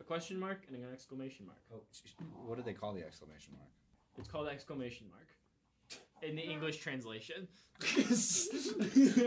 [0.00, 1.58] a question mark, and an exclamation mark.
[1.72, 3.68] Oh, sh- sh- what do they call the exclamation mark?
[4.18, 5.28] It's called the exclamation mark
[6.26, 7.48] in the English translation.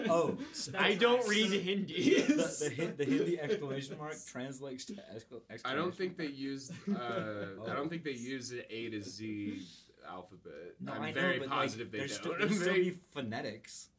[0.10, 0.38] Oh,
[0.78, 2.22] I don't read Hindi.
[2.22, 5.66] the, the, the Hindi exclamation mark translates to exclamation.
[5.66, 6.72] I don't think they use.
[6.90, 7.66] Uh, I Oh.
[7.76, 9.62] don't think they use the A to Z
[10.08, 10.76] alphabet.
[10.80, 12.36] No, I'm I know, very like, positive they there's don't.
[12.36, 13.90] still- I'm still be phonetics.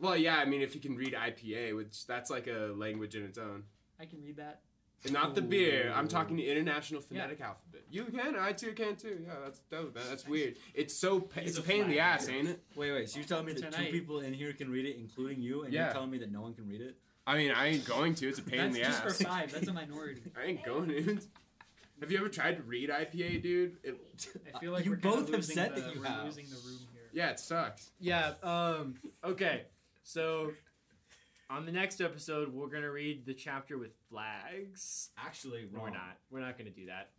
[0.00, 0.36] Well, yeah.
[0.36, 3.64] I mean, if you can read IPA, which that's like a language in its own.
[4.00, 4.60] I can read that.
[5.04, 5.92] And not the beer.
[5.94, 7.82] I'm talking the international phonetic alphabet.
[7.90, 8.34] You can.
[8.36, 9.20] I too can too.
[9.26, 9.94] Yeah, that's dope.
[9.94, 10.04] man.
[10.08, 10.56] That's weird.
[10.74, 11.20] It's so.
[11.20, 12.62] Pa- it's a a pain in the flag ass, ain't it?
[12.74, 13.08] Wait, wait.
[13.08, 15.62] So you're telling me that Tonight- two people in here can read it, including you,
[15.62, 15.84] and Yeah.
[15.84, 16.96] you're telling me that no one can read it?
[17.26, 18.28] I mean, I ain't going to.
[18.28, 19.18] It's a pain That's in the just ass.
[19.18, 19.52] for five.
[19.52, 20.22] That's a minority.
[20.36, 21.18] I ain't going to.
[22.00, 23.76] Have you ever tried to read IPA, dude?
[23.82, 23.96] It,
[24.54, 26.24] I feel like You we're kinda both have losing said the, that you we're have.
[26.24, 27.02] losing the room here.
[27.12, 27.90] yeah, it sucks.
[28.00, 28.34] Yeah.
[28.42, 28.94] Um.
[29.24, 29.62] Okay.
[30.04, 30.52] So,
[31.50, 35.10] on the next episode, we're gonna read the chapter with flags.
[35.18, 35.84] Actually, wrong.
[35.84, 36.18] we're not.
[36.30, 37.10] We're not gonna do that.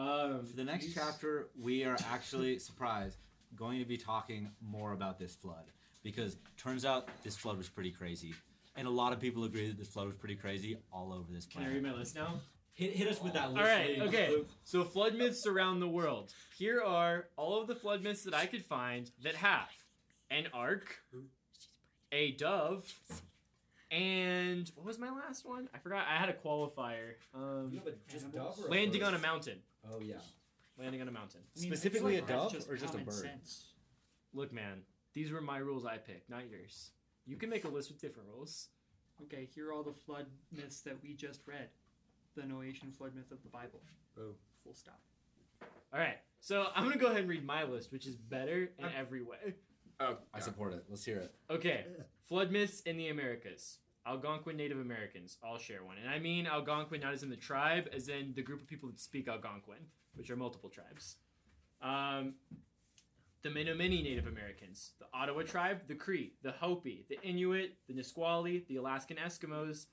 [0.00, 0.44] Um.
[0.44, 3.18] For the next chapter, we are actually surprised
[3.54, 5.64] going to be talking more about this flood
[6.02, 8.34] because turns out this flood was pretty crazy,
[8.76, 11.46] and a lot of people agree that this flood was pretty crazy all over this
[11.46, 11.70] planet.
[11.70, 12.40] Can I read my list now?
[12.74, 13.60] Hit, hit us with that list.
[13.60, 14.00] All right.
[14.02, 14.36] Okay.
[14.64, 16.32] So flood myths around the world.
[16.58, 19.70] Here are all of the flood myths that I could find that have
[20.30, 20.98] an ark,
[22.12, 22.84] a dove,
[23.90, 25.68] and what was my last one?
[25.74, 26.06] I forgot.
[26.08, 27.14] I had a qualifier.
[27.34, 29.08] Um, Yeah, but just dove or a landing bird?
[29.08, 29.58] on a mountain.
[29.92, 30.16] Oh yeah.
[30.78, 31.40] Landing on a mountain.
[31.56, 33.14] I mean, Specifically like a that's dove or just a bird?
[33.14, 33.66] sense.
[34.34, 34.82] Look, man,
[35.14, 36.90] these were my rules I picked, not yours.
[37.26, 38.68] You can make a list with different rules.
[39.22, 41.68] Okay, here are all the flood myths that we just read.
[42.34, 43.80] The Noachian flood myth of the Bible.
[44.18, 44.34] Oh.
[44.62, 45.00] Full stop.
[45.92, 46.18] All right.
[46.40, 49.54] So I'm gonna go ahead and read my list, which is better in every way.
[50.00, 50.84] Oh, I support it.
[50.88, 51.34] Let's hear it.
[51.50, 51.84] Okay,
[52.28, 53.78] flood myths in the Americas.
[54.06, 55.96] Algonquin Native Americans all share one.
[56.00, 58.88] And I mean Algonquin not as in the tribe, as in the group of people
[58.88, 59.78] that speak Algonquin,
[60.14, 61.16] which are multiple tribes.
[61.82, 62.34] Um,
[63.42, 68.64] the Menominee Native Americans, the Ottawa tribe, the Cree, the Hopi, the Inuit, the Nisqually,
[68.68, 69.86] the Alaskan Eskimos,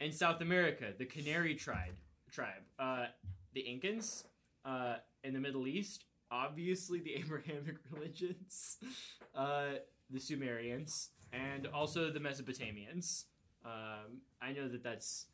[0.00, 1.94] and South America, the Cañari tribe,
[2.30, 3.06] tribe, uh,
[3.54, 4.24] the Incans,
[4.64, 8.78] uh, in the Middle East, obviously the Abrahamic religions,
[9.36, 9.74] uh,
[10.10, 13.24] the Sumerians, and also the Mesopotamians.
[13.64, 15.26] Um, I know that that's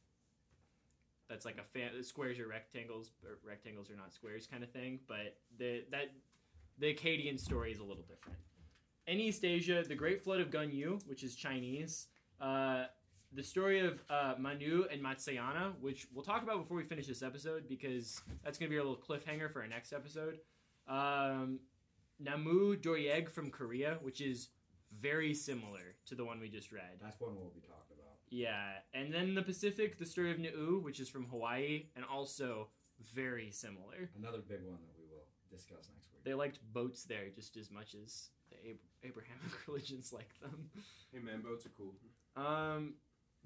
[1.30, 4.98] that's like a fa- squares are rectangles, or rectangles are not squares kind of thing.
[5.06, 6.10] But the that
[6.78, 8.38] the Akkadian story is a little different.
[9.06, 12.08] In East Asia, the Great Flood of Gun-Yu, which is Chinese,
[12.42, 12.84] uh,
[13.32, 17.22] the story of uh, Manu and Matsayana, which we'll talk about before we finish this
[17.22, 20.38] episode because that's going to be our little cliffhanger for our next episode.
[20.88, 21.60] Um,
[22.18, 24.48] Namu Doryeong from Korea, which is
[25.00, 26.98] very similar to the one we just read.
[27.00, 28.16] That's one we'll be talking about.
[28.30, 32.68] Yeah, and then the Pacific, the story of Nuu, which is from Hawaii, and also
[33.14, 34.10] very similar.
[34.18, 36.24] Another big one that we will discuss next week.
[36.24, 40.70] They liked boats there just as much as the Ab- Abrahamic religions like them.
[41.12, 41.94] Hey man, boats are cool.
[42.36, 42.94] Um,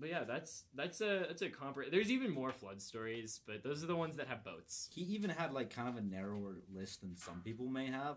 [0.03, 1.89] but yeah, that's that's a that's a compre.
[1.91, 4.91] There's even more flood stories, but those are the ones that have boats.
[4.93, 8.16] He even had like kind of a narrower list than some people may have,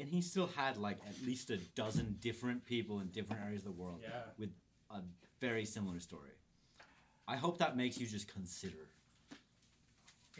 [0.00, 3.76] and he still had like at least a dozen different people in different areas of
[3.76, 4.08] the world Yeah.
[4.38, 4.50] with
[4.90, 5.02] a
[5.40, 6.30] very similar story.
[7.28, 8.88] I hope that makes you just consider.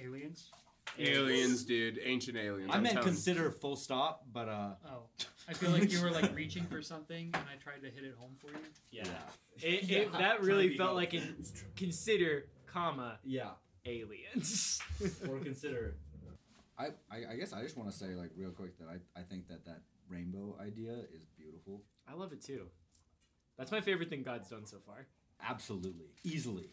[0.03, 0.51] Aliens?
[0.99, 2.01] Aliens, dude.
[2.03, 2.71] Ancient aliens.
[2.73, 3.13] I I'm meant telling you.
[3.15, 4.71] consider full stop, but uh.
[4.87, 5.03] Oh.
[5.49, 8.15] I feel like you were like reaching for something and I tried to hit it
[8.19, 8.57] home for you.
[8.91, 9.05] Yeah,
[9.63, 11.37] It, it, that really felt like an
[11.77, 13.51] consider, comma, yeah,
[13.85, 14.81] aliens.
[15.31, 15.95] or consider.
[16.79, 19.23] I, I I guess I just want to say like real quick that I I
[19.23, 21.83] think that that rainbow idea is beautiful.
[22.09, 22.67] I love it too.
[23.57, 25.07] That's my favorite thing God's done so far.
[25.43, 26.71] Absolutely, easily,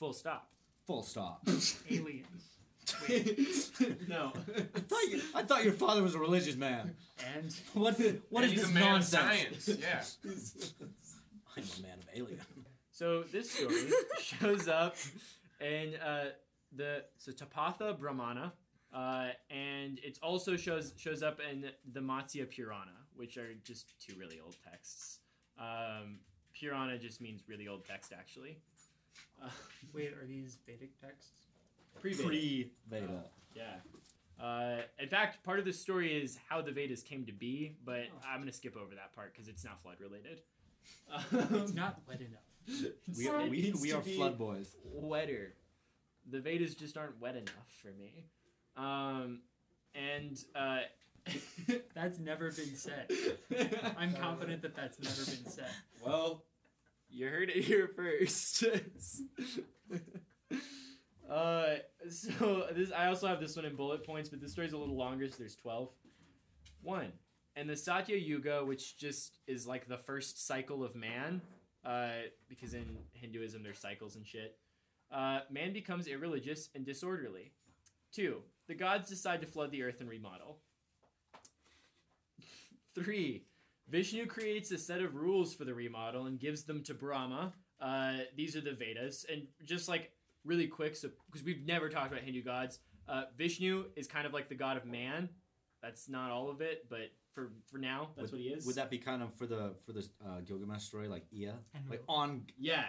[0.00, 0.50] Full stop.
[0.86, 1.46] full stop.
[1.90, 2.58] Aliens.
[4.08, 4.32] No.
[4.74, 6.94] I thought you, I thought your father was a religious man.
[7.36, 7.98] And what
[8.30, 9.64] what And is he's this a man of nonsense?
[9.64, 10.02] science, yeah.
[11.56, 12.40] I'm a man of alien.
[12.92, 13.90] So this story
[14.20, 14.96] shows up
[15.60, 16.26] in uh,
[16.74, 18.52] the Shatapatha Brahmana,
[18.94, 24.14] uh, and it also shows shows up in the Matsya Purana, which are just two
[24.18, 25.18] really old texts.
[25.58, 26.20] Um,
[26.54, 28.58] Purana just means really old text, actually.
[29.42, 29.48] Uh,
[29.92, 31.45] Wait, are these Vedic texts?
[32.00, 32.26] Pre-Vedic.
[32.26, 33.24] Pre Veda.
[33.54, 33.62] yeah.
[34.42, 38.04] Uh, in fact, part of the story is how the Vedas came to be, but
[38.26, 40.42] I'm going to skip over that part because it's not flood related.
[41.62, 42.40] It's not wet enough.
[43.16, 44.74] We, It we, we are flood boys.
[44.92, 45.54] Wetter.
[46.30, 48.24] The Vedas just aren't wet enough for me.
[48.76, 49.40] Um,
[49.94, 50.80] and uh,
[51.94, 53.10] That's never been said.
[53.96, 55.70] I'm confident that that's never been said.
[56.04, 56.44] Well,
[57.10, 58.64] you heard it here first.
[61.30, 61.76] uh,
[62.10, 64.96] so this I also have this one in bullet points, but this story's a little
[64.96, 65.90] longer, so there's twelve.
[66.82, 67.12] One,
[67.56, 71.40] and the Satya Yuga, which just is like the first cycle of man,
[71.84, 72.10] uh,
[72.48, 74.56] because in Hinduism there's cycles and shit.
[75.10, 77.52] Uh, man becomes irreligious and disorderly.
[78.12, 80.58] Two, the gods decide to flood the earth and remodel.
[82.94, 83.44] Three,
[83.88, 87.52] Vishnu creates a set of rules for the remodel and gives them to Brahma.
[87.80, 90.10] Uh, these are the Vedas, and just like
[90.46, 92.78] really quick, so because we've never talked about Hindu gods,
[93.08, 95.28] uh, Vishnu is kind of like the god of man.
[95.82, 98.66] That's not all of it, but for for now, that's would, what he is.
[98.66, 101.90] Would that be kind of for the for the uh, Gilgamesh story, like Ea, Enlil.
[101.90, 102.84] like on yeah,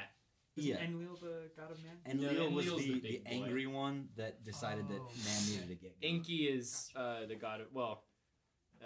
[0.56, 0.74] Ea?
[0.74, 1.98] Enlil the god of man?
[2.06, 3.30] Enlil was Enlil's the, the the, big boy.
[3.32, 5.12] angry one that decided that Oh.
[5.26, 5.96] man needed to get.
[6.02, 8.04] Enki is uh, the god of well,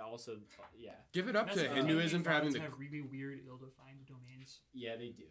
[0.04, 0.38] also
[0.78, 2.60] yeah, Give it up to Hinduism for having the.
[2.60, 4.62] have really weird, ill-defined domains.
[4.74, 5.24] yeah they do.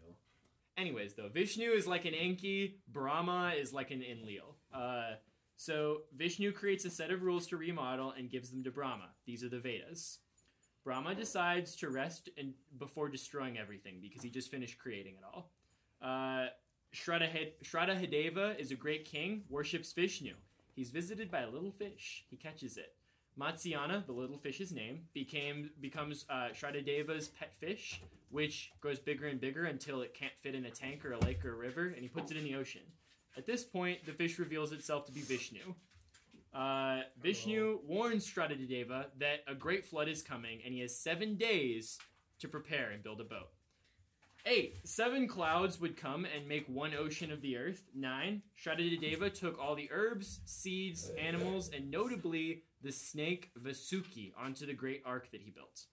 [0.80, 4.54] Anyways, though Vishnu is like an Enki, Brahma is like an Enlil.
[4.72, 5.16] Uh,
[5.56, 9.10] so Vishnu creates a set of rules to remodel and gives them to Brahma.
[9.26, 10.20] These are the Vedas.
[10.82, 15.50] Brahma decides to rest and before destroying everything because he just finished creating it all.
[16.00, 16.46] Uh,
[16.94, 20.32] Shraddha Shraddhadeva is a great king, worships Vishnu.
[20.74, 22.24] He's visited by a little fish.
[22.30, 22.94] He catches it.
[23.38, 29.40] Matsyana, the little fish's name, became becomes uh, Shraddhadeva's pet fish, which grows bigger and
[29.40, 31.98] bigger until it can't fit in a tank or a lake or a river, and
[31.98, 32.82] he puts it in the ocean.
[33.36, 35.74] At this point, the fish reveals itself to be Vishnu.
[36.52, 41.98] Uh, Vishnu warns Shraddhadeva that a great flood is coming, and he has seven days
[42.40, 43.50] to prepare and build a boat.
[44.46, 47.82] Eight, seven clouds would come and make one ocean of the earth.
[47.94, 54.72] Nine, Shraddhadeva took all the herbs, seeds, animals, and notably the snake Vasuki onto the
[54.72, 55.84] great ark that he built.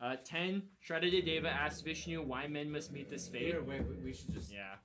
[0.00, 3.46] Uh, ten, Shraddhadeva asked Vishnu why men must meet this fate.
[3.46, 4.52] Here, wait, wait, we should just.
[4.52, 4.76] Yeah.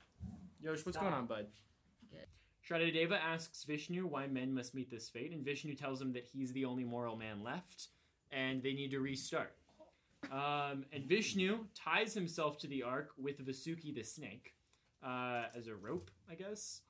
[0.62, 1.04] Yosh, what's Stop.
[1.04, 1.48] going on, bud?
[2.68, 6.52] Shraddhadeva asks Vishnu why men must meet this fate, and Vishnu tells him that he's
[6.54, 7.90] the only moral man left,
[8.32, 9.54] and they need to restart.
[10.32, 14.54] Um, and Vishnu ties himself to the ark with Vasuki the snake
[15.06, 16.82] uh, as a rope, I guess.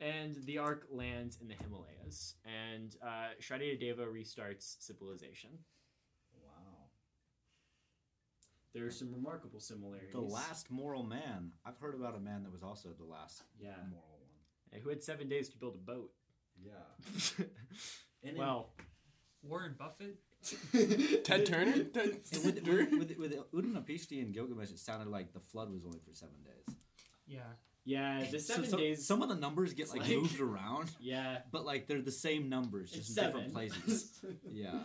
[0.00, 5.50] And the ark lands in the Himalayas, and uh, Shraddhadeva restarts civilization.
[6.42, 6.88] Wow.
[8.74, 10.12] There are some remarkable similarities.
[10.12, 11.52] The last moral man.
[11.64, 13.76] I've heard about a man that was also the last Yeah.
[13.88, 14.18] moral
[14.72, 14.80] one.
[14.82, 16.10] Who had seven days to build a boat.
[16.60, 17.44] Yeah.
[18.26, 18.70] And well,
[19.42, 20.16] Warren Buffett?
[21.24, 21.84] Ted Turner?
[21.84, 25.84] Ted- And with, with, with, with Utnapishtim and Gilgamesh, it sounded like the flood was
[25.84, 26.76] only for seven days.
[27.26, 27.40] Yeah.
[27.84, 29.06] yeah, the So seven some, days.
[29.06, 32.48] Some of the numbers get like, like- moved around, Yeah, but like they're the same
[32.48, 34.20] numbers, just in different places.
[34.50, 34.80] yeah.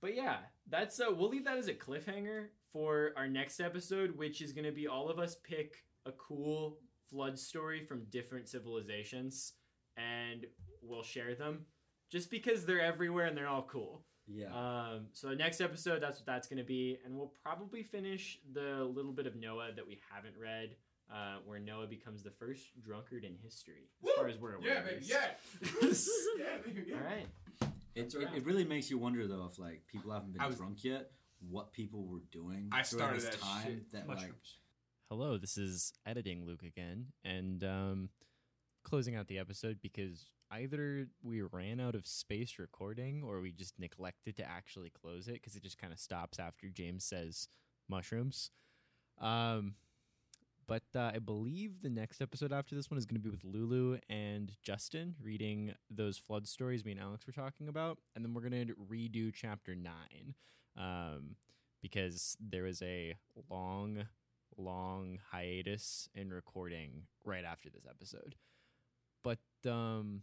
[0.00, 0.38] But yeah,
[0.68, 4.72] that's uh we'll leave that as a cliffhanger for our next episode, which is gonna
[4.72, 5.76] be all of us pick
[6.06, 6.78] a cool
[7.10, 9.52] flood story from different civilizations
[9.96, 10.46] and
[10.82, 11.66] we'll share them.
[12.10, 14.04] Just because they're everywhere and they're all cool.
[14.26, 14.46] Yeah.
[14.54, 19.12] Um so next episode that's what that's gonna be, and we'll probably finish the little
[19.12, 20.76] bit of Noah that we haven't read.
[21.12, 24.74] Uh, where Noah becomes the first drunkard in history, as far as we're aware.
[24.74, 25.16] Yeah, baby, yeah.
[25.82, 26.96] yeah, baby, yeah.
[26.96, 27.26] All right.
[27.94, 30.84] It, it, it really makes you wonder though if like people haven't been was- drunk
[30.84, 31.10] yet,
[31.50, 33.92] what people were doing I during started this that time shit.
[33.92, 34.32] that like
[35.10, 38.08] Hello, this is editing Luke again, and um,
[38.82, 43.78] closing out the episode because either we ran out of space recording or we just
[43.78, 47.48] neglected to actually close it because it just kind of stops after James says
[47.88, 48.50] mushrooms.
[49.20, 49.74] Um,
[50.66, 53.44] but uh, I believe the next episode after this one is going to be with
[53.44, 58.32] Lulu and Justin reading those flood stories me and Alex were talking about, and then
[58.32, 60.34] we're going to redo chapter nine
[60.76, 61.36] um,
[61.80, 63.14] because there was a
[63.50, 64.04] long
[64.58, 68.34] long hiatus in recording right after this episode.
[69.22, 70.22] But um